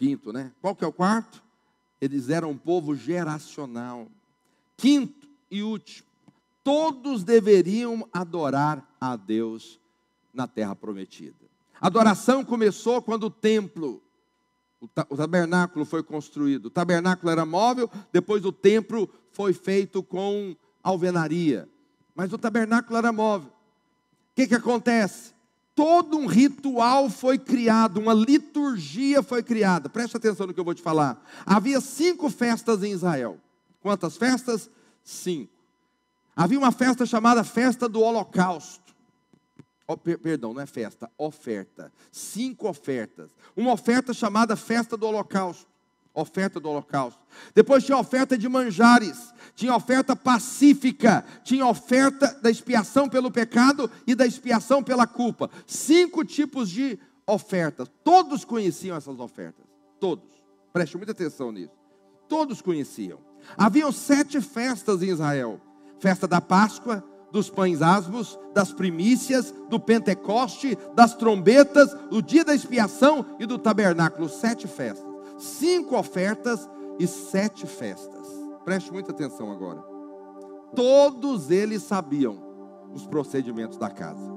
Quinto, 0.00 0.32
né? 0.32 0.50
Qual 0.62 0.74
que 0.74 0.82
é 0.82 0.86
o 0.86 0.92
quarto? 0.92 1.42
Eles 2.00 2.30
eram 2.30 2.52
um 2.52 2.56
povo 2.56 2.96
geracional. 2.96 4.08
Quinto 4.74 5.28
e 5.50 5.62
último, 5.62 6.08
todos 6.64 7.22
deveriam 7.22 8.08
adorar 8.10 8.82
a 8.98 9.14
Deus 9.14 9.78
na 10.32 10.48
terra 10.48 10.74
prometida. 10.74 11.36
A 11.78 11.88
adoração 11.88 12.42
começou 12.42 13.02
quando 13.02 13.24
o 13.24 13.30
templo, 13.30 14.02
o 14.80 15.16
tabernáculo 15.18 15.84
foi 15.84 16.02
construído. 16.02 16.66
O 16.66 16.70
tabernáculo 16.70 17.30
era 17.30 17.44
móvel, 17.44 17.90
depois 18.10 18.42
o 18.46 18.52
templo 18.52 19.06
foi 19.32 19.52
feito 19.52 20.02
com 20.02 20.56
alvenaria. 20.82 21.68
Mas 22.14 22.32
o 22.32 22.38
tabernáculo 22.38 22.96
era 22.96 23.12
móvel. 23.12 23.50
O 23.50 24.34
que, 24.34 24.46
que 24.46 24.54
acontece? 24.54 25.34
Todo 25.80 26.18
um 26.18 26.26
ritual 26.26 27.08
foi 27.08 27.38
criado, 27.38 27.98
uma 27.98 28.12
liturgia 28.12 29.22
foi 29.22 29.42
criada. 29.42 29.88
Preste 29.88 30.14
atenção 30.14 30.46
no 30.46 30.52
que 30.52 30.60
eu 30.60 30.64
vou 30.64 30.74
te 30.74 30.82
falar. 30.82 31.18
Havia 31.46 31.80
cinco 31.80 32.28
festas 32.28 32.82
em 32.82 32.92
Israel. 32.92 33.38
Quantas 33.80 34.18
festas? 34.18 34.68
Cinco. 35.02 35.50
Havia 36.36 36.58
uma 36.58 36.70
festa 36.70 37.06
chamada 37.06 37.42
Festa 37.42 37.88
do 37.88 38.02
Holocausto. 38.02 38.94
Oh, 39.86 39.96
per 39.96 40.18
perdão, 40.18 40.52
não 40.52 40.60
é 40.60 40.66
festa, 40.66 41.10
oferta. 41.16 41.90
Cinco 42.12 42.68
ofertas. 42.68 43.30
Uma 43.56 43.72
oferta 43.72 44.12
chamada 44.12 44.56
Festa 44.56 44.98
do 44.98 45.06
Holocausto 45.06 45.69
oferta 46.14 46.58
do 46.58 46.68
holocausto. 46.68 47.20
Depois 47.54 47.84
tinha 47.84 47.96
oferta 47.96 48.36
de 48.36 48.48
manjares, 48.48 49.32
tinha 49.54 49.74
oferta 49.74 50.16
pacífica, 50.16 51.24
tinha 51.44 51.66
oferta 51.66 52.38
da 52.42 52.50
expiação 52.50 53.08
pelo 53.08 53.30
pecado 53.30 53.90
e 54.06 54.14
da 54.14 54.26
expiação 54.26 54.82
pela 54.82 55.06
culpa. 55.06 55.50
Cinco 55.66 56.24
tipos 56.24 56.68
de 56.68 56.98
ofertas. 57.26 57.88
Todos 58.02 58.44
conheciam 58.44 58.96
essas 58.96 59.18
ofertas. 59.20 59.64
Todos. 59.98 60.28
Preste 60.72 60.96
muita 60.96 61.12
atenção 61.12 61.52
nisso. 61.52 61.74
Todos 62.28 62.62
conheciam. 62.62 63.18
Haviam 63.56 63.90
sete 63.90 64.40
festas 64.40 65.02
em 65.02 65.10
Israel: 65.10 65.60
festa 65.98 66.26
da 66.26 66.40
Páscoa, 66.40 67.04
dos 67.32 67.50
pães 67.50 67.82
asmos, 67.82 68.38
das 68.54 68.72
primícias, 68.72 69.52
do 69.68 69.78
Pentecoste, 69.80 70.76
das 70.94 71.14
trombetas, 71.14 71.92
do 72.08 72.22
dia 72.22 72.44
da 72.44 72.54
expiação 72.54 73.24
e 73.38 73.46
do 73.46 73.58
tabernáculo. 73.58 74.28
Sete 74.28 74.66
festas 74.66 75.09
cinco 75.40 75.96
ofertas 75.96 76.68
e 76.98 77.06
sete 77.06 77.66
festas. 77.66 78.28
Preste 78.64 78.92
muita 78.92 79.10
atenção 79.10 79.50
agora. 79.50 79.82
Todos 80.74 81.50
eles 81.50 81.82
sabiam 81.82 82.38
os 82.92 83.06
procedimentos 83.06 83.78
da 83.78 83.90
casa. 83.90 84.30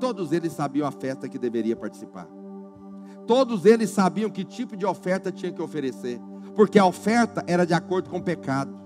Todos 0.00 0.32
eles 0.32 0.52
sabiam 0.52 0.86
a 0.86 0.90
festa 0.90 1.28
que 1.28 1.38
deveria 1.38 1.76
participar. 1.76 2.28
Todos 3.26 3.64
eles 3.64 3.90
sabiam 3.90 4.30
que 4.30 4.44
tipo 4.44 4.76
de 4.76 4.84
oferta 4.84 5.32
tinha 5.32 5.52
que 5.52 5.62
oferecer, 5.62 6.20
porque 6.54 6.78
a 6.78 6.84
oferta 6.84 7.42
era 7.46 7.64
de 7.64 7.74
acordo 7.74 8.10
com 8.10 8.18
o 8.18 8.22
pecado. 8.22 8.76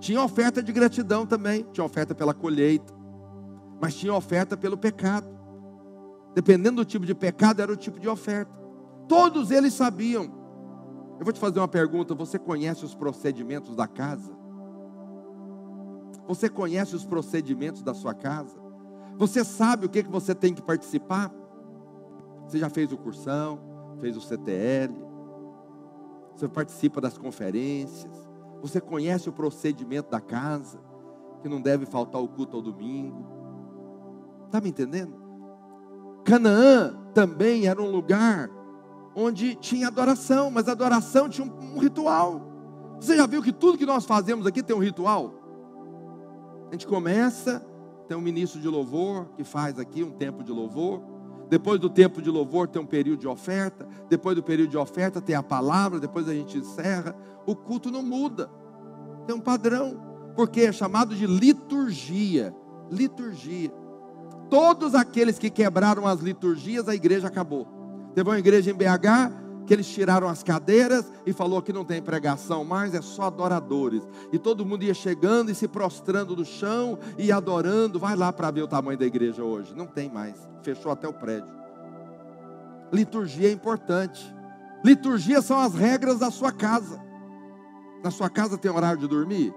Tinha 0.00 0.22
oferta 0.22 0.62
de 0.62 0.72
gratidão 0.72 1.24
também, 1.24 1.66
tinha 1.72 1.84
oferta 1.84 2.14
pela 2.14 2.34
colheita, 2.34 2.92
mas 3.80 3.94
tinha 3.94 4.12
oferta 4.12 4.56
pelo 4.56 4.76
pecado. 4.76 5.26
Dependendo 6.34 6.76
do 6.76 6.84
tipo 6.84 7.06
de 7.06 7.14
pecado, 7.14 7.62
era 7.62 7.72
o 7.72 7.76
tipo 7.76 7.98
de 7.98 8.08
oferta. 8.08 8.63
Todos 9.08 9.50
eles 9.50 9.74
sabiam. 9.74 10.24
Eu 11.18 11.24
vou 11.24 11.32
te 11.32 11.40
fazer 11.40 11.58
uma 11.58 11.68
pergunta: 11.68 12.14
você 12.14 12.38
conhece 12.38 12.84
os 12.84 12.94
procedimentos 12.94 13.74
da 13.76 13.86
casa? 13.86 14.32
Você 16.26 16.48
conhece 16.48 16.96
os 16.96 17.04
procedimentos 17.04 17.82
da 17.82 17.92
sua 17.92 18.14
casa? 18.14 18.58
Você 19.16 19.44
sabe 19.44 19.86
o 19.86 19.88
que, 19.88 20.02
que 20.02 20.10
você 20.10 20.34
tem 20.34 20.54
que 20.54 20.62
participar? 20.62 21.32
Você 22.46 22.58
já 22.58 22.68
fez 22.68 22.92
o 22.92 22.96
cursão, 22.96 23.60
fez 24.00 24.16
o 24.16 24.20
CTL, 24.20 24.94
você 26.34 26.48
participa 26.48 27.00
das 27.00 27.16
conferências, 27.16 28.28
você 28.60 28.80
conhece 28.80 29.28
o 29.28 29.32
procedimento 29.32 30.10
da 30.10 30.20
casa, 30.20 30.80
que 31.42 31.48
não 31.48 31.60
deve 31.60 31.86
faltar 31.86 32.20
o 32.20 32.28
culto 32.28 32.56
ao 32.56 32.62
domingo. 32.62 33.24
Está 34.46 34.60
me 34.60 34.70
entendendo? 34.70 35.14
Canaã 36.24 36.96
também 37.12 37.66
era 37.66 37.80
um 37.80 37.90
lugar 37.90 38.50
onde 39.14 39.54
tinha 39.54 39.88
adoração, 39.88 40.50
mas 40.50 40.68
a 40.68 40.72
adoração 40.72 41.28
tinha 41.28 41.46
um, 41.46 41.76
um 41.76 41.78
ritual. 41.78 42.42
Você 42.98 43.16
já 43.16 43.26
viu 43.26 43.42
que 43.42 43.52
tudo 43.52 43.78
que 43.78 43.86
nós 43.86 44.04
fazemos 44.04 44.46
aqui 44.46 44.62
tem 44.62 44.74
um 44.74 44.80
ritual? 44.80 45.34
A 46.68 46.72
gente 46.72 46.86
começa, 46.86 47.64
tem 48.08 48.16
um 48.16 48.20
ministro 48.20 48.60
de 48.60 48.68
louvor 48.68 49.26
que 49.36 49.44
faz 49.44 49.78
aqui 49.78 50.02
um 50.02 50.10
tempo 50.10 50.42
de 50.42 50.52
louvor. 50.52 51.02
Depois 51.48 51.78
do 51.78 51.90
tempo 51.90 52.22
de 52.22 52.30
louvor 52.30 52.66
tem 52.68 52.80
um 52.80 52.86
período 52.86 53.20
de 53.20 53.28
oferta. 53.28 53.86
Depois 54.08 54.34
do 54.34 54.42
período 54.42 54.70
de 54.70 54.78
oferta 54.78 55.20
tem 55.20 55.36
a 55.36 55.42
palavra. 55.42 56.00
Depois 56.00 56.28
a 56.28 56.34
gente 56.34 56.58
encerra. 56.58 57.14
O 57.46 57.54
culto 57.54 57.90
não 57.90 58.02
muda. 58.02 58.50
Tem 59.26 59.36
um 59.36 59.40
padrão. 59.40 60.00
Porque 60.34 60.62
é 60.62 60.72
chamado 60.72 61.14
de 61.14 61.26
liturgia. 61.26 62.54
liturgia. 62.90 63.70
Todos 64.50 64.94
aqueles 64.94 65.38
que 65.38 65.50
quebraram 65.50 66.06
as 66.06 66.20
liturgias, 66.20 66.88
a 66.88 66.94
igreja 66.94 67.28
acabou. 67.28 67.66
Teve 68.14 68.28
uma 68.28 68.38
igreja 68.38 68.70
em 68.70 68.74
BH 68.74 69.44
que 69.66 69.72
eles 69.72 69.86
tiraram 69.86 70.28
as 70.28 70.42
cadeiras 70.42 71.10
e 71.26 71.32
falou 71.32 71.62
que 71.62 71.72
não 71.72 71.84
tem 71.84 72.02
pregação 72.02 72.64
mais, 72.64 72.94
é 72.94 73.00
só 73.00 73.24
adoradores. 73.24 74.02
E 74.32 74.38
todo 74.38 74.64
mundo 74.64 74.84
ia 74.84 74.94
chegando 74.94 75.50
e 75.50 75.54
se 75.54 75.66
prostrando 75.66 76.36
no 76.36 76.44
chão 76.44 76.98
e 77.16 77.32
adorando. 77.32 77.98
Vai 77.98 78.14
lá 78.14 78.32
para 78.32 78.50
ver 78.50 78.62
o 78.62 78.68
tamanho 78.68 78.98
da 78.98 79.06
igreja 79.06 79.42
hoje. 79.42 79.74
Não 79.74 79.86
tem 79.86 80.10
mais. 80.10 80.36
Fechou 80.62 80.92
até 80.92 81.08
o 81.08 81.12
prédio. 81.12 81.52
Liturgia 82.92 83.48
é 83.48 83.52
importante. 83.52 84.34
Liturgia 84.84 85.40
são 85.40 85.58
as 85.58 85.74
regras 85.74 86.18
da 86.18 86.30
sua 86.30 86.52
casa. 86.52 87.02
Na 88.02 88.10
sua 88.10 88.28
casa 88.28 88.58
tem 88.58 88.70
horário 88.70 89.00
de 89.00 89.08
dormir? 89.08 89.52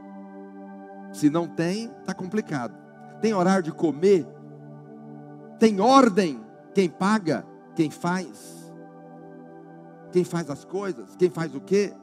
Se 1.12 1.30
não 1.30 1.48
tem, 1.48 1.92
está 2.00 2.14
complicado. 2.14 2.74
Tem 3.22 3.34
horário 3.34 3.64
de 3.64 3.72
comer? 3.72 4.26
Tem 5.60 5.82
ordem? 5.82 6.42
Quem 6.74 6.90
paga? 6.90 7.46
Quem 7.78 7.90
faz? 7.90 8.58
quem 10.18 10.24
faz 10.24 10.50
as 10.50 10.66
coisas, 10.66 11.16
quem 11.16 11.30
faz 11.30 11.54
o 11.54 11.62
quê. 11.62 11.94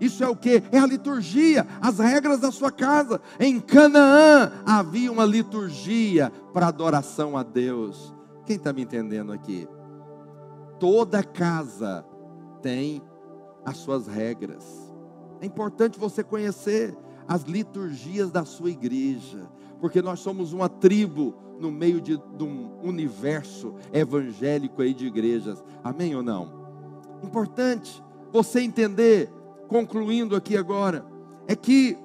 Isso 0.00 0.22
é 0.22 0.28
o 0.28 0.36
que? 0.36 0.62
É 0.70 0.78
a 0.78 0.86
liturgia, 0.86 1.66
as 1.80 1.98
regras 1.98 2.40
da 2.40 2.52
sua 2.52 2.70
casa. 2.70 3.20
Em 3.40 3.58
Canaã 3.58 4.52
havia 4.66 5.10
uma 5.10 5.24
liturgia 5.24 6.30
para 6.52 6.68
adoração 6.68 7.36
a 7.36 7.42
Deus. 7.42 8.14
Quem 8.46 8.56
está 8.56 8.72
me 8.72 8.82
entendendo 8.82 9.32
aqui? 9.32 9.66
Toda 10.78 11.22
casa 11.22 12.04
tem 12.62 13.02
as 13.64 13.78
suas 13.78 14.06
regras. 14.06 14.64
É 15.40 15.46
importante 15.46 15.98
você 15.98 16.22
conhecer 16.22 16.94
as 17.26 17.42
liturgias 17.42 18.30
da 18.30 18.44
sua 18.44 18.70
igreja, 18.70 19.48
porque 19.80 20.00
nós 20.00 20.20
somos 20.20 20.52
uma 20.52 20.68
tribo 20.68 21.34
no 21.58 21.70
meio 21.70 22.00
de, 22.00 22.16
de 22.16 22.44
um 22.44 22.78
universo 22.82 23.74
evangélico 23.92 24.82
aí 24.82 24.94
de 24.94 25.06
igrejas. 25.06 25.62
Amém 25.82 26.14
ou 26.14 26.22
não? 26.22 26.68
Importante 27.22 28.02
você 28.32 28.60
entender, 28.60 29.30
concluindo 29.66 30.36
aqui 30.36 30.56
agora, 30.56 31.04
é 31.46 31.56
que 31.56 31.98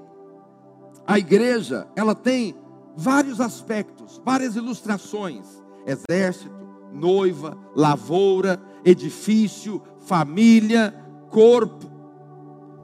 a 1.05 1.19
igreja, 1.19 1.87
ela 1.95 2.15
tem 2.15 2.55
vários 2.95 3.41
aspectos, 3.41 4.21
várias 4.23 4.55
ilustrações: 4.55 5.61
exército, 5.85 6.53
noiva, 6.91 7.57
lavoura, 7.75 8.61
edifício, 8.85 9.81
família, 9.99 10.93
corpo. 11.29 11.91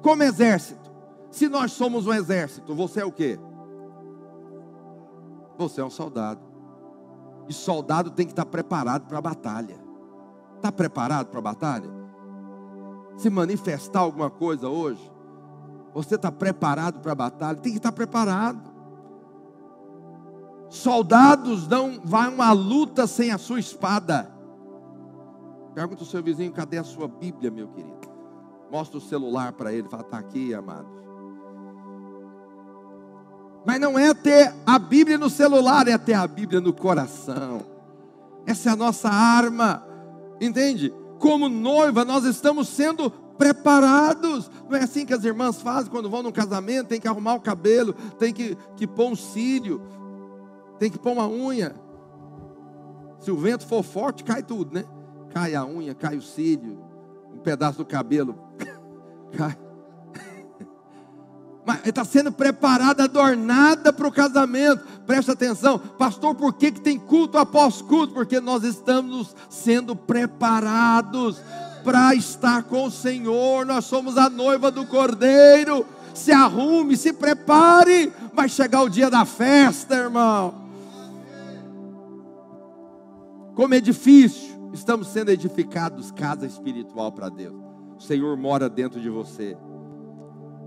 Como 0.01 0.23
exército. 0.23 0.89
Se 1.29 1.47
nós 1.47 1.71
somos 1.71 2.07
um 2.07 2.13
exército, 2.13 2.73
você 2.73 3.01
é 3.01 3.05
o 3.05 3.11
quê? 3.11 3.39
Você 5.57 5.81
é 5.81 5.85
um 5.85 5.89
soldado. 5.89 6.48
E 7.49 7.53
soldado 7.53 8.11
tem 8.11 8.25
que 8.25 8.31
estar 8.31 8.45
preparado 8.45 9.07
para 9.07 9.17
a 9.17 9.21
batalha. 9.21 9.77
Está 10.55 10.71
preparado 10.71 11.27
para 11.27 11.39
a 11.39 11.41
batalha? 11.41 11.99
se 13.19 13.29
manifestar 13.29 13.99
alguma 13.99 14.29
coisa 14.29 14.69
hoje, 14.69 15.11
você 15.93 16.15
está 16.15 16.31
preparado 16.31 17.01
para 17.01 17.11
a 17.11 17.15
batalha? 17.15 17.57
Tem 17.57 17.73
que 17.73 17.77
estar 17.77 17.91
preparado. 17.91 18.69
Soldados 20.69 21.67
não 21.67 21.99
vão 22.01 22.41
à 22.41 22.53
luta 22.53 23.05
sem 23.07 23.31
a 23.31 23.37
sua 23.37 23.59
espada. 23.59 24.31
Pergunta 25.73 26.03
o 26.03 26.05
seu 26.05 26.23
vizinho: 26.23 26.53
cadê 26.53 26.77
a 26.77 26.83
sua 26.83 27.09
Bíblia, 27.09 27.51
meu 27.51 27.67
querido? 27.67 28.09
Mostra 28.71 28.97
o 28.97 29.01
celular 29.01 29.51
para 29.51 29.73
ele, 29.73 29.89
fala: 29.89 30.03
está 30.03 30.17
aqui, 30.17 30.53
amado. 30.53 30.87
Mas 33.65 33.79
não 33.79 33.97
é 33.99 34.13
ter 34.13 34.53
a 34.65 34.79
Bíblia 34.79 35.17
no 35.17 35.29
celular, 35.29 35.87
é 35.87 35.97
ter 35.97 36.13
a 36.13 36.27
Bíblia 36.27 36.61
no 36.61 36.73
coração. 36.73 37.61
Essa 38.45 38.69
é 38.69 38.73
a 38.73 38.75
nossa 38.75 39.09
arma, 39.09 39.83
entende? 40.39 40.93
como 41.19 41.49
noiva, 41.49 42.03
nós 42.03 42.23
estamos 42.23 42.67
sendo 42.69 43.11
preparados. 43.37 44.49
Não 44.67 44.77
é 44.77 44.83
assim 44.83 45.05
que 45.05 45.13
as 45.13 45.23
irmãs 45.23 45.61
fazem 45.61 45.91
quando 45.91 46.09
vão 46.09 46.23
num 46.23 46.31
casamento: 46.31 46.87
tem 46.87 46.99
que 46.99 47.07
arrumar 47.07 47.35
o 47.35 47.41
cabelo, 47.41 47.93
tem 48.17 48.33
que, 48.33 48.57
que 48.75 48.87
pôr 48.87 49.11
um 49.11 49.15
cílio, 49.15 49.81
tem 50.79 50.89
que 50.89 50.97
pôr 50.97 51.11
uma 51.11 51.27
unha. 51.27 51.75
Se 53.19 53.29
o 53.29 53.37
vento 53.37 53.67
for 53.67 53.83
forte, 53.83 54.23
cai 54.23 54.41
tudo, 54.41 54.73
né? 54.73 54.85
Cai 55.33 55.53
a 55.53 55.65
unha, 55.65 55.93
cai 55.93 56.17
o 56.17 56.21
cílio, 56.21 56.79
um 57.31 57.37
pedaço 57.37 57.79
do 57.79 57.85
cabelo 57.85 58.35
cai. 59.37 59.55
Está 61.85 62.03
sendo 62.03 62.31
preparada, 62.31 63.03
adornada 63.03 63.91
para 63.91 64.07
o 64.07 64.11
casamento. 64.11 64.83
Presta 65.05 65.33
atenção, 65.33 65.79
pastor, 65.79 66.35
por 66.35 66.53
que, 66.53 66.71
que 66.71 66.81
tem 66.81 66.97
culto 66.99 67.37
após 67.37 67.81
culto? 67.81 68.13
Porque 68.13 68.39
nós 68.39 68.63
estamos 68.63 69.35
sendo 69.49 69.95
preparados 69.95 71.41
para 71.83 72.13
estar 72.13 72.63
com 72.63 72.85
o 72.85 72.91
Senhor. 72.91 73.65
Nós 73.65 73.85
somos 73.85 74.17
a 74.17 74.29
noiva 74.29 74.71
do 74.71 74.85
Cordeiro. 74.85 75.85
Se 76.13 76.31
arrume, 76.31 76.97
se 76.97 77.13
prepare. 77.13 78.11
Vai 78.33 78.49
chegar 78.49 78.81
o 78.83 78.89
dia 78.89 79.09
da 79.09 79.25
festa, 79.25 79.95
irmão. 79.95 80.53
Como 83.55 83.73
edifício, 83.73 84.71
estamos 84.73 85.07
sendo 85.07 85.31
edificados 85.31 86.11
casa 86.11 86.45
espiritual 86.45 87.11
para 87.11 87.29
Deus. 87.29 87.55
O 87.97 88.01
Senhor 88.01 88.37
mora 88.37 88.69
dentro 88.69 89.01
de 89.01 89.09
você. 89.09 89.57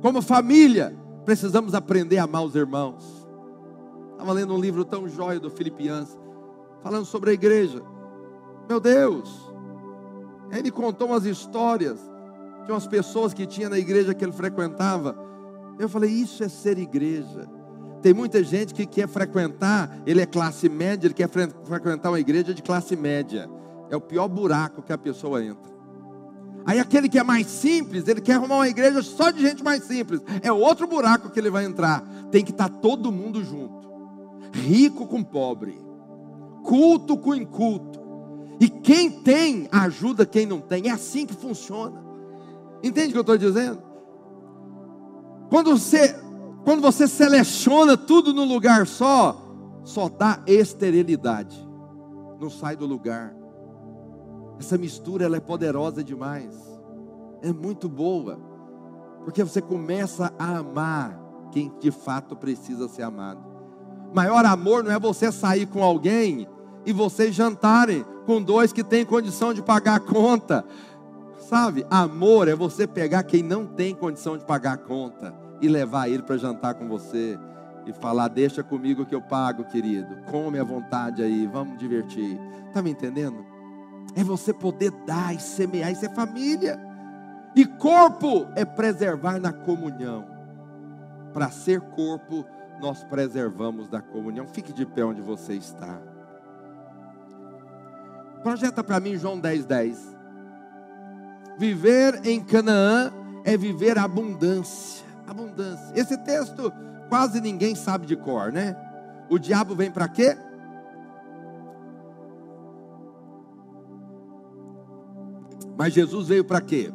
Como 0.02 0.20
família, 0.20 0.98
precisamos 1.24 1.74
aprender 1.74 2.18
a 2.18 2.24
amar 2.24 2.42
os 2.42 2.56
irmãos. 2.56 3.24
Estava 4.10 4.32
lendo 4.32 4.52
um 4.52 4.60
livro 4.60 4.84
tão 4.84 5.08
jóia 5.08 5.38
do 5.38 5.48
Filipians, 5.48 6.18
falando 6.82 7.04
sobre 7.04 7.30
a 7.30 7.32
igreja. 7.32 7.80
Meu 8.68 8.80
Deus, 8.80 9.30
ele 10.50 10.72
contou 10.72 11.08
umas 11.08 11.24
histórias 11.24 12.00
de 12.66 12.72
umas 12.72 12.86
pessoas 12.86 13.32
que 13.32 13.46
tinha 13.46 13.68
na 13.68 13.78
igreja 13.78 14.12
que 14.12 14.24
ele 14.24 14.32
frequentava. 14.32 15.16
Eu 15.78 15.88
falei, 15.88 16.10
isso 16.10 16.42
é 16.42 16.48
ser 16.48 16.78
igreja. 16.78 17.48
Tem 18.02 18.12
muita 18.12 18.42
gente 18.42 18.74
que 18.74 18.84
quer 18.84 19.08
frequentar, 19.08 20.02
ele 20.04 20.20
é 20.20 20.26
classe 20.26 20.68
média, 20.68 21.06
ele 21.06 21.14
quer 21.14 21.28
frequentar 21.28 22.10
uma 22.10 22.18
igreja 22.18 22.52
de 22.52 22.60
classe 22.60 22.96
média. 22.96 23.48
É 23.88 23.96
o 23.96 24.00
pior 24.00 24.26
buraco 24.26 24.82
que 24.82 24.92
a 24.92 24.98
pessoa 24.98 25.44
entra. 25.44 25.71
Aí 26.64 26.78
aquele 26.78 27.08
que 27.08 27.18
é 27.18 27.22
mais 27.22 27.46
simples, 27.46 28.06
ele 28.06 28.20
quer 28.20 28.34
arrumar 28.34 28.56
uma 28.56 28.68
igreja 28.68 29.02
só 29.02 29.30
de 29.30 29.40
gente 29.40 29.64
mais 29.64 29.84
simples. 29.84 30.20
É 30.42 30.52
outro 30.52 30.86
buraco 30.86 31.30
que 31.30 31.38
ele 31.38 31.50
vai 31.50 31.64
entrar. 31.64 32.02
Tem 32.30 32.44
que 32.44 32.50
estar 32.50 32.68
tá 32.68 32.78
todo 32.78 33.12
mundo 33.12 33.42
junto. 33.44 33.90
Rico 34.52 35.06
com 35.06 35.22
pobre. 35.22 35.78
Culto 36.62 37.16
com 37.16 37.34
inculto. 37.34 38.00
E 38.60 38.68
quem 38.68 39.10
tem 39.10 39.68
ajuda 39.72 40.24
quem 40.24 40.46
não 40.46 40.60
tem. 40.60 40.88
É 40.88 40.92
assim 40.92 41.26
que 41.26 41.34
funciona. 41.34 42.02
Entende 42.82 43.08
o 43.08 43.12
que 43.12 43.18
eu 43.18 43.22
estou 43.22 43.38
dizendo? 43.38 43.82
Quando 45.50 45.76
você, 45.76 46.14
quando 46.64 46.80
você 46.80 47.06
seleciona 47.08 47.96
tudo 47.96 48.32
no 48.32 48.44
lugar 48.44 48.86
só, 48.86 49.42
só 49.84 50.08
dá 50.08 50.42
esterilidade. 50.46 51.68
Não 52.40 52.48
sai 52.48 52.76
do 52.76 52.86
lugar. 52.86 53.41
Essa 54.62 54.78
mistura 54.78 55.24
ela 55.24 55.36
é 55.36 55.40
poderosa 55.40 56.04
demais. 56.04 56.54
É 57.42 57.52
muito 57.52 57.88
boa. 57.88 58.38
Porque 59.24 59.42
você 59.42 59.60
começa 59.60 60.32
a 60.38 60.58
amar 60.58 61.20
quem 61.50 61.72
de 61.80 61.90
fato 61.90 62.36
precisa 62.36 62.86
ser 62.86 63.02
amado. 63.02 63.42
Maior 64.14 64.44
amor 64.46 64.84
não 64.84 64.92
é 64.92 65.00
você 65.00 65.32
sair 65.32 65.66
com 65.66 65.82
alguém 65.82 66.46
e 66.86 66.92
vocês 66.92 67.34
jantarem 67.34 68.04
com 68.24 68.40
dois 68.40 68.72
que 68.72 68.84
têm 68.84 69.04
condição 69.04 69.52
de 69.52 69.60
pagar 69.60 69.96
a 69.96 70.00
conta. 70.00 70.64
Sabe? 71.38 71.84
Amor 71.90 72.46
é 72.46 72.54
você 72.54 72.86
pegar 72.86 73.24
quem 73.24 73.42
não 73.42 73.66
tem 73.66 73.96
condição 73.96 74.38
de 74.38 74.44
pagar 74.44 74.74
a 74.74 74.78
conta 74.78 75.34
e 75.60 75.66
levar 75.66 76.08
ele 76.08 76.22
para 76.22 76.36
jantar 76.36 76.74
com 76.74 76.86
você 76.86 77.36
e 77.84 77.92
falar: 77.92 78.28
Deixa 78.28 78.62
comigo 78.62 79.04
que 79.04 79.14
eu 79.14 79.22
pago, 79.22 79.64
querido. 79.64 80.18
Come 80.30 80.60
à 80.60 80.64
vontade 80.64 81.20
aí, 81.20 81.48
vamos 81.48 81.78
divertir. 81.78 82.38
Está 82.68 82.80
me 82.80 82.92
entendendo? 82.92 83.51
É 84.14 84.22
você 84.22 84.52
poder 84.52 84.90
dar 85.06 85.34
e 85.34 85.40
semear, 85.40 85.90
isso 85.90 86.04
é 86.04 86.08
família. 86.08 86.78
E 87.54 87.66
corpo 87.66 88.46
é 88.54 88.64
preservar 88.64 89.38
na 89.38 89.52
comunhão. 89.52 90.26
Para 91.32 91.50
ser 91.50 91.80
corpo, 91.80 92.44
nós 92.80 93.04
preservamos 93.04 93.88
da 93.88 94.00
comunhão. 94.00 94.46
Fique 94.46 94.72
de 94.72 94.84
pé 94.86 95.04
onde 95.04 95.20
você 95.20 95.54
está. 95.54 96.00
Projeta 98.42 98.82
para 98.82 98.98
mim 98.98 99.16
João 99.16 99.38
10, 99.38 99.66
10. 99.66 100.16
Viver 101.58 102.20
em 102.26 102.42
Canaã 102.42 103.12
é 103.44 103.56
viver 103.56 103.98
abundância. 103.98 105.06
Abundância. 105.26 105.92
Esse 105.94 106.16
texto 106.18 106.72
quase 107.08 107.40
ninguém 107.40 107.74
sabe 107.74 108.06
de 108.06 108.16
cor, 108.16 108.50
né? 108.50 108.76
O 109.28 109.38
diabo 109.38 109.74
vem 109.74 109.90
para 109.90 110.08
quê? 110.08 110.36
Mas 115.76 115.92
Jesus 115.92 116.28
veio 116.28 116.44
para 116.44 116.60
quê? 116.60 116.92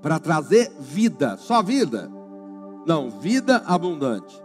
Para 0.00 0.18
trazer 0.18 0.70
vida, 0.78 1.36
só 1.36 1.62
vida. 1.62 2.10
Não, 2.86 3.10
vida 3.10 3.58
abundante. 3.66 4.40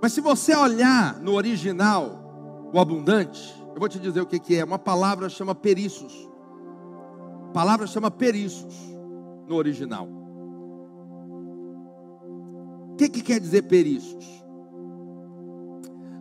Mas 0.00 0.12
se 0.12 0.20
você 0.20 0.54
olhar 0.54 1.20
no 1.20 1.32
original, 1.34 2.70
o 2.72 2.78
abundante, 2.78 3.54
eu 3.74 3.78
vou 3.78 3.88
te 3.88 3.98
dizer 3.98 4.20
o 4.20 4.26
que, 4.26 4.38
que 4.38 4.56
é. 4.56 4.64
Uma 4.64 4.78
palavra 4.78 5.28
chama 5.28 5.54
periços. 5.54 6.28
A 7.48 7.52
palavra 7.52 7.86
chama 7.86 8.10
periços 8.10 8.74
no 9.46 9.56
original. 9.56 10.08
O 12.92 12.96
que, 12.96 13.08
que 13.08 13.22
quer 13.22 13.40
dizer 13.40 13.62
periços? 13.62 14.24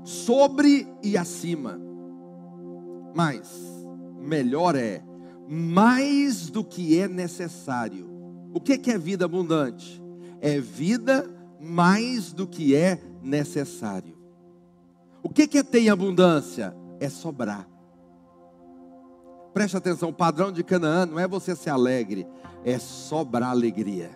Sobre 0.03 0.87
e 1.03 1.17
acima. 1.17 1.79
Mas, 3.13 3.51
melhor 4.19 4.75
é, 4.75 5.03
mais 5.53 6.49
do 6.49 6.63
que 6.63 6.97
é 6.97 7.09
necessário. 7.09 8.09
O 8.53 8.61
que, 8.61 8.89
é 8.89 8.97
vida 8.97 9.25
abundante? 9.25 10.01
É 10.39 10.61
vida 10.61 11.29
mais 11.59 12.31
do 12.31 12.47
que 12.47 12.73
é 12.73 12.97
necessário. 13.21 14.17
O 15.21 15.27
que, 15.27 15.45
que 15.45 15.57
é 15.57 15.63
ter 15.63 15.81
em 15.81 15.89
abundância? 15.89 16.73
É 17.01 17.09
sobrar. 17.09 17.67
Preste 19.53 19.75
atenção, 19.75 20.07
o 20.07 20.13
padrão 20.13 20.53
de 20.53 20.63
Canaã 20.63 21.05
não 21.05 21.19
é 21.19 21.27
você 21.27 21.53
ser 21.53 21.71
alegre, 21.71 22.25
é 22.63 22.79
sobrar 22.79 23.49
alegria. 23.49 24.09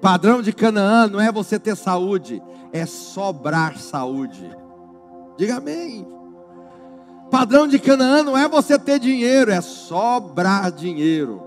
Padrão 0.00 0.40
de 0.40 0.50
Canaã 0.50 1.08
não 1.08 1.20
é 1.20 1.30
você 1.30 1.58
ter 1.58 1.76
saúde, 1.76 2.42
é 2.72 2.86
sobrar 2.86 3.76
saúde. 3.76 4.50
Diga 5.36 5.56
amém. 5.56 6.15
Padrão 7.30 7.66
de 7.66 7.78
Canaã 7.78 8.22
não 8.22 8.36
é 8.36 8.48
você 8.48 8.78
ter 8.78 8.98
dinheiro, 8.98 9.50
é 9.50 9.60
sobrar 9.60 10.70
dinheiro. 10.70 11.42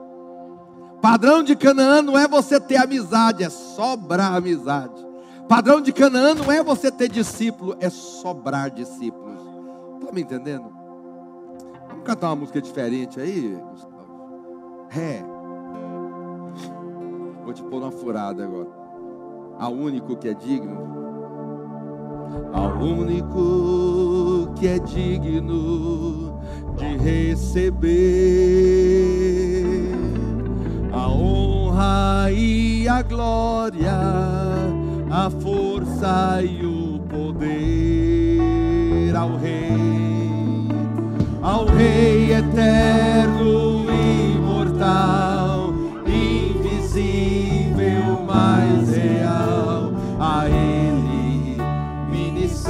Padrão 1.02 1.42
de 1.42 1.56
Canaã 1.56 2.02
não 2.02 2.18
é 2.18 2.28
você 2.28 2.60
ter 2.60 2.76
amizade, 2.76 3.44
é 3.44 3.50
sobrar 3.50 4.36
amizade. 4.36 5.08
Padrão 5.48 5.82
de 5.82 5.94
Canaã 5.94 6.36
não 6.36 6.52
é 6.52 6.62
você 6.62 6.92
ter 6.92 7.10
discípulo, 7.10 7.76
é 7.80 7.90
sobrar 7.90 8.70
discípulos. 8.70 9.40
Está 10.00 10.12
me 10.12 10.22
entendendo? 10.22 10.72
Vamos 11.88 12.04
cantar 12.04 12.28
uma 12.28 12.36
música 12.36 12.62
diferente 12.62 13.20
aí, 13.20 13.58
Gustavo? 13.72 14.88
Ré. 14.90 15.24
Vou 17.44 17.54
te 17.54 17.64
pôr 17.64 17.82
uma 17.82 17.92
furada 17.92 18.44
agora. 18.44 18.70
Ao 19.58 19.72
único 19.74 20.16
que 20.18 20.28
é 20.28 20.34
digno. 20.34 21.19
Ao 22.54 22.78
único 22.78 24.54
que 24.56 24.68
é 24.68 24.80
digno 24.80 26.40
de 26.78 26.98
receber 26.98 27.90
a 30.92 31.08
honra 31.08 32.32
e 32.32 32.88
a 32.88 33.02
glória 33.02 34.40
a 35.12 35.30
força 35.30 36.42
e 36.44 36.64
o 36.66 37.00
poder 37.10 37.50
ao 39.16 39.36
Rei, 39.38 40.70
ao 41.42 41.66
Rei 41.66 42.34
eterno, 42.34 43.79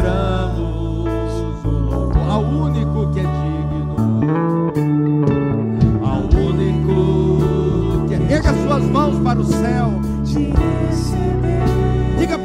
ministramos 0.09 1.65
o 1.65 1.69
louvor, 1.69 2.29
ao 2.29 2.41
único 2.41 3.11
que 3.11 3.19
é 3.19 3.23
digno, 3.23 3.95
ao 6.03 6.21
único 6.39 8.07
que 8.07 8.13
é. 8.13 8.17
Erga 8.35 8.53
suas 8.53 8.83
mãos 8.83 9.19
para 9.23 9.39
o 9.39 9.43
céu 9.43 9.99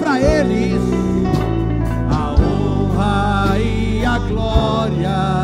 para 0.05 0.21
Ele 0.21 0.77
isso. 0.77 1.05
A 2.11 2.35
honra 2.35 3.59
e 3.59 4.05
a 4.05 4.19
glória, 4.19 5.44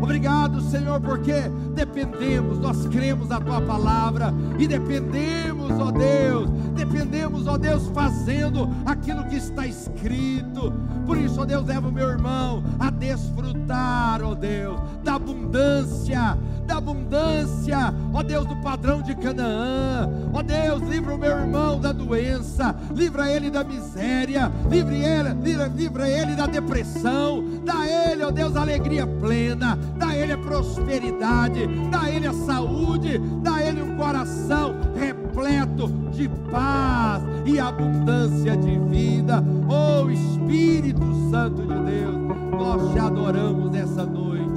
Obrigado, 0.00 0.60
Senhor, 0.60 1.00
porque 1.00 1.50
dependemos, 1.74 2.58
nós 2.58 2.86
cremos 2.86 3.28
na 3.28 3.40
tua 3.40 3.60
palavra 3.60 4.32
e 4.58 4.66
dependemos, 4.66 5.70
ó 5.78 5.90
Deus, 5.90 6.50
dependemos, 6.74 7.46
ó 7.46 7.56
Deus, 7.56 7.88
fazendo 7.94 8.68
aquilo 8.84 9.24
que 9.24 9.36
está 9.36 9.66
escrito. 9.66 10.72
Por 11.06 11.16
isso, 11.16 11.40
ó 11.40 11.44
Deus, 11.44 11.66
leva 11.66 11.88
o 11.88 11.92
meu 11.92 12.08
irmão 12.10 12.62
a 12.78 12.90
desfrutar, 12.90 14.22
ó 14.22 14.34
Deus, 14.34 14.78
da 15.02 15.14
abundância, 15.14 16.36
abundância, 16.86 17.92
ó 18.14 18.22
Deus, 18.22 18.46
do 18.46 18.54
padrão 18.56 19.02
de 19.02 19.14
Canaã. 19.16 20.08
Ó 20.32 20.40
Deus, 20.40 20.82
livra 20.88 21.14
o 21.14 21.18
meu 21.18 21.30
irmão 21.30 21.80
da 21.80 21.90
doença, 21.90 22.76
livra 22.94 23.30
ele 23.30 23.50
da 23.50 23.64
miséria, 23.64 24.52
livre 24.70 25.02
ele, 25.02 25.34
livra, 25.42 25.66
livra 25.66 26.08
ele 26.08 26.36
da 26.36 26.46
depressão, 26.46 27.44
dá 27.64 27.86
ele, 27.86 28.22
ó 28.22 28.30
Deus, 28.30 28.54
alegria 28.54 29.06
plena, 29.06 29.76
dá 29.96 30.14
ele 30.14 30.32
a 30.32 30.38
prosperidade, 30.38 31.66
dá 31.90 32.08
ele 32.08 32.28
a 32.28 32.32
saúde, 32.32 33.18
dá 33.42 33.60
ele 33.62 33.82
um 33.82 33.96
coração 33.96 34.76
repleto 34.94 35.88
de 36.12 36.28
paz 36.50 37.22
e 37.44 37.58
abundância 37.58 38.56
de 38.56 38.78
vida. 38.78 39.42
Oh 39.68 40.08
Espírito 40.08 41.02
Santo 41.30 41.62
de 41.62 41.90
Deus, 41.90 42.16
nós 42.52 42.92
te 42.92 42.98
adoramos 42.98 43.70
nessa 43.72 44.04
noite. 44.06 44.55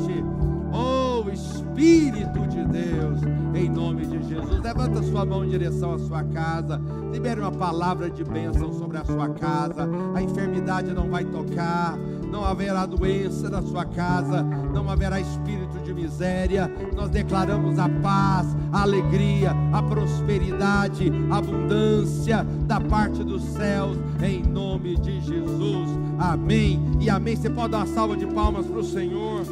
Espírito 1.79 2.45
de 2.49 2.61
Deus, 2.65 3.21
em 3.55 3.69
nome 3.69 4.05
de 4.05 4.21
Jesus. 4.27 4.61
Levanta 4.61 5.01
sua 5.01 5.25
mão 5.25 5.45
em 5.45 5.49
direção 5.49 5.93
à 5.93 5.99
sua 5.99 6.23
casa, 6.25 6.79
libere 7.09 7.39
uma 7.39 7.53
palavra 7.53 8.09
de 8.09 8.21
bênção 8.21 8.73
sobre 8.73 8.97
a 8.97 9.05
sua 9.05 9.29
casa. 9.29 9.89
A 10.13 10.21
enfermidade 10.21 10.91
não 10.91 11.09
vai 11.09 11.23
tocar, 11.23 11.97
não 12.29 12.43
haverá 12.43 12.85
doença 12.85 13.49
na 13.49 13.61
sua 13.61 13.85
casa, 13.85 14.43
não 14.43 14.89
haverá 14.89 15.21
espírito 15.21 15.79
de 15.79 15.93
miséria. 15.93 16.69
Nós 16.93 17.09
declaramos 17.11 17.79
a 17.79 17.87
paz, 17.87 18.47
a 18.73 18.81
alegria, 18.81 19.55
a 19.71 19.81
prosperidade, 19.81 21.09
a 21.31 21.37
abundância 21.37 22.45
da 22.67 22.81
parte 22.81 23.23
dos 23.23 23.41
céus, 23.41 23.97
em 24.21 24.43
nome 24.43 24.97
de 24.97 25.21
Jesus. 25.21 25.89
Amém 26.19 26.97
e 26.99 27.09
amém. 27.09 27.37
Você 27.37 27.49
pode 27.49 27.71
dar 27.71 27.77
uma 27.77 27.87
salva 27.87 28.17
de 28.17 28.27
palmas 28.27 28.65
para 28.65 28.79
o 28.79 28.83
Senhor. 28.83 29.45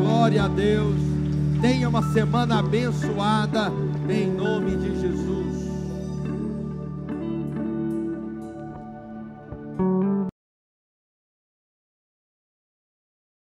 Glória 0.00 0.44
a 0.44 0.48
Deus. 0.48 1.21
Tenha 1.62 1.88
uma 1.88 2.02
semana 2.12 2.58
abençoada 2.58 3.72
em 4.08 4.26
nome 4.32 4.76
de 4.76 5.00
Jesus. 5.00 5.31